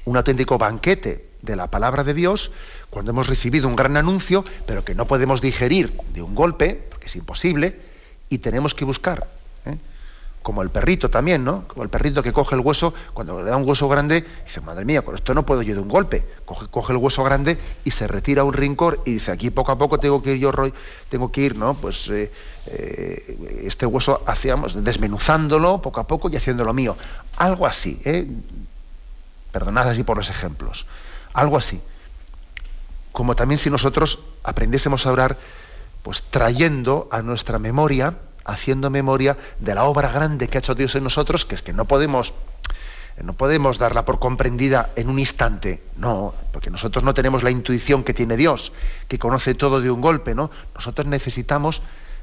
un 0.09 0.17
auténtico 0.17 0.57
banquete 0.57 1.29
de 1.43 1.55
la 1.55 1.67
palabra 1.67 2.03
de 2.03 2.15
Dios, 2.15 2.51
cuando 2.89 3.11
hemos 3.11 3.27
recibido 3.27 3.67
un 3.67 3.75
gran 3.75 3.95
anuncio, 3.95 4.43
pero 4.65 4.83
que 4.83 4.95
no 4.95 5.05
podemos 5.05 5.39
digerir 5.39 5.93
de 6.13 6.23
un 6.23 6.33
golpe, 6.33 6.81
porque 6.89 7.05
es 7.05 7.15
imposible, 7.15 7.79
y 8.27 8.39
tenemos 8.39 8.73
que 8.73 8.85
buscar. 8.85 9.27
¿eh? 9.65 9.77
Como 10.41 10.63
el 10.63 10.71
perrito 10.71 11.11
también, 11.11 11.43
¿no? 11.43 11.67
Como 11.67 11.83
el 11.83 11.89
perrito 11.89 12.23
que 12.23 12.33
coge 12.33 12.55
el 12.55 12.61
hueso, 12.61 12.91
cuando 13.13 13.43
le 13.43 13.51
da 13.51 13.57
un 13.57 13.69
hueso 13.69 13.87
grande, 13.87 14.25
dice, 14.45 14.61
madre 14.61 14.83
mía, 14.83 15.03
con 15.03 15.13
esto 15.13 15.35
no 15.35 15.45
puedo 15.45 15.61
yo 15.61 15.75
de 15.75 15.81
un 15.81 15.89
golpe. 15.89 16.25
Coge, 16.43 16.91
el 16.91 16.97
hueso 16.97 17.23
grande 17.23 17.59
y 17.83 17.91
se 17.91 18.07
retira 18.07 18.41
a 18.41 18.45
un 18.45 18.53
rincón 18.53 18.97
y 19.05 19.13
dice, 19.13 19.31
aquí 19.31 19.51
poco 19.51 19.73
a 19.73 19.77
poco 19.77 19.99
tengo 19.99 20.23
que 20.23 20.33
ir 20.33 20.39
yo, 20.39 20.51
tengo 21.07 21.31
que 21.31 21.41
ir, 21.41 21.55
¿no? 21.55 21.75
Pues 21.75 22.09
eh, 22.09 22.31
eh, 22.65 23.61
este 23.63 23.85
hueso 23.85 24.23
hacíamos, 24.25 24.83
desmenuzándolo 24.83 25.83
poco 25.83 25.99
a 25.99 26.07
poco 26.07 26.29
y 26.29 26.35
haciéndolo 26.35 26.73
mío. 26.73 26.97
Algo 27.37 27.67
así, 27.67 28.01
¿eh? 28.03 28.25
Perdonad 29.51 29.89
así 29.89 30.03
por 30.03 30.17
los 30.17 30.29
ejemplos. 30.29 30.85
Algo 31.33 31.57
así. 31.57 31.81
Como 33.11 33.35
también 33.35 33.57
si 33.57 33.69
nosotros 33.69 34.19
aprendiésemos 34.43 35.05
a 35.05 35.11
orar, 35.11 35.37
pues 36.03 36.23
trayendo 36.29 37.07
a 37.11 37.21
nuestra 37.21 37.59
memoria, 37.59 38.15
haciendo 38.45 38.89
memoria 38.89 39.37
de 39.59 39.75
la 39.75 39.83
obra 39.83 40.11
grande 40.11 40.47
que 40.47 40.57
ha 40.57 40.59
hecho 40.59 40.75
Dios 40.75 40.95
en 40.95 41.03
nosotros, 41.03 41.45
que 41.45 41.55
es 41.55 41.61
que 41.61 41.73
no 41.73 41.85
podemos 41.85 42.33
no 43.23 43.33
podemos 43.33 43.77
darla 43.79 44.05
por 44.05 44.19
comprendida 44.19 44.91
en 44.95 45.09
un 45.09 45.19
instante, 45.19 45.83
no, 45.97 46.33
porque 46.53 46.69
nosotros 46.69 47.03
no 47.03 47.13
tenemos 47.13 47.43
la 47.43 47.51
intuición 47.51 48.05
que 48.05 48.13
tiene 48.13 48.37
Dios, 48.37 48.71
que 49.09 49.19
conoce 49.19 49.55
todo 49.55 49.81
de 49.81 49.91
un 49.91 49.99
golpe, 49.99 50.35
¿no? 50.35 50.51
Nosotros 50.73 51.05
necesitamos 51.05 51.81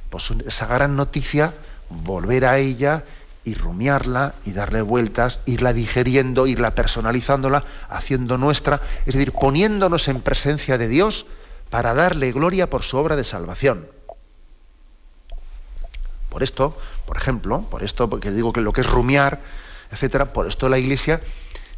pues, 0.08 0.30
esa 0.46 0.66
gran 0.66 0.96
noticia, 0.96 1.52
volver 1.90 2.46
a 2.46 2.58
ella 2.58 3.04
y 3.46 3.54
rumiarla 3.54 4.34
y 4.44 4.52
darle 4.52 4.82
vueltas, 4.82 5.38
irla 5.46 5.72
digeriendo, 5.72 6.48
irla 6.48 6.74
personalizándola, 6.74 7.62
haciendo 7.88 8.38
nuestra, 8.38 8.82
es 9.06 9.14
decir, 9.14 9.30
poniéndonos 9.30 10.08
en 10.08 10.20
presencia 10.20 10.76
de 10.78 10.88
Dios 10.88 11.26
para 11.70 11.94
darle 11.94 12.32
gloria 12.32 12.68
por 12.68 12.82
su 12.82 12.96
obra 12.96 13.14
de 13.14 13.22
salvación. 13.22 13.86
Por 16.28 16.42
esto, 16.42 16.76
por 17.06 17.16
ejemplo, 17.16 17.62
por 17.70 17.84
esto, 17.84 18.10
porque 18.10 18.32
digo 18.32 18.52
que 18.52 18.60
lo 18.60 18.72
que 18.72 18.80
es 18.80 18.90
rumiar, 18.90 19.40
etcétera, 19.92 20.32
por 20.32 20.48
esto 20.48 20.68
la 20.68 20.78
Iglesia 20.78 21.20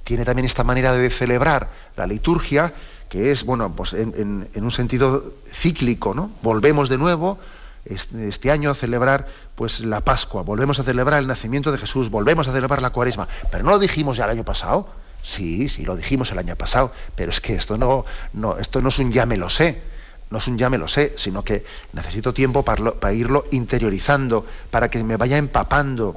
tiene 0.04 0.24
también 0.24 0.46
esta 0.46 0.64
manera 0.64 0.94
de 0.94 1.10
celebrar 1.10 1.68
la 1.98 2.06
liturgia, 2.06 2.72
que 3.10 3.30
es, 3.30 3.44
bueno, 3.44 3.76
pues 3.76 3.92
en, 3.92 4.48
un 4.54 4.70
sentido 4.70 5.34
cíclico, 5.52 6.14
¿no? 6.14 6.30
Volvemos 6.40 6.88
de 6.88 6.96
nuevo 6.96 7.38
este, 7.84 8.50
año 8.50 8.70
a 8.70 8.74
celebrar 8.74 9.26
pues 9.54 9.80
la 9.80 10.00
Pascua, 10.00 10.42
volvemos 10.42 10.78
a 10.80 10.84
celebrar 10.84 11.18
el 11.20 11.26
nacimiento 11.26 11.72
de 11.72 11.78
Jesús, 11.78 12.10
volvemos 12.10 12.48
a 12.48 12.52
celebrar 12.52 12.82
la 12.82 12.90
Cuaresma, 12.90 13.28
pero 13.50 13.64
no 13.64 13.70
lo 13.70 13.78
dijimos 13.78 14.16
ya 14.16 14.24
el 14.24 14.30
año 14.30 14.44
pasado. 14.44 14.88
Sí, 15.22 15.68
sí, 15.68 15.84
lo 15.84 15.96
dijimos 15.96 16.30
el 16.30 16.38
año 16.38 16.54
pasado, 16.56 16.92
pero 17.16 17.30
es 17.30 17.40
que 17.40 17.54
esto 17.54 17.76
no, 17.76 18.04
no, 18.32 18.56
esto 18.58 18.80
no 18.80 18.88
es 18.88 18.98
un 18.98 19.10
ya 19.10 19.26
me 19.26 19.36
lo 19.36 19.50
sé 19.50 19.82
no 20.30 20.38
es 20.38 20.46
un 20.46 20.58
ya 20.58 20.68
me 20.68 20.78
lo 20.78 20.88
sé, 20.88 21.14
sino 21.16 21.42
que 21.42 21.64
necesito 21.92 22.34
tiempo 22.34 22.62
para, 22.62 23.12
irlo 23.12 23.46
interiorizando, 23.50 24.44
para 24.70 24.90
que 24.90 25.02
me 25.02 25.16
vaya 25.16 25.38
empapando, 25.38 26.16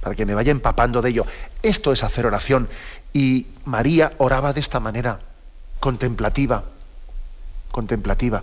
para 0.00 0.16
que 0.16 0.26
me 0.26 0.34
vaya 0.34 0.50
empapando 0.50 1.00
de 1.00 1.10
ello. 1.10 1.26
Esto 1.62 1.92
es 1.92 2.02
hacer 2.02 2.26
oración. 2.26 2.68
Y 3.12 3.46
María 3.64 4.12
oraba 4.18 4.52
de 4.52 4.60
esta 4.60 4.80
manera, 4.80 5.20
contemplativa, 5.78 6.64
contemplativa. 7.70 8.42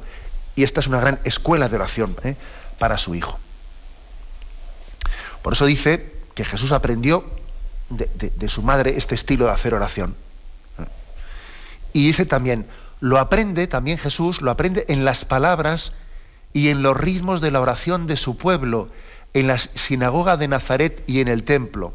Y 0.59 0.63
esta 0.63 0.81
es 0.81 0.87
una 0.87 0.99
gran 0.99 1.21
escuela 1.23 1.69
de 1.69 1.77
oración 1.77 2.17
¿eh? 2.21 2.35
para 2.79 2.97
su 2.97 3.15
hijo. 3.15 3.39
Por 5.41 5.53
eso 5.53 5.65
dice 5.65 6.11
que 6.35 6.43
Jesús 6.43 6.73
aprendió 6.73 7.23
de 7.89 8.49
su 8.49 8.61
madre 8.61 8.97
este 8.97 9.15
estilo 9.15 9.45
de 9.45 9.51
hacer 9.51 9.73
oración. 9.73 10.17
Y 11.93 12.05
dice 12.05 12.25
también, 12.25 12.67
lo 12.99 13.19
aprende 13.19 13.67
también 13.67 13.97
Jesús, 13.97 14.41
lo 14.41 14.51
aprende 14.51 14.83
en 14.89 15.05
las 15.05 15.23
palabras 15.23 15.93
y 16.51 16.67
en 16.67 16.83
los 16.83 16.97
ritmos 16.97 17.39
de 17.39 17.51
la 17.51 17.61
oración 17.61 18.05
de 18.05 18.17
su 18.17 18.35
pueblo, 18.35 18.89
en 19.33 19.47
la 19.47 19.57
sinagoga 19.57 20.35
de 20.35 20.49
Nazaret 20.49 21.05
y 21.07 21.21
en 21.21 21.29
el 21.29 21.45
templo. 21.45 21.93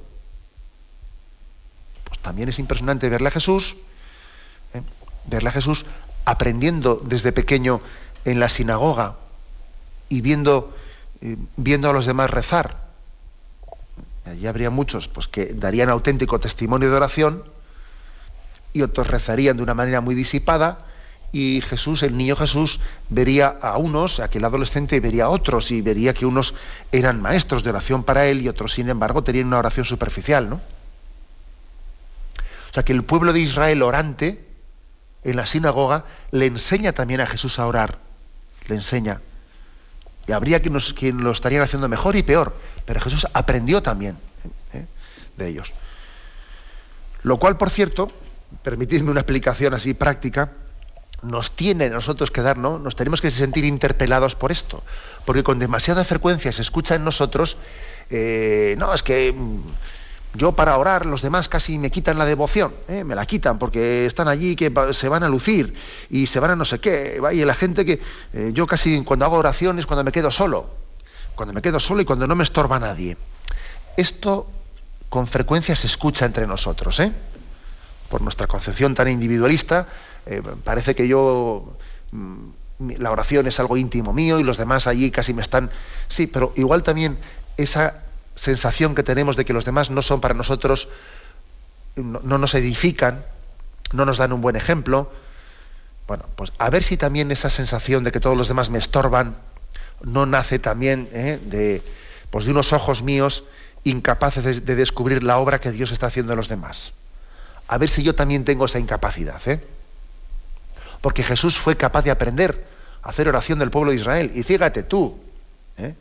Pues 2.05 2.19
también 2.21 2.49
es 2.49 2.59
impresionante 2.59 3.11
verle 3.11 3.29
a 3.29 3.33
Jesús, 3.33 3.77
¿eh? 4.73 4.81
verle 5.27 5.51
a 5.51 5.53
Jesús 5.53 5.85
aprendiendo 6.25 7.03
desde 7.05 7.33
pequeño 7.33 7.83
en 8.25 8.41
la 8.41 8.49
sinagoga 8.49 9.17
y 10.09 10.21
viendo, 10.21 10.75
eh, 11.21 11.37
viendo 11.57 11.91
a 11.91 11.93
los 11.93 12.07
demás 12.07 12.31
rezar. 12.31 12.85
Allí 14.25 14.47
habría 14.47 14.71
muchos 14.71 15.09
pues, 15.09 15.29
que 15.29 15.53
darían 15.55 15.91
auténtico 15.91 16.41
testimonio 16.41 16.91
de 16.91 16.97
oración 16.97 17.45
y 18.73 18.83
otros 18.83 19.07
rezarían 19.07 19.57
de 19.57 19.63
una 19.63 19.75
manera 19.75 20.01
muy 20.01 20.15
disipada 20.15 20.87
y 21.35 21.63
Jesús, 21.63 22.05
el 22.05 22.17
niño 22.17 22.37
Jesús, 22.37 22.79
vería 23.09 23.49
a 23.49 23.77
unos, 23.77 24.21
aquel 24.21 24.45
adolescente 24.45 25.01
vería 25.01 25.25
a 25.25 25.31
otros 25.31 25.73
y 25.73 25.83
vería 25.83 26.15
que 26.15 26.27
unos 26.27 26.55
eran 26.93 27.21
maestros 27.21 27.65
de 27.65 27.71
oración 27.71 28.05
para 28.05 28.27
él 28.27 28.41
y 28.41 28.49
otros, 28.49 28.73
sin 28.73 28.89
embargo, 28.89 29.25
tenían 29.25 29.49
una 29.49 29.59
oración 29.59 29.85
superficial, 29.85 30.49
¿no? 30.49 30.61
O 32.71 32.73
sea 32.75 32.85
que 32.85 32.93
el 32.93 33.03
pueblo 33.03 33.33
de 33.33 33.41
Israel 33.41 33.83
orante 33.83 34.47
en 35.25 35.35
la 35.35 35.45
sinagoga 35.45 36.05
le 36.31 36.47
enseña 36.47 36.93
también 36.93 37.21
a 37.21 37.27
Jesús 37.27 37.59
a 37.59 37.67
orar, 37.67 37.99
le 38.67 38.75
enseña. 38.75 39.21
Y 40.27 40.33
habría 40.33 40.61
quien, 40.61 41.23
lo 41.23 41.31
estarían 41.31 41.63
haciendo 41.63 41.89
mejor 41.89 42.17
y 42.17 42.23
peor, 42.23 42.57
pero 42.87 43.01
Jesús 43.01 43.27
aprendió 43.35 43.83
también 43.83 44.17
¿eh? 44.73 44.87
de 45.37 45.49
ellos. 45.49 45.73
Lo 47.23 47.39
cual, 47.39 47.57
por 47.57 47.71
cierto, 47.71 48.11
permitidme 48.63 49.11
una 49.11 49.21
explicación 49.21 49.75
así 49.75 49.95
práctica, 49.95 50.53
nos 51.23 51.53
tiene 51.53 51.89
nosotros 51.91 52.31
que 52.31 52.43
dar, 52.43 52.59
¿no? 52.59 52.79
Nos 52.79 52.97
tenemos 52.97 53.21
que 53.21 53.31
sentir 53.31 53.65
interpelados 53.65 54.35
por 54.35 54.53
esto, 54.53 54.83
porque 55.25 55.43
con 55.43 55.59
demasiada 55.59 56.05
frecuencia 56.05 56.53
se 56.53 56.63
escucha 56.63 56.95
en 56.95 57.05
nosotros, 57.05 57.57
eh, 58.11 58.75
no, 58.79 58.93
es 58.93 59.03
que 59.03 59.33
mm, 59.33 59.61
yo 60.35 60.53
para 60.53 60.77
orar 60.77 61.07
los 61.07 61.23
demás 61.23 61.49
casi 61.49 61.79
me 61.79 61.91
quitan 61.91 62.19
la 62.19 62.25
devoción, 62.25 62.75
¿eh? 62.89 63.05
me 63.05 63.15
la 63.15 63.25
quitan 63.25 63.59
porque 63.59 64.05
están 64.05 64.29
allí 64.29 64.57
que 64.57 64.73
se 64.93 65.09
van 65.09 65.23
a 65.23 65.29
lucir 65.29 65.75
y 66.11 66.27
se 66.27 66.41
van 66.41 66.51
a 66.53 66.57
no 66.57 66.65
sé 66.65 66.81
qué, 66.81 67.21
y 67.33 67.45
la 67.45 67.55
gente 67.55 67.85
que 67.85 68.01
eh, 68.33 68.51
yo 68.53 68.67
casi 68.67 69.03
cuando 69.05 69.25
hago 69.25 69.37
oraciones 69.37 69.87
cuando 69.87 70.03
me 70.03 70.13
quedo 70.13 70.31
solo, 70.31 70.69
cuando 71.35 71.53
me 71.53 71.63
quedo 71.63 71.79
solo 71.79 72.03
y 72.03 72.05
cuando 72.05 72.27
no 72.27 72.35
me 72.35 72.45
estorba 72.45 72.79
nadie. 72.81 73.17
Esto 73.97 74.49
con 75.09 75.27
frecuencia 75.29 75.77
se 75.77 75.87
escucha 75.87 76.27
entre 76.27 76.47
nosotros, 76.47 76.99
¿eh? 76.99 77.13
por 78.09 78.21
nuestra 78.21 78.47
concepción 78.47 78.95
tan 78.95 79.09
individualista, 79.09 79.87
eh, 80.27 80.43
parece 80.65 80.95
que 80.95 81.07
yo 81.07 81.77
mm, 82.11 82.49
la 82.99 83.13
oración 83.13 83.47
es 83.47 83.61
algo 83.61 83.77
íntimo 83.77 84.13
mío 84.13 84.41
y 84.41 84.43
los 84.43 84.57
demás 84.57 84.87
allí 84.87 85.11
casi 85.11 85.33
me 85.33 85.43
están. 85.43 85.71
Sí, 86.09 86.27
pero 86.27 86.53
igual 86.57 86.83
también 86.83 87.19
esa 87.57 88.03
sensación 88.35 88.95
que 88.95 89.03
tenemos 89.03 89.37
de 89.37 89.45
que 89.45 89.53
los 89.53 89.65
demás 89.65 89.91
no 89.91 90.03
son 90.03 90.21
para 90.21 90.35
nosotros, 90.35 90.89
no, 91.97 92.39
nos 92.39 92.55
edifican, 92.55 93.25
no 93.93 94.05
nos 94.05 94.19
dan 94.19 94.33
un 94.33 94.41
buen 94.41 94.57
ejemplo. 94.57 95.11
Bueno, 96.07 96.25
pues 96.37 96.53
a 96.59 96.71
ver 96.71 96.83
si 96.83 96.97
también 96.97 97.31
esa 97.31 97.51
sensación 97.51 98.05
de 98.05 98.13
que 98.13 98.21
todos 98.21 98.37
los 98.37 98.49
demás 98.49 98.71
me 98.71 98.79
estorban 98.79 99.37
no 100.03 100.27
nace 100.27 100.59
también 100.59 101.09
¿eh? 101.13 101.39
de, 101.45 101.83
pues 102.31 102.45
de 102.45 102.51
unos 102.51 102.73
ojos 102.73 103.03
míos 103.03 103.45
incapaces 103.85 104.45
de, 104.45 104.61
de, 104.61 104.75
descubrir 104.75 105.23
la 105.23 105.39
obra 105.39 105.61
que 105.61 105.71
Dios 105.71 105.93
está 105.93 106.07
haciendo 106.07 106.33
en 106.33 106.37
los 106.37 106.49
demás. 106.49 106.93
A 107.69 107.79
ver 107.79 107.89
si 107.89 108.03
yo 108.03 108.15
también 108.15 108.45
tengo 108.45 108.67
esa 108.67 108.79
incapacidad. 108.79 109.41
¿eh? 109.47 109.61
porque 111.05 111.23
Jesús 111.23 111.59
fue 111.59 111.77
capaz 111.77 112.01
de 112.01 112.11
aprender 112.11 112.65
a 113.03 113.11
hacer 113.11 113.29
oración 113.29 113.59
del 113.59 113.71
pueblo 113.71 113.91
de 113.91 113.99
Israel. 113.99 114.33
Y 114.35 114.43
fíjate 114.43 114.85
tú, 114.85 115.21
¿eh? 115.77 115.95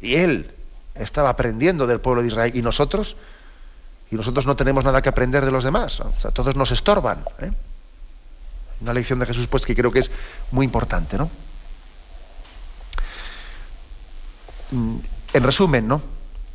y 0.00 0.14
él 0.14 0.53
estaba 0.94 1.30
aprendiendo 1.30 1.86
del 1.86 2.00
pueblo 2.00 2.22
de 2.22 2.28
Israel, 2.28 2.52
y 2.54 2.62
nosotros, 2.62 3.16
y 4.10 4.16
nosotros 4.16 4.46
no 4.46 4.56
tenemos 4.56 4.84
nada 4.84 5.02
que 5.02 5.08
aprender 5.08 5.44
de 5.44 5.50
los 5.50 5.64
demás, 5.64 6.00
o 6.00 6.12
sea, 6.20 6.30
todos 6.30 6.56
nos 6.56 6.70
estorban. 6.70 7.24
¿eh? 7.40 7.50
Una 8.80 8.92
lección 8.92 9.18
de 9.18 9.26
Jesús, 9.26 9.46
pues, 9.46 9.64
que 9.64 9.74
creo 9.74 9.90
que 9.90 10.00
es 10.00 10.10
muy 10.50 10.64
importante, 10.64 11.16
¿no? 11.16 11.30
Mm, 14.70 14.96
en 15.32 15.42
resumen, 15.42 15.88
¿no? 15.88 16.02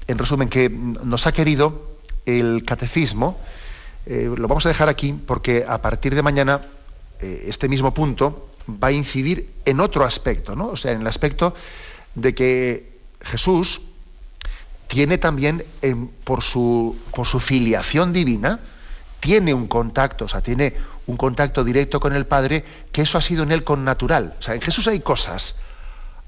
En 0.08 0.18
resumen, 0.18 0.50
que 0.50 0.70
nos 0.70 1.28
ha 1.28 1.32
querido 1.32 1.98
el 2.26 2.64
catecismo, 2.66 3.40
eh, 4.06 4.32
lo 4.36 4.48
vamos 4.48 4.66
a 4.66 4.70
dejar 4.70 4.90
aquí 4.90 5.14
porque 5.14 5.66
a 5.68 5.82
partir 5.82 6.16
de 6.16 6.22
mañana 6.22 6.62
eh, 7.20 7.46
este 7.48 7.68
mismo 7.68 7.94
punto 7.94 8.50
va 8.68 8.90
a 8.90 8.92
incidir 8.92 9.54
en 9.66 9.80
otro 9.80 10.06
aspecto, 10.06 10.56
¿no? 10.56 10.70
O 10.70 10.78
sea, 10.78 10.92
en 10.92 11.02
el 11.02 11.08
aspecto 11.08 11.54
de 12.16 12.34
que 12.34 13.00
Jesús 13.22 13.82
tiene 14.90 15.20
también, 15.20 15.64
por, 16.24 16.42
su, 16.42 16.98
por 17.14 17.28
su 17.28 17.40
filiación 17.40 18.12
divina, 18.12 18.60
tiene 19.20 19.54
un 19.54 19.68
contacto, 19.68 20.26
o 20.26 20.28
sea, 20.28 20.42
tiene 20.42 20.76
un 21.06 21.16
contacto 21.16 21.64
directo 21.64 22.00
con 22.00 22.16
el 22.16 22.26
Padre, 22.26 22.66
que 22.92 23.04
eso 23.04 23.20
ha 23.20 23.22
sido 23.22 23.44
en 23.44 23.52
él 23.52 23.64
con 23.64 23.86
natural. 23.86 24.34
O 24.40 24.42
sea, 24.42 24.56
en 24.56 24.62
Jesús 24.62 24.88
hay 24.88 25.00
cosas 25.02 25.56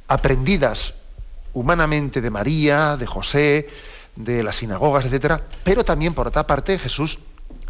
aprendidas 0.08 0.94
humanamente 1.54 2.22
de 2.22 2.30
María, 2.30 2.98
de 2.98 3.08
José, 3.08 3.68
de 4.16 4.44
las 4.44 4.58
sinagogas, 4.58 5.06
etcétera, 5.06 5.42
pero 5.64 5.84
también 5.84 6.14
por 6.14 6.28
otra 6.28 6.46
parte 6.46 6.78
Jesús 6.78 7.18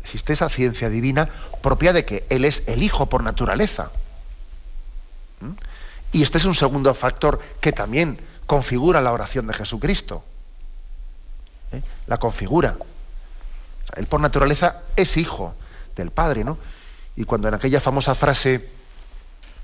existe 0.02 0.34
esa 0.34 0.50
ciencia 0.50 0.90
divina 0.90 1.30
propia 1.62 1.94
de 1.94 2.04
que 2.04 2.26
él 2.30 2.44
es 2.44 2.64
el 2.68 2.84
hijo 2.84 3.06
por 3.06 3.24
naturaleza. 3.24 3.92
¿Mm? 5.40 5.52
Y 6.12 6.22
este 6.22 6.38
es 6.38 6.44
un 6.44 6.56
segundo 6.56 6.94
factor 6.94 7.40
que 7.62 7.72
también 7.72 8.20
configura 8.46 9.00
la 9.00 9.14
oración 9.14 9.48
de 9.48 9.54
Jesucristo. 9.54 10.26
¿Eh? 11.72 11.82
La 12.08 12.18
configura. 12.18 12.78
él 13.96 14.08
por 14.08 14.22
naturaleza 14.22 14.82
es 14.96 15.18
hijo 15.18 15.56
del 15.96 16.12
Padre, 16.12 16.44
¿no? 16.44 16.58
Y 17.16 17.26
cuando 17.26 17.48
en 17.48 17.54
aquella 17.54 17.82
famosa 17.82 18.16
frase 18.16 18.70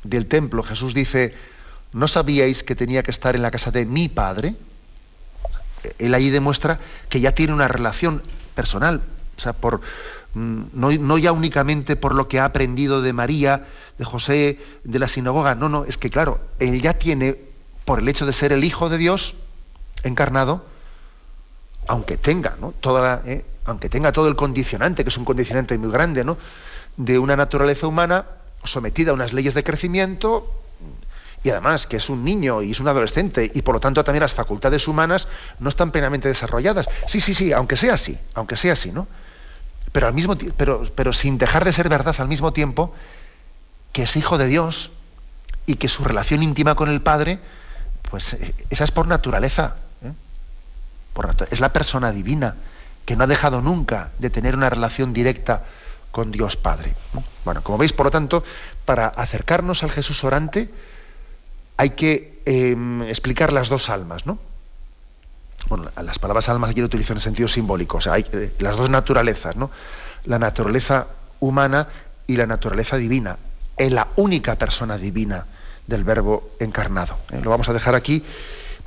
del 0.04 0.28
templo 0.28 0.64
Jesús 0.64 0.94
dice, 0.94 1.36
¿no 1.94 2.08
sabíais 2.08 2.64
que 2.64 2.76
tenía 2.76 3.04
que 3.04 3.12
estar 3.12 3.36
en 3.36 3.42
la 3.42 3.52
casa 3.52 3.72
de 3.72 3.86
mi 3.86 4.10
Padre? 4.10 4.56
Él 6.00 6.14
ahí 6.14 6.30
demuestra 6.30 6.80
que 7.10 7.20
ya 7.20 7.34
tiene 7.34 7.54
una 7.54 7.68
relación 7.68 8.22
personal, 8.56 9.02
o 9.38 9.40
sea, 9.40 9.54
por, 9.54 9.82
mm, 10.34 10.62
no, 10.74 10.92
no, 10.92 11.18
ya 11.18 11.32
únicamente 11.32 11.96
por 11.96 12.16
lo 12.16 12.28
que 12.28 12.40
ha 12.40 12.46
aprendido 12.46 13.02
de 13.02 13.14
María, 13.14 13.66
de 13.98 14.06
José, 14.06 14.60
de 14.84 15.00
la 15.00 15.08
sinagoga, 15.08 15.56
no, 15.56 15.70
no, 15.70 15.86
es 15.86 15.98
que 15.98 16.10
claro, 16.10 16.40
él 16.60 16.82
ya 16.82 16.94
tiene, 16.94 17.40
por 17.86 18.00
el 18.00 18.10
hecho 18.10 18.26
de 18.26 18.34
ser 18.34 18.52
el 18.52 18.64
Hijo 18.64 18.90
de 18.90 18.98
Dios 18.98 19.36
encarnado, 20.04 20.66
aunque 21.88 22.18
tenga, 22.18 22.56
¿no? 22.60 22.74
Toda 22.80 23.22
eh, 23.26 23.46
aunque 23.66 23.90
tenga 23.90 24.12
todo 24.12 24.28
el 24.28 24.36
condicionante, 24.36 25.04
que 25.04 25.10
es 25.10 25.18
un 25.18 25.26
condicionante 25.26 25.78
muy 25.78 25.92
grande, 25.92 26.24
¿no? 26.24 26.38
de 26.98 27.20
una 27.20 27.36
naturaleza 27.36 27.88
humana 27.88 28.26
sometida 28.64 29.12
a 29.12 29.14
unas 29.14 29.32
leyes 29.32 29.54
de 29.54 29.64
crecimiento, 29.64 30.52
y 31.44 31.50
además 31.52 31.86
que 31.86 31.98
es 31.98 32.10
un 32.10 32.26
niño 32.26 32.64
y 32.64 32.72
es 32.72 32.80
un 32.80 32.88
adolescente 32.88 33.50
y 33.54 33.62
por 33.62 33.76
lo 33.76 33.80
tanto 33.80 34.04
también 34.04 34.22
las 34.22 34.34
facultades 34.34 34.88
humanas 34.88 35.28
no 35.60 35.70
están 35.70 35.92
plenamente 35.92 36.28
desarrolladas. 36.28 36.90
Sí, 37.06 37.20
sí, 37.20 37.34
sí, 37.34 37.54
aunque 37.54 37.78
sea 37.78 37.94
así, 37.94 38.18
aunque 38.34 38.58
sea 38.58 38.74
así, 38.74 38.92
¿no? 38.92 39.08
Pero 39.92 40.08
al 40.08 40.14
mismo 40.14 40.36
pero, 40.58 40.84
pero 40.96 41.14
sin 41.14 41.38
dejar 41.38 41.64
de 41.64 41.72
ser 41.72 41.88
verdad 41.88 42.16
al 42.20 42.28
mismo 42.28 42.52
tiempo 42.52 42.94
que 43.94 44.04
es 44.04 44.18
hijo 44.18 44.38
de 44.38 44.48
Dios 44.48 44.92
y 45.66 45.76
que 45.76 45.88
su 45.88 46.04
relación 46.04 46.44
íntima 46.44 46.76
con 46.76 46.90
el 46.90 47.02
Padre, 47.02 47.40
pues 48.10 48.34
eh, 48.34 48.54
esa 48.70 48.84
es 48.84 48.92
por 48.92 49.08
naturaleza. 49.08 49.76
Es 51.50 51.60
la 51.60 51.74
persona 51.74 52.12
divina 52.12 52.56
que 53.06 53.16
no 53.16 53.24
ha 53.24 53.28
dejado 53.28 53.62
nunca 53.62 54.12
de 54.20 54.30
tener 54.30 54.56
una 54.56 54.70
relación 54.70 55.14
directa 55.14 55.64
con 56.12 56.32
Dios 56.32 56.56
Padre. 56.56 56.96
Bueno, 57.46 57.64
como 57.64 57.78
veis, 57.78 57.94
por 57.94 58.08
lo 58.08 58.12
tanto, 58.12 58.44
para 58.86 59.08
acercarnos 59.08 59.84
al 59.84 59.92
Jesús 59.92 60.24
orante 60.24 60.70
hay 61.78 61.92
que 61.92 62.42
em, 62.46 63.04
explicar 63.04 63.54
las 63.54 63.70
dos 63.70 63.90
almas, 63.90 64.26
¿no? 64.26 64.40
Bueno, 65.70 65.92
las 66.02 66.20
palabras 66.20 66.50
almas 66.50 66.74
quiero 66.74 66.88
utilizar 66.88 67.16
en 67.16 67.22
sentido 67.22 67.48
simbólico, 67.48 67.98
o 67.98 68.02
sea, 68.02 68.14
hay 68.14 68.26
eh, 68.32 68.54
las 68.60 68.76
dos 68.78 68.90
naturalezas, 68.90 69.56
¿no? 69.56 69.70
La 70.26 70.40
naturaleza 70.40 71.08
humana 71.40 71.88
y 72.26 72.36
la 72.36 72.46
naturaleza 72.46 72.98
divina, 72.98 73.38
en 73.78 73.96
la 73.96 74.08
única 74.16 74.56
persona 74.56 74.98
divina 74.98 75.46
del 75.86 76.04
Verbo 76.04 76.52
encarnado. 76.60 77.18
¿eh? 77.32 77.40
Lo 77.42 77.50
vamos 77.50 77.70
a 77.70 77.74
dejar 77.74 77.96
aquí. 77.96 78.24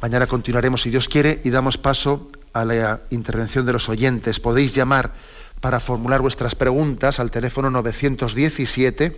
Mañana 0.01 0.26
continuaremos, 0.26 0.82
si 0.82 0.90
Dios 0.90 1.09
quiere, 1.09 1.40
y 1.44 1.51
damos 1.51 1.76
paso 1.76 2.30
a 2.53 2.64
la 2.64 3.03
intervención 3.11 3.66
de 3.66 3.74
los 3.74 3.88
oyentes. 3.88 4.40
Podéis 4.40 4.74
llamar 4.74 5.12
para 5.61 5.78
formular 5.78 6.22
vuestras 6.22 6.55
preguntas 6.55 7.20
al 7.20 7.30
teléfono 7.30 7.70
917 7.70 9.16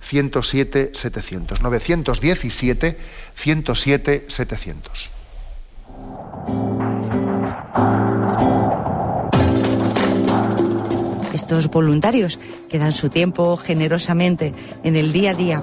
107 0.00 0.92
700. 0.94 1.60
917 1.60 2.98
107 3.34 4.26
700. 4.28 5.10
Estos 11.34 11.68
voluntarios 11.68 12.38
que 12.68 12.78
dan 12.78 12.94
su 12.94 13.08
tiempo 13.08 13.56
generosamente 13.56 14.54
en 14.84 14.94
el 14.94 15.12
día 15.12 15.30
a 15.30 15.34
día. 15.34 15.62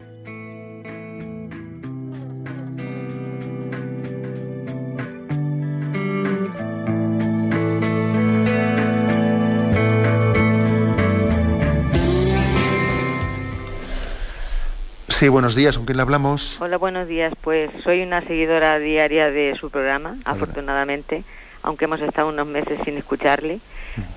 Sí, 15.21 15.29
buenos 15.29 15.53
días, 15.53 15.77
¿con 15.77 15.85
quién 15.85 15.97
le 15.97 16.01
hablamos? 16.01 16.59
Hola, 16.59 16.79
buenos 16.79 17.07
días. 17.07 17.31
Pues 17.41 17.69
soy 17.83 18.01
una 18.01 18.21
seguidora 18.21 18.79
diaria 18.79 19.29
de 19.29 19.53
su 19.53 19.69
programa, 19.69 20.15
afortunadamente, 20.25 21.23
aunque 21.61 21.85
hemos 21.85 22.01
estado 22.01 22.29
unos 22.29 22.47
meses 22.47 22.79
sin 22.83 22.97
escucharle 22.97 23.59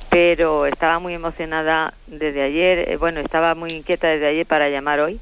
pero 0.09 0.65
estaba 0.65 0.99
muy 1.01 1.13
emocionada 1.13 1.93
desde 2.07 2.41
ayer, 2.41 2.89
eh, 2.89 2.97
bueno, 2.97 3.21
estaba 3.21 3.55
muy 3.55 3.73
inquieta 3.73 4.09
desde 4.09 4.29
ayer 4.29 4.47
para 4.47 4.71
llamar 4.71 5.01
hoy 5.01 5.21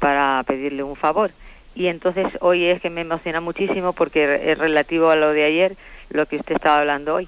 para 0.00 0.42
pedirle 0.46 0.82
un 0.82 0.96
favor. 0.96 1.30
Y 1.74 1.86
entonces 1.86 2.26
hoy 2.40 2.66
es 2.66 2.82
que 2.82 2.90
me 2.90 3.00
emociona 3.00 3.40
muchísimo 3.40 3.94
porque 3.94 4.52
es 4.52 4.58
relativo 4.58 5.08
a 5.08 5.16
lo 5.16 5.32
de 5.32 5.44
ayer, 5.44 5.76
lo 6.10 6.26
que 6.26 6.36
usted 6.36 6.56
estaba 6.56 6.76
hablando 6.76 7.14
hoy. 7.14 7.26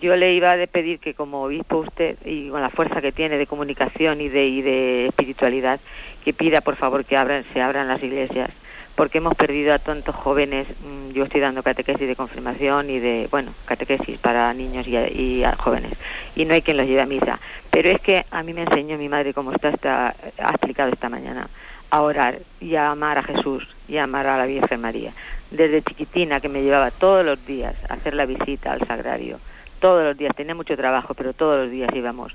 Yo 0.00 0.16
le 0.16 0.32
iba 0.32 0.52
a 0.52 0.66
pedir 0.68 1.00
que 1.00 1.12
como 1.12 1.42
obispo 1.42 1.78
usted, 1.78 2.16
y 2.24 2.48
con 2.48 2.62
la 2.62 2.70
fuerza 2.70 3.02
que 3.02 3.12
tiene 3.12 3.36
de 3.36 3.46
comunicación 3.46 4.20
y 4.20 4.28
de, 4.28 4.46
y 4.46 4.62
de 4.62 5.06
espiritualidad, 5.06 5.80
que 6.24 6.32
pida 6.32 6.60
por 6.60 6.76
favor 6.76 7.04
que 7.04 7.16
abran, 7.16 7.44
se 7.52 7.60
abran 7.60 7.88
las 7.88 8.02
iglesias 8.02 8.50
porque 8.94 9.18
hemos 9.18 9.34
perdido 9.34 9.72
a 9.74 9.78
tantos 9.78 10.14
jóvenes. 10.14 10.66
Mm, 10.80 11.12
yo 11.12 11.24
estoy 11.24 11.40
dando 11.40 11.62
catequesis 11.62 12.06
de 12.06 12.16
confirmación 12.16 12.90
y 12.90 12.98
de, 12.98 13.28
bueno, 13.30 13.52
catequesis 13.64 14.18
para 14.18 14.52
niños 14.54 14.86
y, 14.86 15.42
jóvenes. 15.58 15.92
Y 16.36 16.44
no 16.44 16.54
hay 16.54 16.62
quien 16.62 16.76
los 16.76 16.86
lleve 16.86 17.00
a 17.00 17.06
misa. 17.06 17.40
Pero 17.70 17.90
es 17.90 18.00
que 18.00 18.24
a 18.30 18.42
mí 18.42 18.52
me 18.52 18.62
enseñó 18.62 18.98
mi 18.98 19.08
madre, 19.08 19.32
como 19.32 19.52
está, 19.52 19.70
está, 19.70 20.14
ha 20.38 20.50
explicado 20.50 20.90
esta 20.92 21.08
mañana, 21.08 21.48
a 21.90 22.02
orar 22.02 22.38
y 22.60 22.74
a 22.76 22.90
amar 22.90 23.18
a 23.18 23.22
Jesús 23.22 23.66
y 23.88 23.96
a 23.96 24.04
amar 24.04 24.26
a 24.26 24.36
la 24.36 24.46
Virgen 24.46 24.80
María. 24.80 25.12
Desde 25.50 25.82
chiquitina 25.82 26.40
que 26.40 26.48
me 26.48 26.62
llevaba 26.62 26.90
todos 26.90 27.24
los 27.24 27.44
días 27.46 27.74
a 27.88 27.94
hacer 27.94 28.14
la 28.14 28.26
visita 28.26 28.72
al 28.72 28.86
sagrario. 28.86 29.38
Todos 29.80 30.04
los 30.04 30.16
días, 30.16 30.34
tenía 30.36 30.54
mucho 30.54 30.76
trabajo, 30.76 31.14
pero 31.14 31.32
todos 31.32 31.64
los 31.64 31.70
días 31.70 31.90
íbamos. 31.94 32.32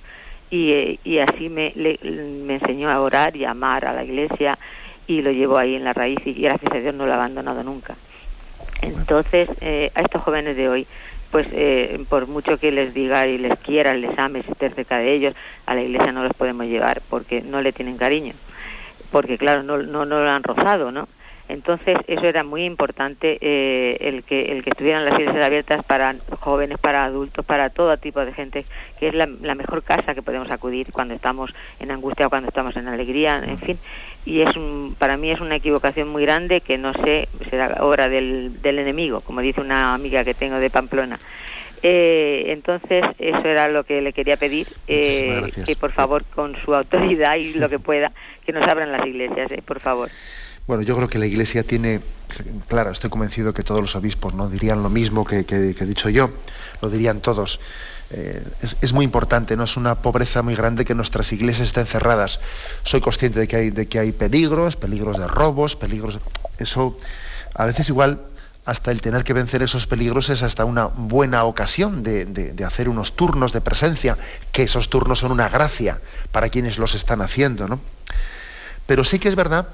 Y, 0.50 1.00
y 1.04 1.20
así 1.20 1.50
me, 1.50 1.74
me 1.76 2.56
enseñó 2.56 2.90
a 2.90 3.02
orar 3.02 3.36
y 3.36 3.44
a 3.44 3.52
amar 3.52 3.86
a 3.86 3.94
la 3.94 4.04
iglesia 4.04 4.58
y 5.08 5.22
lo 5.22 5.32
llevo 5.32 5.58
ahí 5.58 5.76
en 5.76 5.84
la 5.84 5.94
raíz 5.94 6.20
y 6.26 6.34
gracias 6.34 6.72
a 6.72 6.80
Dios 6.80 6.94
no 6.94 7.06
lo 7.06 7.12
he 7.12 7.16
abandonado 7.16 7.64
nunca. 7.64 7.96
Entonces, 8.82 9.50
eh, 9.62 9.92
a 9.96 10.02
estos 10.02 10.22
jóvenes 10.22 10.56
de 10.56 10.70
hoy, 10.70 10.88
pues 11.32 11.48
eh, 11.52 12.04
por 12.10 12.28
mucho 12.28 12.58
que 12.58 12.72
les 12.72 12.94
diga 12.94 13.28
y 13.28 13.38
les 13.38 13.58
quiera, 13.60 13.94
les 13.94 14.18
ame, 14.18 14.44
si 14.44 14.52
esté 14.52 14.70
cerca 14.70 14.98
de 14.98 15.14
ellos, 15.14 15.34
a 15.66 15.76
la 15.76 15.82
iglesia 15.82 16.12
no 16.12 16.24
los 16.24 16.34
podemos 16.34 16.68
llevar 16.68 17.02
porque 17.10 17.42
no 17.42 17.62
le 17.62 17.74
tienen 17.74 17.98
cariño, 17.98 18.34
porque 19.12 19.38
claro, 19.38 19.64
no, 19.64 19.78
no, 19.78 20.06
no 20.06 20.24
lo 20.24 20.30
han 20.30 20.44
rozado, 20.44 20.92
¿no? 20.92 21.08
Entonces 21.50 21.98
eso 22.08 22.26
era 22.26 22.44
muy 22.44 22.66
importante 22.66 23.38
eh, 23.42 23.98
el 24.02 24.24
que 24.24 24.52
el 24.52 24.64
que 24.64 24.70
estuvieran 24.72 25.06
las 25.06 25.14
iglesias 25.20 25.46
abiertas 25.46 25.84
para 25.86 26.16
jóvenes, 26.40 26.78
para 26.78 27.06
adultos, 27.06 27.46
para 27.46 27.70
todo 27.70 27.98
tipo 27.98 28.24
de 28.26 28.34
gente, 28.34 28.66
que 29.00 29.08
es 29.08 29.14
la, 29.14 29.28
mejor 29.28 29.84
casa 29.84 30.14
que 30.14 30.22
podemos 30.22 30.52
acudir 30.52 30.92
cuando 30.92 31.14
estamos 31.14 31.54
en 31.80 31.92
angustia 31.92 32.28
o 32.28 32.30
cuando 32.30 32.50
estamos 32.50 32.76
en 32.76 32.88
alegría, 32.88 33.42
en 33.46 33.58
fin. 33.60 33.80
Y 34.26 34.42
es 34.42 34.50
para 35.00 35.16
mí 35.16 35.32
es 35.32 35.40
una 35.40 35.56
equivocación 35.56 36.10
muy 36.10 36.24
grande 36.24 36.62
que 36.62 36.78
no 36.78 36.94
sé 36.94 37.30
será 37.50 37.78
obra 37.82 38.10
del, 38.10 38.62
del 38.62 38.80
enemigo, 38.80 39.22
como 39.22 39.42
dice 39.42 39.62
una 39.62 39.94
amiga 39.94 40.24
que 40.24 40.34
tengo 40.34 40.58
de 40.58 40.70
Pamplona. 40.70 41.18
Eh, 41.84 42.46
entonces, 42.48 43.06
eso 43.20 43.48
era 43.48 43.68
lo 43.68 43.84
que 43.84 44.02
le 44.02 44.14
quería 44.14 44.38
pedir, 44.38 44.68
eh, 44.88 45.44
que 45.66 45.76
por 45.76 45.92
favor, 45.92 46.26
con 46.26 46.56
su 46.64 46.74
autoridad 46.74 47.36
y 47.36 47.54
lo 47.54 47.70
que 47.70 47.80
pueda, 47.80 48.12
que 48.46 48.52
nos 48.52 48.68
abran 48.68 48.92
las 48.92 49.06
iglesias, 49.06 49.52
eh, 49.52 49.62
por 49.66 49.80
favor. 49.80 50.10
Bueno, 50.68 50.84
yo 50.84 50.98
creo 50.98 51.08
que 51.08 51.18
la 51.18 51.26
Iglesia 51.26 51.64
tiene, 51.64 52.02
claro, 52.68 52.92
estoy 52.92 53.10
convencido 53.10 53.54
que 53.54 53.64
todos 53.64 53.80
los 53.80 53.96
obispos 53.96 54.34
no 54.34 54.50
dirían 54.50 54.84
lo 54.84 54.90
mismo 54.90 55.24
que, 55.24 55.46
he 55.50 55.86
dicho 55.86 56.10
yo, 56.10 56.30
lo 56.82 56.90
dirían 56.90 57.22
todos. 57.22 57.62
Eh, 58.12 58.44
es, 58.82 58.92
muy 58.92 59.06
importante, 59.06 59.56
no 59.56 59.64
es 59.64 59.78
una 59.78 59.96
pobreza 59.96 60.42
muy 60.42 60.56
grande 60.56 60.84
que 60.84 60.94
nuestras 60.94 61.32
iglesias 61.32 61.70
estén 61.70 61.86
cerradas. 61.86 62.42
Soy 62.84 63.00
consciente 63.00 63.40
de 63.40 63.48
que 63.48 63.56
hay, 63.56 63.70
de 63.70 63.88
que 63.88 63.98
hay 63.98 64.12
peligros, 64.12 64.76
peligros 64.76 65.18
de 65.18 65.28
robos, 65.28 65.78
peligros. 65.78 66.20
Eso, 66.58 66.98
a 67.54 67.66
veces 67.66 67.88
igual, 67.88 68.20
hasta 68.66 68.92
el 68.92 69.00
tener 69.00 69.24
que 69.24 69.32
vencer 69.32 69.62
esos 69.62 69.88
peligros 69.88 70.30
es 70.30 70.44
hasta 70.44 70.66
una 70.66 70.88
buena 70.88 71.46
ocasión 71.46 72.04
de, 72.04 72.26
de 72.26 72.66
hacer 72.66 72.90
unos 72.90 73.16
turnos 73.16 73.54
de 73.54 73.62
presencia, 73.62 74.18
que 74.52 74.64
esos 74.64 74.90
turnos 74.90 75.20
son 75.20 75.32
una 75.32 75.48
gracia 75.48 76.02
para 76.34 76.50
quienes 76.50 76.78
los 76.78 76.94
están 76.94 77.22
haciendo, 77.22 77.70
¿no? 77.70 77.80
Pero 78.86 79.06
sí 79.06 79.18
que 79.20 79.30
es 79.30 79.36
verdad 79.36 79.68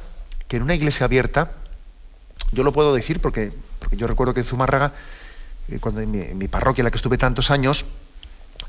que 0.53 0.57
en 0.57 0.61
una 0.61 0.75
iglesia 0.75 1.05
abierta, 1.05 1.53
yo 2.51 2.61
lo 2.61 2.71
puedo 2.71 2.93
decir 2.93 3.19
porque, 3.19 3.51
yo 3.91 4.05
recuerdo 4.05 4.35
que 4.35 4.41
en 4.41 4.45
Zumárraga, 4.45 4.93
eh, 5.67 5.79
cuando 5.79 6.01
en 6.01 6.37
mi, 6.37 6.47
parroquia 6.47 6.83
en 6.83 6.83
la 6.83 6.91
que 6.91 6.97
estuve 6.97 7.17
tantos 7.17 7.49
años, 7.49 7.87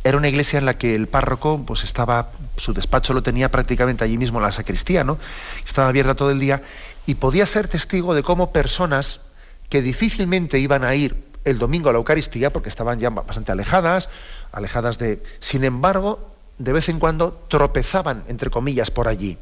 era 0.03 0.17
una 0.17 0.29
iglesia 0.29 0.59
en 0.59 0.65
la 0.65 0.79
que 0.79 0.95
el 0.95 1.09
párroco 1.09 1.63
pues 1.67 1.85
estaba 1.85 2.31
su 2.57 2.73
despacho 2.73 3.13
lo 3.13 3.23
tenía 3.23 3.51
prácticamente 3.51 4.03
allí 4.03 4.17
mismo 4.17 4.39
en 4.39 4.45
la 4.45 4.53
sacristía 4.53 5.05
no 5.05 5.19
estaba 5.63 5.89
abierta 5.89 6.15
todo 6.15 6.31
el 6.31 6.39
día 6.39 6.63
y 7.05 7.17
podía 7.17 7.45
ser 7.45 7.69
testigo 7.69 8.15
de 8.15 8.23
cómo 8.23 8.51
personas 8.51 9.21
que 9.69 9.83
difícilmente 9.83 10.59
iban 10.59 10.85
a 10.85 10.95
ir 10.95 11.23
el 11.45 11.59
domingo 11.59 11.91
a 11.91 11.93
la 11.93 11.99
Eucaristía 11.99 12.51
porque 12.51 12.71
estaban 12.71 12.99
ya 12.99 13.11
bastante 13.11 13.53
alejadas 13.53 14.09
alejadas 14.53 14.97
de 14.97 15.23
sin 15.41 15.65
embargo 15.65 16.31
de 16.57 16.73
vez 16.73 16.89
en 16.89 16.99
cuando 16.99 17.45
tropezaban 17.49 18.25
entre 18.29 18.49
comillas 18.49 18.91
por 18.91 19.07
allí 19.07 19.37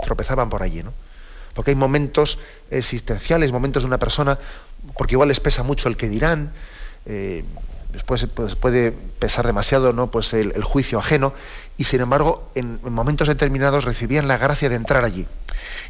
tropezaban 0.00 0.48
por 0.48 0.62
allí 0.62 0.84
no 0.84 0.92
porque 1.54 1.72
hay 1.72 1.76
momentos 1.76 2.38
existenciales, 2.70 3.52
momentos 3.52 3.82
de 3.82 3.88
una 3.88 3.98
persona, 3.98 4.38
porque 4.96 5.14
igual 5.14 5.28
les 5.28 5.40
pesa 5.40 5.62
mucho 5.62 5.88
el 5.88 5.96
que 5.96 6.08
dirán, 6.08 6.52
eh, 7.06 7.44
después 7.92 8.26
pues, 8.34 8.54
puede 8.54 8.92
pesar 8.92 9.46
demasiado 9.46 9.92
¿no? 9.92 10.10
pues 10.10 10.32
el, 10.32 10.62
juicio 10.64 10.98
ajeno, 10.98 11.34
y 11.76 11.84
sin 11.84 12.00
embargo 12.00 12.50
en, 12.54 12.80
momentos 12.82 13.28
determinados 13.28 13.84
recibían 13.84 14.28
la 14.28 14.38
gracia 14.38 14.68
de 14.68 14.76
entrar 14.76 15.04
allí. 15.04 15.26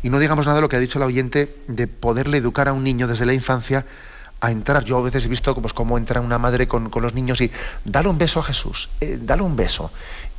Y 0.02 0.10
no 0.10 0.18
digamos 0.18 0.46
nada 0.46 0.56
de 0.56 0.62
lo 0.62 0.68
que 0.68 0.76
ha 0.76 0.80
dicho 0.80 0.98
el 0.98 1.04
oyente 1.04 1.54
de 1.68 1.86
poderle 1.86 2.38
educar 2.38 2.68
a 2.68 2.72
un 2.72 2.84
niño 2.84 3.06
desde 3.06 3.26
la 3.26 3.34
infancia 3.34 3.86
a 4.42 4.50
entrar. 4.50 4.84
Yo 4.84 4.98
a 4.98 5.02
veces 5.02 5.24
he 5.24 5.28
visto 5.28 5.54
pues, 5.54 5.72
cómo 5.72 5.96
entra 5.96 6.20
una 6.20 6.36
madre 6.36 6.68
con, 6.68 6.90
los 6.92 7.14
niños 7.14 7.40
y 7.40 7.50
dale 7.84 8.08
un 8.08 8.18
beso 8.18 8.40
a 8.40 8.42
Jesús, 8.42 8.90
eh, 9.00 9.18
dale 9.22 9.42
un 9.42 9.56
beso 9.56 9.90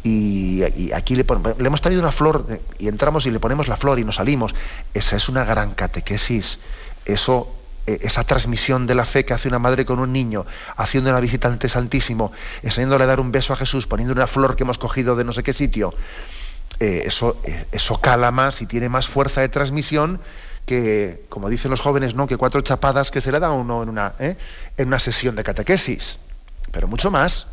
y, 0.04 0.62
aquí 0.93 1.16
le, 1.16 1.24
le, 1.58 1.68
hemos 1.68 1.82
traído 1.82 2.01
una 2.01 2.12
flor 2.12 2.60
y 2.78 2.89
entramos 2.89 3.26
y 3.26 3.32
le 3.32 3.39
ponemos 3.39 3.70
la 3.70 3.78
flor 3.78 3.99
y 3.99 4.04
nos 4.04 4.16
salimos. 4.16 4.54
Esa 4.93 5.16
es 5.16 5.30
una 5.30 5.45
gran 5.45 5.74
catequesis. 5.74 6.60
Eso, 7.06 7.56
eh, 7.88 7.99
esa 8.01 8.26
transmisión 8.26 8.86
de 8.86 8.95
la 8.95 9.06
fe 9.06 9.24
que 9.24 9.34
hace 9.34 9.47
una 9.47 9.60
madre 9.60 9.86
con 9.86 9.99
un 9.99 10.12
niño, 10.12 10.45
haciendo 10.76 11.10
una 11.10 11.22
visita 11.22 11.47
ante 11.47 11.70
Santísimo, 11.70 12.34
enseñándole 12.62 13.06
a 13.06 13.08
dar 13.08 13.22
un 13.22 13.32
beso 13.32 13.54
a 13.54 13.56
Jesús, 13.56 13.88
poniendo 13.88 14.14
una 14.14 14.28
flor 14.28 14.58
que 14.58 14.64
hemos 14.64 14.78
cogido 14.78 15.16
de 15.16 15.24
no 15.24 15.32
sé 15.32 15.43
qué 15.43 15.54
sitio, 15.54 15.93
eh, 16.82 17.04
eso, 17.06 17.38
eh, 17.45 17.66
eso 17.72 18.01
cala 18.01 18.32
más 18.32 18.62
y 18.62 18.66
tiene 18.66 18.89
más 18.89 19.08
fuerza 19.08 19.39
de 19.39 19.47
transmisión 19.47 20.20
que, 20.66 21.26
como 21.30 21.49
dicen 21.49 21.72
los 21.72 21.82
jóvenes, 21.82 22.16
¿no? 22.16 22.28
que 22.28 22.38
cuatro 22.38 22.61
chapadas 22.61 23.11
que 23.11 23.22
se 23.22 23.32
le 23.32 23.39
da 23.39 23.47
a 23.47 23.51
uno 23.51 23.84
en 23.84 23.89
una, 23.89 24.14
en 24.20 24.88
una 24.88 24.99
sesión 24.99 25.36
de 25.36 25.43
catequesis. 25.43 26.20
Pero 26.72 26.88
mucho 26.88 27.11
más. 27.11 27.47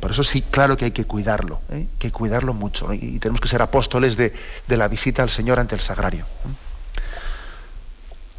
Por 0.00 0.10
eso 0.10 0.24
sí, 0.24 0.42
claro 0.42 0.76
que 0.76 0.86
hay 0.86 0.90
que 0.90 1.04
cuidarlo, 1.04 1.60
¿eh? 1.70 1.86
que 1.98 2.10
cuidarlo 2.10 2.52
mucho. 2.52 2.92
Y 2.92 3.18
tenemos 3.18 3.40
que 3.40 3.48
ser 3.48 3.62
apóstoles 3.62 4.16
de, 4.16 4.32
la 4.68 4.88
visita 4.88 5.22
al 5.22 5.30
Señor 5.30 5.58
ante 5.58 5.74
el 5.74 5.80
sagrario. 5.80 6.26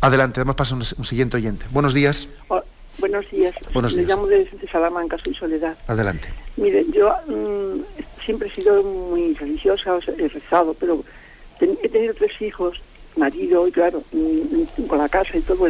Adelante, 0.01 0.41
vamos 0.41 0.53
a 0.53 0.57
pasar 0.57 0.77
un, 0.77 0.83
un 0.97 1.05
siguiente 1.05 1.37
oyente. 1.37 1.65
Buenos 1.71 1.93
días. 1.93 2.27
Oh, 2.49 2.61
buenos 2.99 3.29
días. 3.31 3.55
Buenos 3.73 3.95
días. 3.95 4.05
Me 4.05 4.13
llamo 4.13 4.27
de, 4.27 4.47
Salamanca, 4.71 5.17
soy 5.23 5.33
Soledad. 5.33 5.75
Adelante. 5.87 6.27
Mire, 6.57 6.85
yo 6.93 7.13
mm, 7.27 7.81
siempre 8.23 8.49
he 8.49 8.51
sido 8.53 8.83
muy 8.83 9.33
religiosa, 9.33 9.97
he 10.17 10.27
rezado, 10.27 10.73
pero 10.73 11.03
he 11.59 11.89
tenido 11.89 12.13
tres 12.13 12.39
hijos, 12.41 12.79
marido, 13.17 13.67
y 13.67 13.71
claro, 13.71 14.03
con 14.87 14.97
la 14.97 15.09
casa 15.09 15.37
y 15.37 15.41
todo. 15.41 15.67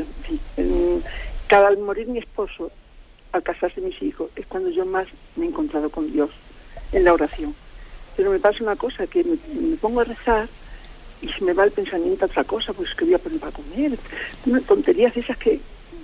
cada 1.48 1.68
al 1.68 1.78
morir 1.78 2.08
mi 2.08 2.20
esposo, 2.20 2.72
al 3.32 3.44
casarse 3.44 3.82
mis 3.82 4.02
hijos, 4.02 4.30
es 4.36 4.46
cuando 4.48 4.70
yo 4.70 4.86
más 4.86 5.08
me 5.36 5.46
he 5.46 5.50
encontrado 5.50 5.90
con 5.90 6.12
Dios, 6.12 6.30
en 6.92 7.04
la 7.04 7.14
oración. 7.14 7.56
Pero 8.16 8.32
me 8.32 8.40
pasa 8.40 8.64
una 8.64 8.76
cosa, 8.76 9.08
que 9.08 9.24
me, 9.24 9.38
pongo 9.78 10.02
a 10.02 10.06
rezar 10.06 10.50
y 11.22 11.30
se 11.30 11.44
me 11.44 11.54
va 11.54 11.66
el 11.66 11.72
pensamiento 11.72 12.26
a 12.26 12.28
otra 12.28 12.44
cosa, 12.44 12.74
pues 12.74 12.94
que 12.96 13.06
voy 13.06 13.14
a 13.14 13.20
poner 13.20 13.40
para 13.40 13.52
comer, 13.52 14.00
tonterías 14.66 15.16
esas 15.18 15.38
que, 15.38 15.60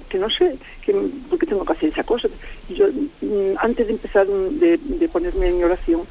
que 0.09 0.17
no 0.17 0.29
sé, 0.29 0.57
que, 0.81 0.93
por 1.29 1.39
qué 1.39 1.45
tengo 1.45 1.65
que 1.65 1.73
hacer 1.73 1.89
esa 1.89 2.03
cosa. 2.03 2.27
Y 2.67 2.75
yo, 2.75 2.87
mm, 3.21 3.55
antes 3.57 3.87
de 3.87 3.93
empezar 3.93 4.27
de, 4.27 4.77
de 4.77 5.09
ponerme 5.09 5.47
en 5.47 5.63
oración, 5.63 6.07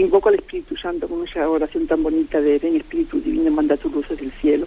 invoco 0.00 0.28
al 0.28 0.36
Espíritu 0.36 0.76
Santo 0.76 1.08
con 1.08 1.26
esa 1.26 1.48
oración 1.48 1.86
tan 1.86 2.02
bonita 2.02 2.40
de 2.40 2.58
ven 2.58 2.76
Espíritu 2.76 3.20
Divino, 3.20 3.50
manda 3.50 3.76
tus 3.76 3.92
luces 3.92 4.18
del 4.18 4.32
cielo 4.32 4.66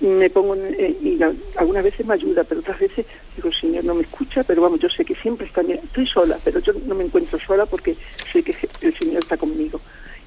me 0.00 0.30
pongo 0.30 0.54
eh, 0.54 0.96
y 1.02 1.18
algunas 1.56 1.82
veces 1.82 2.06
me 2.06 2.14
ayuda, 2.14 2.44
pero 2.44 2.60
otras 2.60 2.78
veces 2.78 3.04
digo, 3.34 3.50
Señor, 3.52 3.84
no 3.84 3.94
me 3.94 4.02
escucha, 4.02 4.44
pero 4.44 4.62
vamos, 4.62 4.80
yo 4.80 4.88
sé 4.88 5.04
que 5.04 5.16
siempre 5.16 5.46
está, 5.46 5.62
estoy 5.62 6.06
sola, 6.06 6.38
pero 6.44 6.60
yo 6.60 6.72
no 6.86 6.94
me 6.94 7.04
encuentro 7.04 7.38
sola 7.40 7.66
porque 7.66 7.96
sé 8.32 8.42
que 8.42 8.54
el 8.80 8.96
Señor 8.96 9.22
está 9.22 9.36
conmigo. 9.36 9.80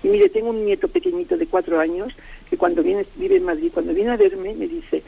Y 0.03 0.07
mire, 0.07 0.29
tengo 0.29 0.49
un 0.49 0.65
nieto 0.65 0.87
pequeñito 0.87 1.37
de 1.37 1.47
cuatro 1.47 1.79
años 1.79 2.11
que 2.49 2.57
cuando 2.57 2.83
viene, 2.83 3.05
vive 3.15 3.37
en 3.37 3.45
Madrid, 3.45 3.71
cuando 3.73 3.93
viene 3.93 4.11
a 4.11 4.17
verme 4.17 4.53
me 4.53 4.67
dice, 4.67 5.03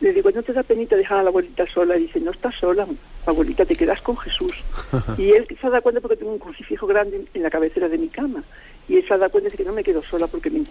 le 0.00 0.12
digo, 0.12 0.30
¿no 0.30 0.42
te 0.42 0.52
da 0.52 0.62
penita 0.62 0.96
dejar 0.96 1.18
a 1.18 1.22
la 1.22 1.28
abuelita 1.28 1.64
sola? 1.72 1.96
Y 1.96 2.02
dice, 2.02 2.20
no 2.20 2.32
estás 2.32 2.54
sola, 2.60 2.86
abuelita, 3.26 3.64
te 3.64 3.76
quedas 3.76 4.00
con 4.02 4.16
Jesús. 4.16 4.52
y 5.18 5.30
él 5.30 5.46
se 5.60 5.70
da 5.70 5.80
cuenta 5.80 6.00
porque 6.00 6.16
tengo 6.16 6.32
un 6.32 6.38
crucifijo 6.38 6.86
grande 6.86 7.24
en 7.32 7.42
la 7.42 7.50
cabecera 7.50 7.88
de 7.88 7.98
mi 7.98 8.08
cama. 8.08 8.42
Y 8.88 8.96
él 8.96 9.04
se 9.08 9.16
da 9.16 9.28
cuenta 9.28 9.50
de 9.50 9.56
que 9.56 9.64
no 9.64 9.72
me 9.72 9.82
quedo 9.82 10.02
sola 10.02 10.26
porque 10.26 10.50
me, 10.50 10.62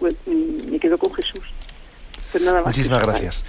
me 0.70 0.78
quedo 0.78 0.98
con 0.98 1.12
Jesús. 1.14 1.42
Pues 2.30 2.44
Muchísimas 2.64 3.02
gracias. 3.02 3.44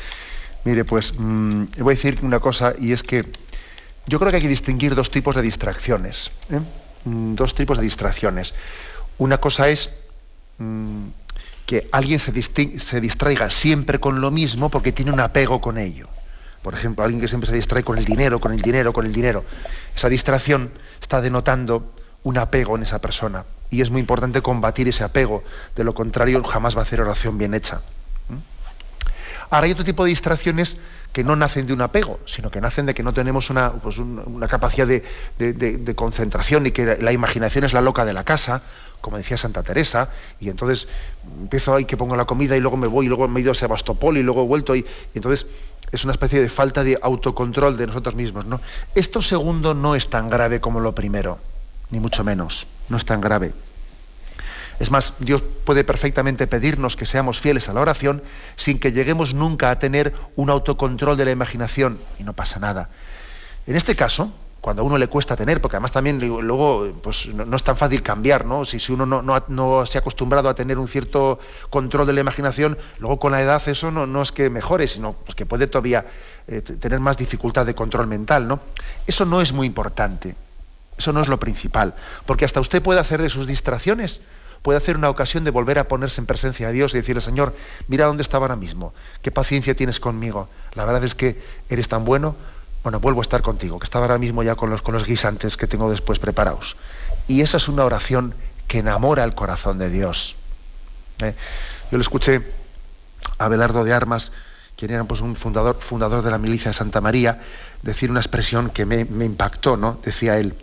Mire, 0.63 0.85
pues 0.85 1.13
mm, 1.17 1.65
voy 1.77 1.93
a 1.93 1.95
decir 1.95 2.19
una 2.23 2.39
cosa 2.39 2.73
y 2.79 2.91
es 2.91 3.03
que 3.03 3.23
yo 4.07 4.19
creo 4.19 4.31
que 4.31 4.37
hay 4.37 4.41
que 4.41 4.47
distinguir 4.47 4.95
dos 4.95 5.11
tipos 5.11 5.35
de 5.35 5.41
distracciones. 5.41 6.31
¿eh? 6.49 6.59
Mm, 7.05 7.35
dos 7.35 7.55
tipos 7.55 7.77
de 7.77 7.83
distracciones. 7.83 8.53
Una 9.17 9.39
cosa 9.39 9.69
es 9.69 9.91
mm, 10.57 11.07
que 11.65 11.87
alguien 11.91 12.19
se, 12.19 12.31
distraiga 12.31 13.49
siempre 13.49 13.99
con 13.99 14.21
lo 14.21 14.31
mismo 14.31 14.69
porque 14.69 14.91
tiene 14.91 15.11
un 15.11 15.19
apego 15.19 15.61
con 15.61 15.77
ello. 15.77 16.07
Por 16.61 16.73
ejemplo, 16.73 17.03
alguien 17.03 17.21
que 17.21 17.27
siempre 17.27 17.47
se 17.47 17.55
distrae 17.55 17.83
con 17.83 17.97
el 17.97 18.05
dinero, 18.05 18.39
con 18.39 18.51
el 18.51 18.61
dinero, 18.61 18.93
con 18.93 19.05
el 19.05 19.13
dinero. 19.13 19.43
Esa 19.95 20.09
distracción 20.09 20.71
está 20.99 21.21
denotando 21.21 21.93
un 22.23 22.37
apego 22.37 22.75
en 22.75 22.83
esa 22.83 22.99
persona. 22.99 23.45
Y 23.69 23.81
es 23.81 23.91
muy 23.91 24.01
importante 24.01 24.41
combatir 24.41 24.87
ese 24.87 25.03
apego. 25.03 25.43
De 25.75 25.83
lo 25.83 25.93
contrario, 25.93 26.43
jamás 26.43 26.75
va 26.75 26.81
a 26.81 26.83
hacer 26.83 27.01
oración 27.01 27.37
bien 27.37 27.53
hecha. 27.53 27.81
Ahora 29.49 29.65
hay 29.65 29.71
otro 29.71 29.85
tipo 29.85 30.03
de 30.03 30.09
distracciones 30.09 30.77
que 31.15 31.23
no 31.23 31.35
nacen 31.35 31.65
de 31.65 31.73
un 31.73 31.81
apego, 31.81 32.19
sino 32.25 32.51
que 32.51 32.59
nacen 32.59 32.85
de 32.85 32.93
que 32.93 33.01
no 33.01 33.13
tenemos 33.13 33.49
una, 33.49 33.71
pues 33.71 33.97
una 33.99 34.47
capacidad 34.49 34.85
de, 34.85 35.95
concentración 35.95 36.67
y 36.67 36.71
que 36.71 36.97
la 36.99 37.13
imaginación 37.13 37.63
es 37.63 37.71
la 37.71 37.79
loca 37.79 38.03
de 38.03 38.11
la 38.11 38.25
casa, 38.25 38.63
como 38.99 39.17
decía 39.17 39.37
Santa 39.37 39.63
Teresa, 39.63 40.09
y 40.41 40.49
entonces 40.49 40.89
empiezo 41.39 41.75
ahí 41.75 41.85
que 41.85 41.95
pongo 41.95 42.17
la 42.17 42.25
comida 42.25 42.57
y 42.57 42.59
luego 42.59 42.75
me 42.75 42.87
voy 42.87 43.05
y 43.05 43.07
luego 43.07 43.27
me 43.27 43.39
he 43.39 43.43
ido 43.43 43.53
a 43.53 43.55
Sebastopol 43.55 44.17
y 44.17 44.23
luego 44.23 44.43
he 44.43 44.45
vuelto 44.45 44.75
y, 44.75 44.79
y 44.79 44.85
entonces 45.17 45.47
es 45.91 46.03
una 46.03 46.11
especie 46.11 46.41
de 46.41 46.49
falta 46.49 46.83
de 46.83 46.99
autocontrol 47.01 47.77
de 47.77 47.87
nosotros 47.87 48.15
mismos. 48.15 48.45
¿no? 48.45 48.59
Esto 48.93 49.21
segundo 49.21 49.73
no 49.73 49.95
es 49.95 50.09
tan 50.09 50.27
grave 50.27 50.59
como 50.59 50.81
lo 50.81 50.93
primero, 50.93 51.39
ni 51.91 52.01
mucho 52.01 52.23
menos, 52.23 52.67
no 52.89 52.97
es 52.97 53.05
tan 53.05 53.21
grave. 53.21 53.53
Es 54.79 54.91
más, 54.91 55.13
Dios 55.19 55.41
puede 55.63 55.83
perfectamente 55.83 56.47
pedirnos 56.47 56.95
que 56.95 57.05
seamos 57.05 57.39
fieles 57.39 57.69
a 57.69 57.73
la 57.73 57.81
oración 57.81 58.21
sin 58.55 58.79
que 58.79 58.91
lleguemos 58.91 59.33
nunca 59.33 59.71
a 59.71 59.79
tener 59.79 60.13
un 60.35 60.49
autocontrol 60.49 61.15
de 61.15 61.25
la 61.25 61.31
imaginación 61.31 61.99
y 62.19 62.23
no 62.23 62.33
pasa 62.33 62.59
nada. 62.59 62.89
En 63.67 63.75
este 63.75 63.95
caso, 63.95 64.31
cuando 64.65 64.81
a 64.81 64.85
uno 64.85 64.97
le 64.97 65.07
cuesta 65.07 65.35
tener, 65.35 65.61
porque 65.61 65.77
además 65.77 65.91
también 65.91 66.19
luego 66.19 66.91
pues, 67.03 67.27
no, 67.27 67.55
es 67.55 67.63
tan 67.63 67.77
fácil 67.77 68.01
cambiar, 68.01 68.45
¿no? 68.45 68.65
Si, 68.65 68.91
uno 68.91 69.05
no, 69.05 69.21
no, 69.47 69.85
se 69.85 69.99
ha 69.99 70.01
acostumbrado 70.01 70.49
a 70.49 70.55
tener 70.55 70.79
un 70.79 70.87
cierto 70.87 71.39
control 71.69 72.07
de 72.07 72.13
la 72.13 72.21
imaginación, 72.21 72.75
luego 72.97 73.19
con 73.19 73.31
la 73.31 73.43
edad 73.43 73.61
eso 73.67 73.91
no, 73.91 74.07
no 74.07 74.23
es 74.23 74.31
que 74.31 74.49
mejore, 74.49 74.87
sino 74.87 75.13
pues, 75.13 75.35
que 75.35 75.45
puede 75.45 75.67
todavía 75.67 76.07
eh, 76.47 76.61
tener 76.61 76.99
más 76.99 77.15
dificultad 77.15 77.65
de 77.67 77.75
control 77.75 78.07
mental, 78.07 78.47
¿no? 78.47 78.59
Eso 79.05 79.23
no 79.25 79.39
es 79.39 79.53
muy 79.53 79.67
importante, 79.67 80.35
eso 80.97 81.13
no 81.13 81.21
es 81.21 81.27
lo 81.27 81.39
principal, 81.39 81.93
porque 82.25 82.45
hasta 82.45 82.59
usted 82.59 82.81
puede 82.81 82.99
hacer 82.99 83.21
de 83.21 83.29
sus 83.29 83.45
distracciones, 83.45 84.19
puede 84.65 84.77
hacer 84.77 84.97
una 84.97 85.11
ocasión 85.11 85.43
de 85.43 85.51
volver 85.51 85.77
a 85.77 85.87
ponerse 85.87 86.19
en 86.19 86.25
presencia 86.25 86.65
de 86.65 86.73
Dios 86.73 86.95
y 86.95 86.97
decirle, 86.97 87.21
Señor, 87.21 87.53
mira 87.87 88.07
dónde 88.07 88.23
estaba 88.23 88.45
ahora 88.45 88.55
mismo, 88.55 88.95
qué 89.21 89.29
paciencia 89.29 89.75
tienes 89.75 89.99
conmigo, 89.99 90.49
la 90.73 90.85
verdad 90.85 91.03
es 91.03 91.13
que 91.13 91.39
eres 91.69 91.87
tan 91.87 92.03
bueno, 92.03 92.35
bueno, 92.81 92.99
vuelvo 92.99 93.19
a 93.19 93.21
estar 93.21 93.43
contigo, 93.43 93.77
que 93.77 93.83
estaba 93.83 94.05
ahora 94.05 94.17
mismo 94.17 94.41
ya 94.41 94.55
con 94.55 94.71
los, 94.71 94.81
con 94.81 94.95
los 94.95 95.05
guisantes 95.05 95.55
que 95.55 95.67
tengo 95.67 95.91
después 95.91 96.17
preparados. 96.17 96.77
Y 97.27 97.41
esa 97.41 97.57
es 97.57 97.67
una 97.67 97.85
oración 97.85 98.33
que 98.67 98.79
enamora 98.79 99.23
el 99.23 99.35
corazón 99.35 99.77
de 99.77 99.91
Dios. 99.91 100.35
¿eh? 101.19 101.35
Yo 101.91 101.99
le 101.99 102.01
escuché 102.01 102.41
a 103.37 103.45
Abelardo 103.45 103.83
de 103.83 103.93
Armas, 103.93 104.31
quien 104.75 104.89
era 104.89 105.03
pues, 105.03 105.21
un 105.21 105.35
fundador, 105.35 105.77
fundador 105.79 106.23
de 106.23 106.31
la 106.31 106.39
milicia 106.39 106.71
de 106.71 106.73
Santa 106.73 107.01
María, 107.01 107.39
decir 107.83 108.09
una 108.09 108.19
expresión 108.19 108.71
que 108.71 108.87
me, 108.87 109.05
me 109.05 109.25
impactó, 109.25 109.77
¿no? 109.77 109.99
Decía 110.03 110.39
él, 110.39 110.55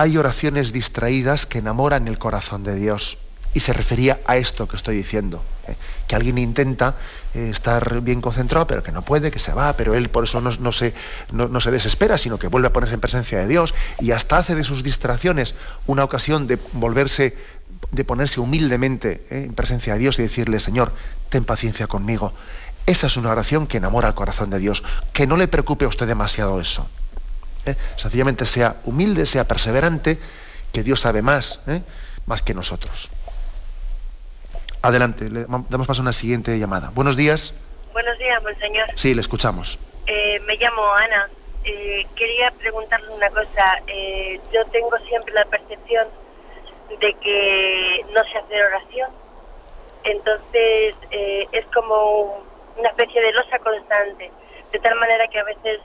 hay 0.00 0.16
oraciones 0.16 0.72
distraídas 0.72 1.44
que 1.44 1.58
enamoran 1.58 2.08
el 2.08 2.18
corazón 2.18 2.64
de 2.64 2.74
Dios. 2.74 3.18
Y 3.52 3.60
se 3.60 3.74
refería 3.74 4.20
a 4.26 4.38
esto 4.38 4.66
que 4.66 4.76
estoy 4.76 4.96
diciendo, 4.96 5.42
¿eh? 5.68 5.74
que 6.06 6.16
alguien 6.16 6.38
intenta 6.38 6.94
eh, 7.34 7.50
estar 7.50 8.00
bien 8.00 8.22
concentrado, 8.22 8.66
pero 8.66 8.82
que 8.82 8.92
no 8.92 9.02
puede, 9.02 9.30
que 9.30 9.38
se 9.40 9.52
va, 9.52 9.74
pero 9.74 9.94
él 9.94 10.08
por 10.08 10.24
eso 10.24 10.40
no, 10.40 10.72
se, 10.72 10.94
desespera, 11.70 12.16
sino 12.16 12.38
que 12.38 12.46
vuelve 12.46 12.68
a 12.68 12.72
ponerse 12.72 12.94
en 12.94 13.00
presencia 13.00 13.40
de 13.40 13.48
Dios 13.48 13.74
y 13.98 14.12
hasta 14.12 14.38
hace 14.38 14.54
de 14.54 14.64
sus 14.64 14.82
distracciones 14.82 15.54
una 15.86 16.04
ocasión 16.04 16.46
de 16.46 16.58
volverse, 16.72 17.36
de 17.90 18.04
ponerse 18.04 18.40
humildemente 18.40 19.26
¿eh? 19.30 19.42
en 19.46 19.52
presencia 19.52 19.94
de 19.94 19.98
Dios 19.98 20.18
y 20.18 20.22
decirle, 20.22 20.60
Señor, 20.60 20.92
ten 21.28 21.44
paciencia 21.44 21.88
conmigo. 21.88 22.32
Esa 22.86 23.08
es 23.08 23.18
una 23.18 23.32
oración 23.32 23.66
que 23.66 23.76
enamora 23.76 24.08
al 24.08 24.14
corazón 24.14 24.48
de 24.48 24.60
Dios. 24.60 24.82
Que 25.12 25.26
no 25.26 25.36
le 25.36 25.48
preocupe 25.48 25.84
a 25.84 25.88
usted 25.88 26.06
demasiado 26.06 26.58
eso. 26.60 26.88
Sencillamente 27.96 28.44
sea 28.46 28.76
humilde, 28.84 29.26
sea 29.26 29.44
perseverante, 29.44 30.18
que 30.72 30.82
Dios 30.82 31.00
sabe 31.00 31.22
más, 31.22 31.60
más 32.26 32.42
que 32.42 32.54
nosotros. 32.54 33.10
Adelante, 34.82 35.28
le 35.28 35.44
damos 35.44 35.86
paso 35.86 36.00
a 36.00 36.04
una 36.04 36.12
siguiente 36.12 36.58
llamada. 36.58 36.90
Buenos 36.94 37.16
días. 37.16 37.52
Buenos 37.92 38.16
días, 38.18 38.42
señor. 38.58 38.86
Sí, 38.94 39.14
le 39.14 39.20
escuchamos. 39.20 39.78
Eh, 40.06 40.40
me 40.46 40.56
llamo 40.56 40.82
Ana. 40.94 41.28
Eh, 41.64 42.06
quería 42.16 42.50
preguntarle 42.52 43.10
una 43.10 43.28
cosa. 43.28 43.82
Eh, 43.86 44.40
yo 44.52 44.64
tengo 44.66 44.96
siempre 45.06 45.34
la 45.34 45.44
percepción 45.44 46.08
de 46.98 47.14
que 47.14 48.04
no 48.14 48.22
sé 48.24 48.38
hacer 48.38 48.62
oración. 48.62 49.10
Entonces 50.04 50.94
es 51.10 51.66
como 51.74 52.42
una 52.78 52.88
especie 52.88 53.20
de 53.20 53.32
losa 53.32 53.58
constante. 53.58 54.30
De 54.72 54.78
tal 54.78 54.94
manera 54.98 55.28
que 55.28 55.38
a 55.38 55.44
veces 55.44 55.80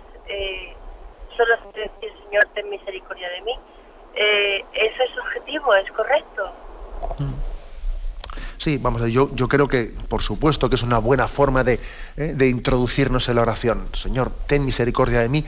solo 1.35 1.55
decir, 1.73 2.11
Señor, 2.23 2.45
ten 2.53 2.69
misericordia 2.69 3.29
de 3.29 3.41
mí. 3.41 3.53
¿Eso 4.15 5.03
es 5.03 5.17
objetivo? 5.17 5.75
¿Es 5.75 5.91
correcto? 5.91 6.51
Mm. 7.19 7.55
Sí, 8.57 8.77
vamos 8.77 9.01
a 9.01 9.07
yo, 9.07 9.29
yo 9.35 9.47
creo 9.47 9.67
que, 9.67 9.93
por 10.07 10.21
supuesto, 10.21 10.69
que 10.69 10.75
es 10.75 10.83
una 10.83 10.97
buena 10.97 11.27
forma 11.27 11.63
de, 11.63 11.79
eh, 12.17 12.35
introducirnos 12.45 13.27
en 13.29 13.35
la 13.35 13.41
oración. 13.41 13.89
Señor, 13.93 14.31
ten 14.47 14.65
misericordia 14.65 15.19
de 15.19 15.29
mí. 15.29 15.45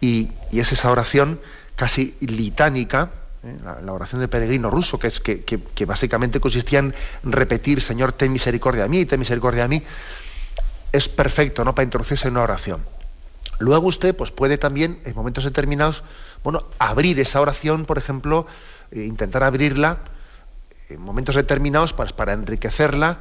Y, 0.00 0.30
es 0.52 0.72
esa 0.72 0.90
oración 0.90 1.40
casi 1.76 2.16
litánica, 2.20 3.10
eh, 3.42 3.56
la, 3.82 3.92
oración 3.92 4.20
de 4.20 4.28
peregrino 4.28 4.70
ruso, 4.70 4.98
que, 4.98 5.08
es, 5.08 5.20
que, 5.20 5.42
que, 5.42 5.84
básicamente 5.84 6.40
consistía 6.40 6.80
en 6.80 6.94
repetir, 7.24 7.80
Señor, 7.80 8.12
ten 8.12 8.32
misericordia 8.32 8.84
de 8.84 8.88
mí, 8.88 9.06
ten 9.06 9.18
misericordia 9.18 9.62
de 9.62 9.68
mí. 9.68 9.82
Es 10.92 11.08
perfecto, 11.08 11.64
¿no?, 11.64 11.74
para 11.74 11.84
introducirse 11.84 12.28
en 12.28 12.34
una 12.34 12.42
oración. 12.42 12.84
Luego 13.60 13.88
usted, 13.88 14.16
pues 14.16 14.30
puede 14.30 14.56
también, 14.56 15.00
en 15.04 15.14
momentos 15.14 15.44
determinados, 15.44 16.02
bueno, 16.42 16.64
abrir 16.78 17.20
esa 17.20 17.42
oración, 17.42 17.84
por 17.84 17.98
ejemplo, 17.98 18.46
eh, 18.90 19.04
intentar 19.04 19.44
abrirla 19.44 19.98
en 20.88 21.00
momentos 21.00 21.34
determinados 21.34 21.92
para, 21.92 22.10
para 22.16 22.32
enriquecerla, 22.32 23.18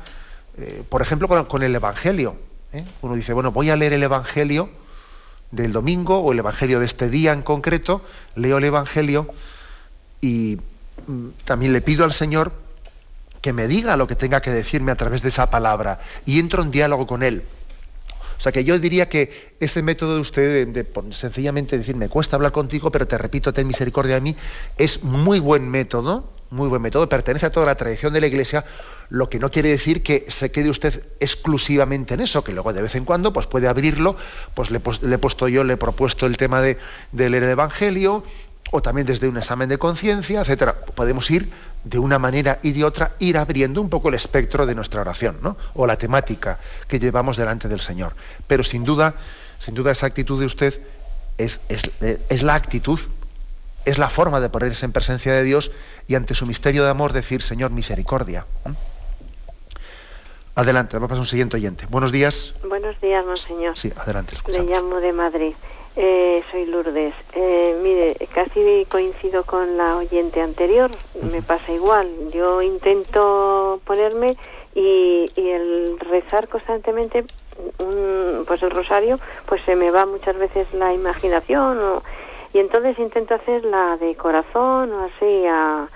eh, 0.58 0.82
por 0.88 1.02
ejemplo, 1.02 1.28
con, 1.46 1.62
el 1.62 1.76
Evangelio. 1.76 2.38
¿eh? 2.72 2.86
Uno 3.02 3.16
dice, 3.16 3.34
bueno, 3.34 3.52
voy 3.52 3.70
a 3.70 3.76
leer 3.76 3.92
el 3.92 4.02
Evangelio 4.02 4.70
del 5.52 5.74
domingo 5.74 6.20
o 6.20 6.32
el 6.32 6.40
Evangelio 6.40 6.80
de 6.80 6.86
este 6.86 7.10
día 7.10 7.34
en 7.34 7.42
concreto, 7.42 8.02
leo 8.36 8.60
el 8.60 8.64
Evangelio 8.64 9.28
y 10.22 10.58
mm, 11.06 11.28
también 11.44 11.74
le 11.74 11.82
pido 11.82 12.06
al 12.06 12.14
Señor 12.14 12.54
que 13.42 13.52
me 13.52 13.68
diga 13.68 13.98
lo 13.98 14.08
que 14.08 14.16
tenga 14.16 14.42
que 14.42 14.52
decirme 14.52 14.94
a 14.94 14.96
través 14.96 15.22
de 15.22 15.28
esa 15.28 15.50
palabra 15.50 16.00
y 16.26 16.40
entro 16.40 16.64
en 16.64 16.72
diálogo 16.72 17.08
con 17.08 17.24
Él. 17.24 17.44
O 18.40 18.42
sea 18.42 18.52
que 18.52 18.64
yo 18.64 18.80
diría 18.80 19.10
que 19.10 19.54
ese 19.60 19.84
método 19.84 20.16
de 20.16 20.22
usted 20.22 20.66
de, 20.66 20.84
de, 20.84 21.14
sencillamente 21.14 21.78
decir 21.78 21.96
me 21.96 22.10
cuesta 22.10 22.38
hablar 22.38 22.54
contigo, 22.54 22.90
pero 22.90 23.06
te 23.06 23.18
repito, 23.18 23.54
ten 23.54 23.68
misericordia 23.68 24.16
de 24.16 24.22
mí, 24.22 24.36
es 24.78 25.04
muy 25.04 25.40
buen 25.40 25.70
método 25.70 26.40
muy 26.52 26.68
buen 26.68 26.82
método, 26.82 27.08
pertenece 27.08 27.46
a 27.46 27.52
toda 27.52 27.66
la 27.66 27.76
tradición 27.76 28.14
de 28.14 28.22
la 28.22 28.28
Iglesia, 28.28 28.66
lo 29.10 29.30
que 29.30 29.40
no 29.40 29.52
quiere 29.52 29.70
decir 29.70 30.04
que 30.04 30.26
se 30.30 30.52
quede 30.52 30.70
usted 30.70 31.04
exclusivamente 31.20 32.14
en 32.16 32.22
eso, 32.22 32.44
que 32.44 32.54
luego 32.54 32.74
de 32.74 32.82
vez 32.82 32.96
en 32.96 33.06
cuando 33.06 33.34
pues 33.34 33.48
puede 33.48 33.68
abrirlo, 33.68 34.16
pues 34.54 34.72
le, 34.72 34.78
he 34.78 35.18
puesto 35.18 35.48
yo, 35.48 35.64
le 35.64 35.74
he 35.74 35.78
propuesto 35.78 36.26
el 36.26 36.38
tema 36.38 36.62
de, 36.62 36.78
leer 37.12 37.44
el 37.44 37.50
Evangelio, 37.50 38.24
o 38.72 38.82
también 38.82 39.08
desde 39.08 39.28
un 39.28 39.38
examen 39.38 39.70
de 39.70 39.80
conciencia, 39.80 40.42
etcétera. 40.42 40.76
Podemos 40.76 41.30
ir 41.32 41.50
de 41.84 42.00
una 42.00 42.20
manera 42.20 42.60
y 42.62 42.72
de 42.72 42.84
otra, 42.84 43.16
ir 43.20 43.38
abriendo 43.38 43.82
un 43.82 43.90
poco 43.90 44.10
el 44.10 44.16
espectro 44.16 44.66
de 44.66 44.76
nuestra 44.76 45.02
oración, 45.02 45.40
¿no? 45.42 45.58
O 45.76 45.88
la 45.88 45.96
temática 45.96 46.60
que 46.88 47.00
llevamos 47.00 47.38
delante 47.38 47.68
del 47.68 47.80
Señor. 47.80 48.14
Pero 48.48 48.64
sin 48.64 48.84
duda, 48.84 49.16
sin 49.60 49.76
duda 49.76 49.92
esa 49.92 50.08
actitud 50.08 50.40
de 50.40 50.46
usted 50.46 50.82
es, 51.38 51.62
es 51.70 52.44
la 52.44 52.56
actitud 52.56 53.00
es 53.86 53.98
la 53.98 54.10
forma 54.10 54.40
de 54.40 54.50
ponerse 54.50 54.86
en 54.86 54.92
presencia 54.92 55.34
de 55.34 55.44
Dios 55.44 55.72
y 56.08 56.16
ante 56.16 56.36
su 56.36 56.46
misterio 56.46 56.84
de 56.84 56.90
amor 56.90 57.14
decir, 57.14 57.42
Señor, 57.42 57.72
misericordia. 57.72 58.46
Adelante, 60.56 60.98
vamos 60.98 61.18
a 61.18 61.22
un 61.22 61.26
siguiente 61.26 61.58
oyente. 61.58 61.86
Buenos 61.90 62.12
días. 62.12 62.54
Buenos 62.68 63.00
días, 63.00 63.26
monseñor. 63.26 63.78
Sí, 63.78 63.92
adelante. 63.96 64.36
Le 64.48 64.64
llamo 64.64 64.98
de 64.98 65.14
Madrid. 65.14 65.54
Eh, 66.02 66.42
soy 66.50 66.66
Lourdes. 66.66 67.14
Eh, 67.34 67.78
mire, 67.84 68.16
casi 68.34 68.86
coincido 68.90 69.44
con 69.44 69.76
la 69.76 69.98
oyente 69.98 70.40
anterior. 70.40 70.90
Me 71.30 71.42
pasa 71.42 71.74
igual. 71.74 72.08
Yo 72.32 72.62
intento 72.62 73.82
ponerme 73.84 74.38
y, 74.74 75.30
el 75.36 76.00
rezar 76.00 76.48
constantemente, 76.48 77.26
pues 78.48 78.64
el 78.64 78.72
rosario, 78.72 79.20
pues 79.46 79.62
se 79.64 79.76
me 79.76 79.92
va 79.92 80.06
muchas 80.06 80.38
veces 80.38 80.74
la 80.74 80.94
imaginación 80.94 81.80
o, 81.80 82.04
y 82.54 82.60
entonces 82.60 82.98
intento 82.98 83.36
hacer 83.36 83.66
la 83.66 83.98
de 83.98 84.16
corazón 84.16 84.94
o 84.94 85.04
así 85.04 85.46
a 85.48 85.90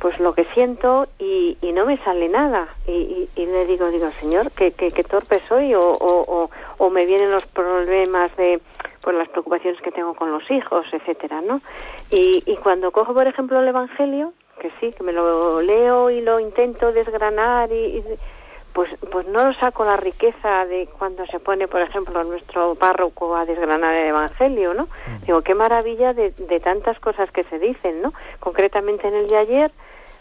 pues 0.00 0.18
lo 0.20 0.34
que 0.34 0.44
siento 0.52 1.06
y, 1.18 1.56
y 1.62 1.72
no 1.72 1.86
me 1.86 1.96
sale 2.04 2.28
nada 2.28 2.68
y, 2.86 3.28
y, 3.36 3.46
le 3.46 3.64
digo 3.64 3.90
digo 3.90 4.10
señor 4.20 4.50
que, 4.50 4.72
que, 4.72 4.90
torpe 5.04 5.40
soy 5.48 5.74
o, 5.74 5.80
o, 5.80 6.50
o, 6.76 6.90
me 6.90 7.06
vienen 7.06 7.30
los 7.30 7.46
problemas 7.46 8.36
de 8.36 8.60
pues 9.04 9.16
las 9.16 9.28
preocupaciones 9.28 9.80
que 9.82 9.92
tengo 9.92 10.14
con 10.14 10.32
los 10.32 10.50
hijos 10.50 10.86
etcétera 10.90 11.42
no 11.42 11.60
y, 12.10 12.42
y 12.46 12.56
cuando 12.56 12.90
cojo 12.90 13.14
por 13.14 13.26
ejemplo 13.26 13.60
el 13.60 13.68
evangelio 13.68 14.32
que 14.58 14.72
sí 14.80 14.92
que 14.92 15.04
me 15.04 15.12
lo 15.12 15.60
leo 15.60 16.10
y 16.10 16.22
lo 16.22 16.40
intento 16.40 16.90
desgranar 16.92 17.70
y 17.70 18.02
pues, 18.74 18.90
pues 19.12 19.26
no 19.28 19.54
saco 19.54 19.84
la 19.84 19.96
riqueza 19.96 20.66
de 20.66 20.88
cuando 20.98 21.24
se 21.26 21.38
pone, 21.38 21.68
por 21.68 21.80
ejemplo, 21.80 22.24
nuestro 22.24 22.74
párroco 22.74 23.36
a 23.36 23.46
desgranar 23.46 23.94
el 23.94 24.08
Evangelio, 24.08 24.74
¿no? 24.74 24.84
Mm. 24.86 25.24
Digo, 25.26 25.42
qué 25.42 25.54
maravilla 25.54 26.12
de, 26.12 26.32
de 26.32 26.58
tantas 26.58 26.98
cosas 26.98 27.30
que 27.30 27.44
se 27.44 27.60
dicen, 27.60 28.02
¿no? 28.02 28.12
Concretamente 28.40 29.06
en 29.06 29.14
el 29.14 29.28
de 29.28 29.36
ayer, 29.36 29.72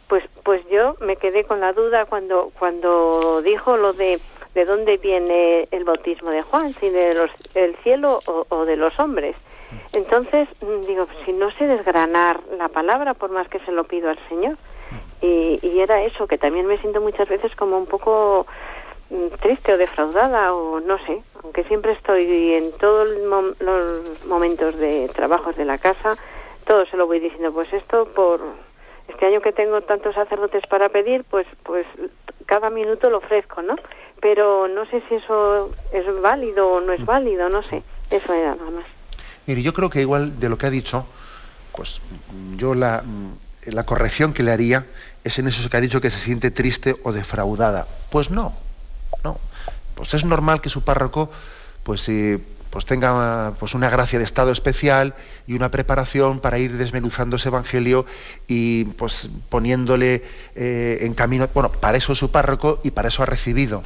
pues, 0.07 0.23
pues 0.43 0.61
yo 0.69 0.95
me 0.99 1.15
quedé 1.15 1.43
con 1.43 1.59
la 1.59 1.73
duda 1.73 2.05
cuando, 2.05 2.51
cuando 2.57 3.41
dijo 3.41 3.77
lo 3.77 3.93
de 3.93 4.19
de 4.53 4.65
dónde 4.65 4.97
viene 4.97 5.67
el 5.71 5.83
bautismo 5.83 6.29
de 6.29 6.41
Juan, 6.43 6.73
si 6.73 6.89
de 6.89 7.13
los, 7.13 7.31
del 7.53 7.75
cielo 7.77 8.19
o, 8.25 8.65
de 8.65 8.75
los 8.75 8.99
hombres. 8.99 9.35
Mm. 9.71 9.97
Entonces, 9.97 10.47
digo, 10.87 11.07
si 11.25 11.33
no 11.33 11.51
sé 11.51 11.65
desgranar 11.65 12.39
la 12.57 12.69
palabra, 12.69 13.13
por 13.13 13.31
más 13.31 13.47
que 13.47 13.59
se 13.59 13.71
lo 13.71 13.83
pido 13.85 14.09
al 14.09 14.19
Señor, 14.29 14.57
y, 15.21 15.79
era 15.79 16.03
eso, 16.03 16.27
que 16.27 16.37
también 16.37 16.65
me 16.65 16.77
siento 16.79 17.01
muchas 17.01 17.27
veces 17.29 17.53
como 17.55 17.77
un 17.77 17.85
poco 17.85 18.45
mm, 19.09 19.27
triste 19.41 19.73
o 19.73 19.77
defraudada 19.77 20.53
o 20.53 20.79
no 20.81 20.97
sé, 21.05 21.23
aunque 21.41 21.63
siempre 21.63 21.93
estoy 21.93 22.53
en 22.53 22.71
todos 22.77 23.07
los 23.59 24.25
momentos 24.27 24.77
de 24.77 25.09
trabajos 25.09 25.55
de 25.55 25.65
la 25.65 25.77
casa, 25.77 26.15
todo 26.65 26.85
se 26.85 26.97
lo 26.97 27.07
voy 27.07 27.19
diciendo, 27.19 27.51
pues 27.53 27.71
esto 27.73 28.05
por 28.13 28.41
este 29.07 29.25
año 29.25 29.41
que 29.41 29.51
tengo 29.51 29.81
tantos 29.81 30.15
sacerdotes 30.15 30.63
para 30.67 30.89
pedir, 30.89 31.23
pues 31.23 31.47
pues 31.63 31.85
cada 32.45 32.69
minuto 32.69 33.09
lo 33.09 33.17
ofrezco, 33.17 33.61
¿no? 33.61 33.75
Pero 34.21 34.67
no 34.67 34.85
sé 34.85 35.01
si 35.09 35.15
eso 35.15 35.71
es 35.91 36.05
válido 36.21 36.69
o 36.69 36.81
no 36.81 36.93
es 36.93 37.05
válido, 37.05 37.49
no 37.49 37.63
sé, 37.63 37.83
eso 38.09 38.33
era 38.33 38.55
nada 38.55 38.71
más. 38.71 38.85
Mire, 39.45 39.61
yo 39.61 39.73
creo 39.73 39.89
que 39.89 40.01
igual 40.01 40.39
de 40.39 40.49
lo 40.49 40.57
que 40.57 40.67
ha 40.67 40.69
dicho, 40.69 41.05
pues 41.75 42.01
yo 42.55 42.75
la, 42.75 43.03
la 43.65 43.85
corrección 43.85 44.33
que 44.33 44.43
le 44.43 44.51
haría 44.51 44.85
es 45.23 45.39
en 45.39 45.47
eso 45.47 45.69
que 45.69 45.77
ha 45.77 45.81
dicho 45.81 46.01
que 46.01 46.09
se 46.09 46.19
siente 46.19 46.51
triste 46.51 46.95
o 47.03 47.11
defraudada. 47.11 47.87
Pues 48.09 48.29
no, 48.29 48.53
no. 49.23 49.37
Pues 49.95 50.13
es 50.13 50.25
normal 50.25 50.61
que 50.61 50.69
su 50.69 50.83
párroco 50.83 51.29
pues, 51.83 52.07
eh, 52.09 52.39
pues 52.69 52.85
tenga 52.85 53.53
pues 53.59 53.73
una 53.73 53.89
gracia 53.89 54.19
de 54.19 54.25
estado 54.25 54.51
especial 54.51 55.15
y 55.47 55.53
una 55.53 55.69
preparación 55.69 56.39
para 56.39 56.59
ir 56.59 56.77
desmenuzando 56.77 57.35
ese 57.35 57.49
evangelio 57.49 58.05
y 58.47 58.85
pues 58.85 59.29
poniéndole 59.49 60.23
eh, 60.55 60.99
en 61.01 61.13
camino. 61.13 61.49
Bueno, 61.53 61.71
para 61.71 61.97
eso 61.97 62.13
es 62.13 62.19
su 62.19 62.31
párroco 62.31 62.79
y 62.83 62.91
para 62.91 63.09
eso 63.09 63.23
ha 63.23 63.25
recibido 63.25 63.83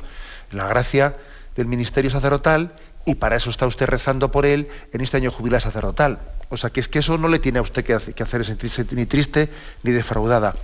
la 0.52 0.68
gracia 0.68 1.16
del 1.56 1.68
ministerio 1.68 2.12
sacerdotal 2.12 2.74
y 3.06 3.16
para 3.16 3.38
eso 3.38 3.50
está 3.50 3.66
usted 3.66 3.88
rezando 3.88 4.32
por 4.32 4.46
él 4.46 4.68
en 4.92 5.02
este 5.02 5.18
año 5.18 5.32
jubilar 5.32 5.62
sacerdotal. 5.62 6.20
O 6.50 6.58
sea, 6.58 6.70
que 6.70 6.80
es 6.80 6.88
que 6.88 7.00
eso 7.00 7.18
no 7.18 7.30
le 7.30 7.40
tiene 7.40 7.60
a 7.60 7.62
usted 7.62 7.84
que, 7.84 7.94
hacer 7.94 8.46
sentirse 8.46 8.86
ni 8.92 9.06
triste 9.06 9.50
ni 9.84 9.92
defraudada. 9.92 10.56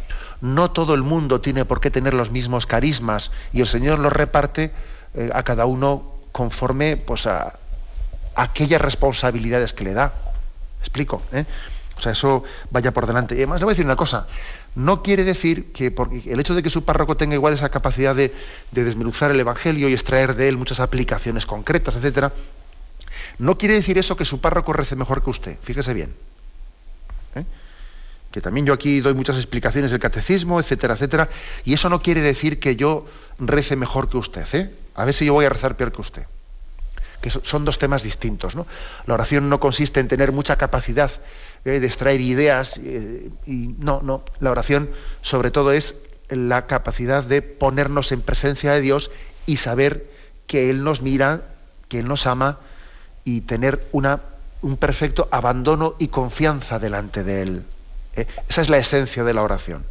No 0.41 0.71
todo 0.71 0.93
el 0.93 1.03
mundo 1.03 1.41
tiene 1.41 1.65
por 1.65 1.79
qué 1.79 1.89
tener 1.89 2.13
los 2.13 2.31
mismos 2.31 2.65
carismas 2.65 3.31
y 3.53 3.61
el 3.61 3.67
Señor 3.67 3.99
los 3.99 4.11
reparte 4.11 4.71
eh, 5.13 5.29
a 5.33 5.43
cada 5.43 5.65
uno 5.65 6.15
conforme 6.31 6.97
pues, 6.97 7.27
a, 7.27 7.59
aquellas 8.35 8.81
responsabilidades 8.81 9.73
que 9.73 9.85
le 9.85 9.93
da. 9.93 10.13
Explico? 10.83 11.23
¿eh? 11.31 11.45
O 11.97 11.99
sea, 11.99 12.11
eso 12.11 12.43
vaya 12.69 12.91
por 12.91 13.07
delante. 13.07 13.35
Y 13.35 13.39
además 13.39 13.61
le 13.61 13.65
voy 13.65 13.71
a 13.71 13.75
decir 13.75 13.85
una 13.85 13.95
cosa. 13.95 14.27
No 14.75 15.03
quiere 15.03 15.23
decir 15.23 15.71
que 15.71 15.91
porque 15.91 16.21
el 16.25 16.39
hecho 16.39 16.55
de 16.55 16.63
que 16.63 16.69
su 16.69 16.83
párroco 16.83 17.17
tenga 17.17 17.35
igual 17.35 17.53
esa 17.53 17.69
capacidad 17.69 18.15
de, 18.15 18.33
de 18.71 18.83
desmenuzar 18.83 19.31
el 19.31 19.39
Evangelio 19.39 19.89
y 19.89 19.93
extraer 19.93 20.35
de 20.35 20.49
él 20.49 20.57
muchas 20.57 20.79
aplicaciones 20.79 21.45
concretas, 21.45 21.95
etcétera, 21.95 22.33
no 23.37 23.57
quiere 23.57 23.75
decir 23.75 23.97
eso 23.97 24.17
que 24.17 24.25
su 24.25 24.41
párroco 24.41 24.73
rece 24.73 24.95
mejor 24.95 25.23
que 25.23 25.29
usted, 25.29 25.57
fíjese 25.61 25.93
bien. 25.93 26.13
¿eh? 27.35 27.45
Que 28.31 28.41
también 28.41 28.65
yo 28.65 28.73
aquí 28.73 28.99
doy 28.99 29.13
muchas 29.13 29.37
explicaciones 29.37 29.91
del 29.91 29.99
catecismo, 29.99 30.59
etcétera, 30.59 30.95
etcétera, 30.95 31.29
y 31.65 31.73
eso 31.73 31.89
no 31.89 32.01
quiere 32.01 32.21
decir 32.21 32.59
que 32.59 32.75
yo 32.75 33.07
rece 33.39 33.75
mejor 33.75 34.09
que 34.09 34.17
usted. 34.17 34.45
¿eh? 34.53 34.71
A 34.95 35.05
ver 35.05 35.13
si 35.13 35.25
yo 35.25 35.33
voy 35.33 35.45
a 35.45 35.49
rezar 35.49 35.77
peor 35.77 35.91
que 35.91 36.01
usted. 36.01 36.23
Que 37.23 37.29
son 37.29 37.63
dos 37.63 37.79
temas 37.79 38.03
distintos. 38.03 38.53
¿no? 38.53 38.67
La 39.05 39.13
oración 39.13 39.47
no 39.47 39.61
consiste 39.61 40.01
en 40.01 40.09
tener 40.09 40.33
mucha 40.33 40.57
capacidad 40.57 41.09
¿eh? 41.63 41.79
de 41.79 41.87
extraer 41.87 42.19
ideas, 42.19 42.77
y 42.77 43.75
no, 43.79 44.01
no. 44.03 44.25
La 44.41 44.51
oración, 44.51 44.89
sobre 45.21 45.49
todo, 45.49 45.71
es 45.71 45.95
la 46.27 46.67
capacidad 46.67 47.23
de 47.23 47.41
ponernos 47.41 48.11
en 48.11 48.19
presencia 48.19 48.73
de 48.73 48.81
Dios 48.81 49.09
y 49.45 49.55
saber 49.55 50.11
que 50.47 50.69
Él 50.69 50.83
nos 50.83 51.01
mira, 51.01 51.43
que 51.87 51.99
Él 51.99 52.09
nos 52.09 52.27
ama, 52.27 52.59
y 53.23 53.39
tener 53.39 53.87
una, 53.93 54.19
un 54.61 54.75
perfecto 54.75 55.29
abandono 55.31 55.95
y 55.99 56.09
confianza 56.09 56.77
delante 56.77 57.23
de 57.23 57.41
Él. 57.41 57.63
¿eh? 58.17 58.27
Esa 58.49 58.61
es 58.63 58.69
la 58.69 58.79
esencia 58.79 59.23
de 59.23 59.33
la 59.33 59.43
oración. 59.43 59.85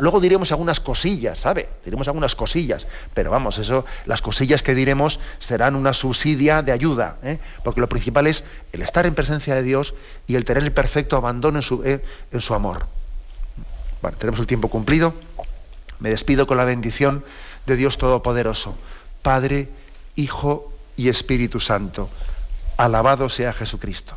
Luego 0.00 0.20
diremos 0.20 0.50
algunas 0.52 0.80
cosillas, 0.80 1.38
¿sabe? 1.38 1.68
Diremos 1.84 2.08
algunas 2.08 2.34
cosillas, 2.34 2.86
pero 3.14 3.30
vamos, 3.30 3.58
eso, 3.58 3.84
las 4.06 4.22
cosillas 4.22 4.62
que 4.62 4.74
diremos 4.74 5.20
serán 5.38 5.76
una 5.76 5.92
subsidia 5.92 6.62
de 6.62 6.72
ayuda, 6.72 7.16
¿eh? 7.22 7.38
porque 7.62 7.80
lo 7.80 7.88
principal 7.88 8.26
es 8.26 8.44
el 8.72 8.82
estar 8.82 9.06
en 9.06 9.14
presencia 9.14 9.54
de 9.54 9.62
Dios 9.62 9.94
y 10.26 10.36
el 10.36 10.44
tener 10.44 10.62
el 10.62 10.72
perfecto 10.72 11.16
abandono 11.16 11.58
en 11.58 11.62
su, 11.62 11.84
¿eh? 11.84 12.02
en 12.32 12.40
su 12.40 12.54
amor. 12.54 12.86
Bueno, 14.02 14.16
tenemos 14.16 14.40
el 14.40 14.46
tiempo 14.46 14.68
cumplido. 14.68 15.14
Me 15.98 16.10
despido 16.10 16.46
con 16.46 16.56
la 16.56 16.64
bendición 16.64 17.24
de 17.66 17.76
Dios 17.76 17.98
Todopoderoso, 17.98 18.74
Padre, 19.22 19.68
Hijo 20.16 20.72
y 20.96 21.08
Espíritu 21.08 21.60
Santo. 21.60 22.08
Alabado 22.78 23.28
sea 23.28 23.52
Jesucristo. 23.52 24.16